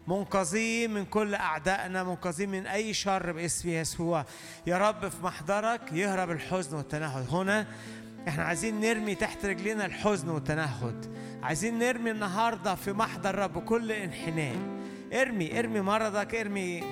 منقذين 0.07 0.91
من 0.91 1.05
كل 1.05 1.35
أعدائنا 1.35 2.05
منقذين 2.05 2.49
من 2.51 2.67
أي 2.67 2.95
شر 2.95 3.33
باسم 3.33 3.69
يسوع. 3.69 4.25
يا 4.67 4.79
رب 4.79 5.09
في 5.09 5.17
محضرك 5.23 5.93
يهرب 5.93 6.31
الحزن 6.31 6.77
والتنهد. 6.77 7.27
هنا 7.31 7.67
إحنا 8.29 8.45
عايزين 8.45 8.81
نرمي 8.81 9.15
تحت 9.15 9.47
رجلينا 9.47 9.87
الحزن 9.87 10.29
والتنهد. 10.29 11.17
عايزين 11.43 11.79
نرمي 11.79 12.11
النهارده 12.11 12.75
في 12.75 12.93
محضر 12.93 13.35
رب 13.35 13.65
كل 13.65 13.93
انحناء. 13.93 14.57
ارمي 15.13 15.59
ارمي 15.59 15.81
مرضك 15.81 16.35
ارمي 16.35 16.85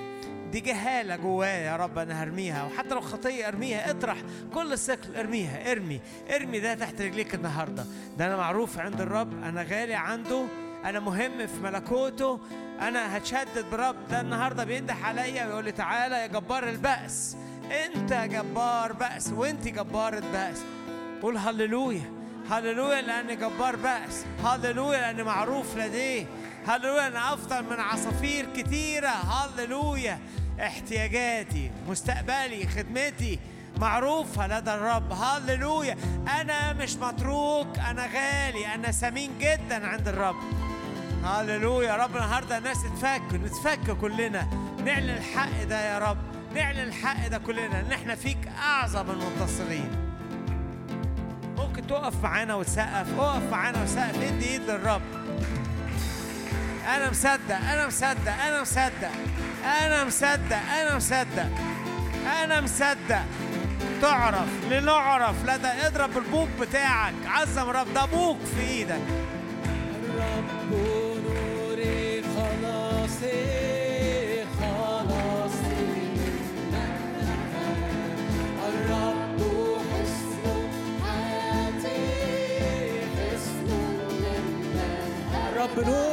دي 0.51 0.59
جهالة 0.59 1.15
جوايا 1.15 1.57
يا 1.57 1.75
رب 1.75 1.97
أنا 1.97 2.23
هرميها. 2.23 2.63
وحتى 2.63 2.89
لو 2.89 3.01
خطية 3.01 3.47
ارميها 3.47 3.91
اطرح 3.91 4.17
كل 4.53 4.77
ثقل 4.77 5.15
ارميها. 5.15 5.71
ارمي 5.71 6.01
ارمي 6.35 6.59
ده 6.59 6.73
تحت 6.73 7.01
رجليك 7.01 7.35
النهاردة. 7.35 7.85
ده 8.17 8.27
أنا 8.27 8.37
معروف 8.37 8.79
عند 8.79 9.01
الرب 9.01 9.43
أنا 9.43 9.63
غالي 9.63 9.93
عنده 9.93 10.45
أنا 10.85 10.99
مهم 10.99 11.47
في 11.47 11.59
ملكوته 11.63 12.39
أنا 12.81 13.17
هتشدد 13.17 13.65
برب 13.71 13.95
ده 14.11 14.21
النهاردة 14.21 14.63
بينده 14.63 14.93
عليا 14.93 15.45
ويقول 15.45 15.65
لي 15.65 15.71
تعالى 15.71 16.15
يا 16.15 16.27
جبار 16.27 16.69
البأس. 16.69 17.37
أنت 17.85 18.13
جبار 18.13 18.93
بأس 18.93 19.29
وأنت 19.29 19.67
جبارة 19.67 20.23
بأس 20.33 20.57
قول 21.21 21.37
هللويا 21.37 22.11
هللويا 22.51 23.01
لأني 23.01 23.35
جبار 23.35 23.75
بأس 23.75 24.25
هللويا 24.45 24.99
لأني 24.99 25.23
معروف 25.23 25.77
لديه 25.77 26.25
هللويا 26.67 27.07
أنا 27.07 27.33
أفضل 27.33 27.63
من 27.63 27.79
عصافير 27.79 28.45
كتيرة. 28.55 29.07
هللويا 29.07 30.19
احتياجاتي 30.59 31.71
مستقبلي 31.87 32.67
خدمتي 32.67 33.39
معروفة 33.77 34.47
لدى 34.47 34.73
الرب. 34.73 35.13
هللويا 35.13 35.97
أنا 36.41 36.73
مش 36.73 36.95
متروك 36.95 37.79
أنا 37.89 38.05
غالي 38.05 38.67
أنا 38.75 38.91
ثمين 38.91 39.31
جدا 39.39 39.87
عند 39.87 40.07
الرب. 40.07 40.35
هللويا 41.25 41.87
يا 41.87 41.95
رب 41.95 42.15
النهارده 42.15 42.57
الناس 42.57 42.83
تتفك 42.83 43.21
نتفك 43.33 43.91
كلنا. 44.01 44.47
نعلن 44.85 45.09
الحق 45.09 45.63
ده 45.63 45.93
يا 45.93 45.99
رب 45.99 46.17
نعلن 46.55 46.79
الحق 46.79 47.27
ده 47.27 47.37
كلنا 47.37 47.79
إن 47.79 47.91
إحنا 47.91 48.15
فيك 48.15 48.37
أعظم 48.63 49.05
المنتصرين 49.11 49.89
ممكن 51.57 51.87
تقف 51.87 52.23
معانا 52.23 52.55
وتسقف 52.55 53.19
اقف 53.19 53.51
معانا 53.51 53.83
وسقف 53.83 54.21
ادي 54.21 54.45
إيد 54.45 54.61
للرب. 54.61 55.01
أنا 56.95 57.09
مصدق 57.09 57.55
أنا 57.55 57.87
مصدق 57.87 58.33
أنا 58.47 58.61
مصدق 58.61 59.11
أنا 59.81 60.03
مصدق 60.05 60.57
أنا 60.81 60.95
مصدق 60.95 61.49
أنا 62.43 62.61
مصدق. 62.61 63.23
تعرف 64.01 64.49
لنعرف 64.69 65.35
لدى 65.45 65.67
إضرب 65.67 66.17
البوق 66.17 66.47
بتاعك. 66.61 67.13
عظم 67.25 67.69
رب 67.69 67.93
ده 67.93 68.05
بوق 68.05 68.37
في 68.55 68.61
إيدك. 68.61 69.01
الرب 85.77 85.85
نوري 85.87 86.12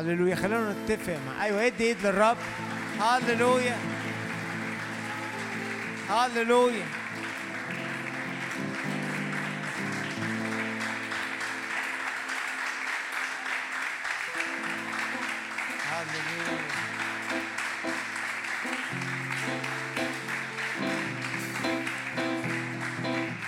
هللويا 0.00 0.34
خلينا 0.34 0.74
نتفق 0.84 1.18
مع 1.26 1.44
أيوه 1.44 1.66
ادي 1.66 1.84
ايد 1.84 1.96
للرب؟ 2.06 2.36
هللويا 3.00 3.76
هللويا 6.10 6.86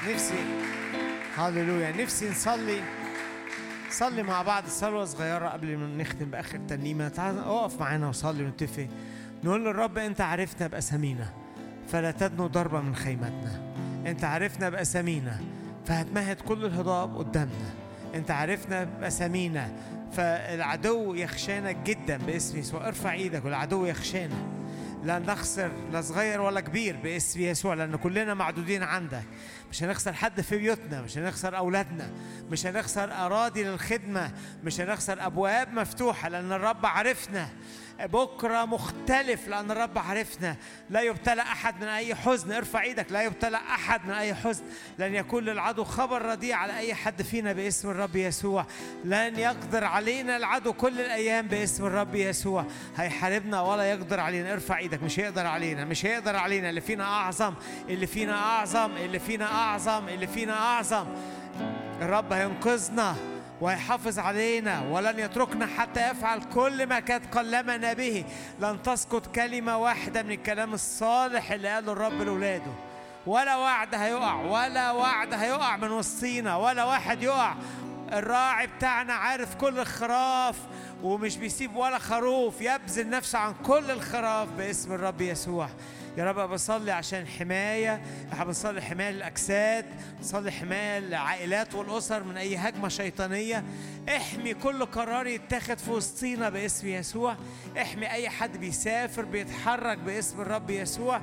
نفسي 0.09 0.45
هللويا 1.39 1.93
نفسي 1.93 2.31
نصلي 2.31 2.83
صلي 3.93 4.23
مع 4.23 4.43
بعض. 4.43 4.65
صلوة 4.67 5.05
صغيرة 5.05 5.49
قبل 5.49 5.77
ما 5.77 5.87
نختم 5.87 6.31
بآخر 6.31 6.61
ترنيمة 6.69 7.09
تعال 7.09 7.39
اقف 7.39 7.81
معانا 7.81 8.09
وصلي 8.09 8.45
ونتفق. 8.45 8.89
نقول 9.45 9.65
للرب 9.65 9.99
أنت 9.99 10.21
عرفنا 10.21 10.67
بأسامينا 10.67 11.29
فلا 11.89 12.11
تدنو 12.11 12.47
ضربة 12.47 12.81
من 12.81 12.95
خيمتنا. 12.95 13.75
أنت 14.07 14.25
عرفنا 14.25 14.69
بأسامينا 14.69 15.41
فهتمهد 15.87 16.41
كل 16.41 16.65
الهضاب 16.65 17.17
قدامنا. 17.17 17.75
أنت 18.15 18.31
عرفنا 18.31 18.85
بأسامينا 18.85 19.73
فالعدو 20.13 21.15
يخشانا 21.15 21.73
جدا 21.73 22.17
باسم 22.17 22.59
يسوع. 22.59 22.89
ارفع 22.89 23.13
إيدك 23.13 23.45
والعدو 23.45 23.87
يخشانا. 23.87 24.37
لا 25.05 25.19
نخسر 25.19 25.73
لا 25.93 26.01
صغير 26.01 26.41
ولا 26.41 26.61
كبير 26.61 26.97
باسم 26.97 27.41
يسوع 27.41 27.75
لأن 27.75 27.97
كلنا 27.97 28.35
معدودين 28.35 28.83
عندك. 28.83 29.23
مش 29.71 29.83
هنخسر 29.83 30.13
حد 30.13 30.41
في 30.41 30.57
بيوتنا 30.59 31.03
مش 31.03 31.19
هنخسر 31.19 31.57
أولادنا 31.57 32.11
مش 32.51 32.67
هنخسر 32.67 33.13
أراضي 33.13 33.65
للخدمة 33.65 34.31
مش 34.65 34.81
هنخسر 34.81 35.27
أبواب 35.27 35.73
مفتوحة 35.75 36.29
لأن 36.29 36.53
الرب 36.53 36.87
عرفنا 36.87 37.49
بكرة 38.07 38.65
مختلف 38.65 39.49
لأن 39.49 39.71
الرب 39.71 39.99
عرفنا 39.99 40.57
لا 40.91 41.01
يبتلى 41.01 41.43
أحد 41.43 41.81
من 41.81 41.89
أي 41.89 42.15
حزن. 42.15 42.53
ارفع 42.53 42.83
إيدك 42.83 43.13
لا 43.13 43.23
يبتلى 43.23 43.57
أحد 43.57 44.07
من 44.07 44.13
أي 44.13 44.35
حزن. 44.35 44.63
لن 44.99 45.15
يكون 45.15 45.45
للعدو 45.45 45.85
خبر 45.85 46.23
رديء 46.23 46.55
على 46.55 46.79
أي 46.79 46.95
حد 46.95 47.23
فينا 47.23 47.53
باسم 47.53 47.91
الرب 47.91 48.17
يسوع. 48.17 48.67
لن 49.05 49.39
يقدر 49.39 49.85
علينا 49.85 50.37
العدو 50.37 50.73
كل 50.73 51.01
الأيام 51.01 51.47
باسم 51.47 51.87
الرب 51.87 52.15
يسوع. 52.15 52.67
هيحاربنا 52.97 53.61
ولا 53.61 53.91
يقدر 53.91 54.21
علينا. 54.21 54.53
ارفع 54.53 54.79
إيدك 54.79 55.03
مش 55.03 55.21
هيقدر 55.21 55.47
علينا 55.47 55.85
مش 55.85 56.07
هيقدر 56.07 56.37
علينا. 56.37 56.71
اللي 56.71 56.81
فينا 56.81 57.05
أعظم 57.05 57.55
اللي 57.89 58.07
فينا 58.07 58.35
أعظم 58.35 58.97
اللي 58.97 59.19
فينا 59.19 59.53
أعظم 59.53 60.09
اللي 60.09 60.27
فينا 60.27 60.59
أعظم. 60.59 61.07
الرب 62.03 62.33
هينقذنا. 62.33 63.17
ويحافظ 63.63 64.19
علينا 64.19 64.83
ولن 64.91 65.19
يتركنا 65.19 65.67
حتى 65.67 66.11
يفعل 66.11 66.41
كل 66.55 66.87
ما 66.87 66.97
قد 66.97 67.23
كلمنا 67.35 67.93
به. 67.93 68.25
لن 68.61 68.83
تسقط 68.83 69.27
كلمة 69.27 69.77
واحدة 69.79 70.23
من 70.23 70.31
الكلام 70.31 70.75
الصالح 70.75 71.53
اللي 71.53 71.69
قاله 71.69 71.93
الرب 71.93 72.23
لأولاده 72.23 72.73
ولا 73.27 73.57
وعد 73.57 73.95
هيقع 73.95 74.35
ولا 74.35 74.91
وعد 74.91 75.35
هيقع 75.35 75.77
من 75.77 75.91
وسطينا 75.91 76.57
ولا 76.57 76.85
واحد 76.85 77.23
يقع. 77.23 77.55
الراعي 78.13 78.67
بتاعنا 78.67 79.15
عارف 79.15 79.55
كل 79.55 79.79
الخراف 79.79 80.57
ومش 81.03 81.37
بيسيب 81.37 81.77
ولا 81.77 81.99
خروف 81.99 82.61
يبذل 82.61 83.11
نفسه 83.11 83.39
عن 83.39 83.55
كل 83.67 83.91
الخراف 83.91 84.49
باسم 84.49 84.93
الرب 84.93 85.21
يسوع. 85.21 85.69
يا 86.17 86.25
رب 86.25 86.51
بصلي 86.51 86.91
عشان 86.91 87.27
حماية. 87.27 88.03
بنصلي 88.45 88.83
حماية 88.83 89.11
للأجساد 89.11 89.87
بنصلي 90.19 90.53
حماية 90.53 90.99
للعائلات 90.99 91.75
والأسر 91.75 92.25
من 92.25 92.37
أي 92.37 92.57
هجمة 92.57 92.89
شيطانية. 92.89 93.65
احمي 94.09 94.55
كل 94.55 94.85
قرار 94.85 95.27
يتاخد 95.27 95.79
في 95.79 95.91
وسطينا 95.91 96.51
باسم 96.51 96.89
يسوع. 96.89 97.37
احمي 97.79 98.11
أي 98.11 98.29
حد 98.29 98.57
بيسافر 98.57 99.25
بيتحرك 99.25 99.99
باسم 99.99 100.41
الرب 100.41 100.71
يسوع. 100.71 101.21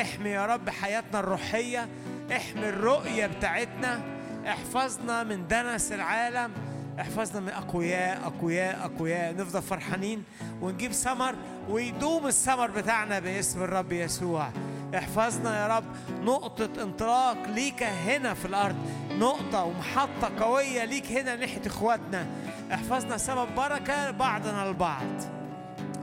احمي 0.00 0.30
يا 0.30 0.46
رب 0.46 0.70
حياتنا 0.70 1.20
الروحية. 1.20 1.88
احمي 2.32 2.68
الرؤية 2.68 3.26
بتاعتنا. 3.26 4.00
احفظنا 4.46 5.22
من 5.22 5.48
دنس 5.48 5.92
العالم. 5.92 6.52
احفظنا 7.00 7.40
من 7.40 7.48
أقوياء 7.48 8.26
أقوياء 8.26 8.84
أقوياء. 8.84 9.36
نفضل 9.36 9.62
فرحانين 9.62 10.24
ونجيب 10.60 10.92
ثمر 10.92 11.34
ويدوم 11.68 12.26
الثمر 12.26 12.70
بتاعنا 12.70 13.18
باسم 13.18 13.62
الرب 13.62 13.92
يسوع. 13.92 14.50
احفظنا 14.94 15.62
يا 15.62 15.76
رب 15.76 15.84
نقطة 16.24 16.82
انطلاق 16.82 17.36
ليك 17.48 17.82
هنا 17.82 18.34
في 18.34 18.44
الأرض. 18.44 18.76
نقطة 19.18 19.64
ومحطة 19.64 20.44
قوية 20.44 20.84
ليك 20.84 21.12
هنا 21.12 21.36
ناحية 21.36 21.66
إخواتنا. 21.66 22.26
احفظنا 22.74 23.16
سبب 23.16 23.48
بركة 23.56 24.10
بعضنا 24.10 24.68
البعض 24.68 25.06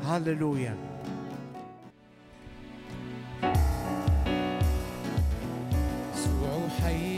هللويا. 0.06 0.76
يسوع 6.14 6.68
حي 6.84 7.16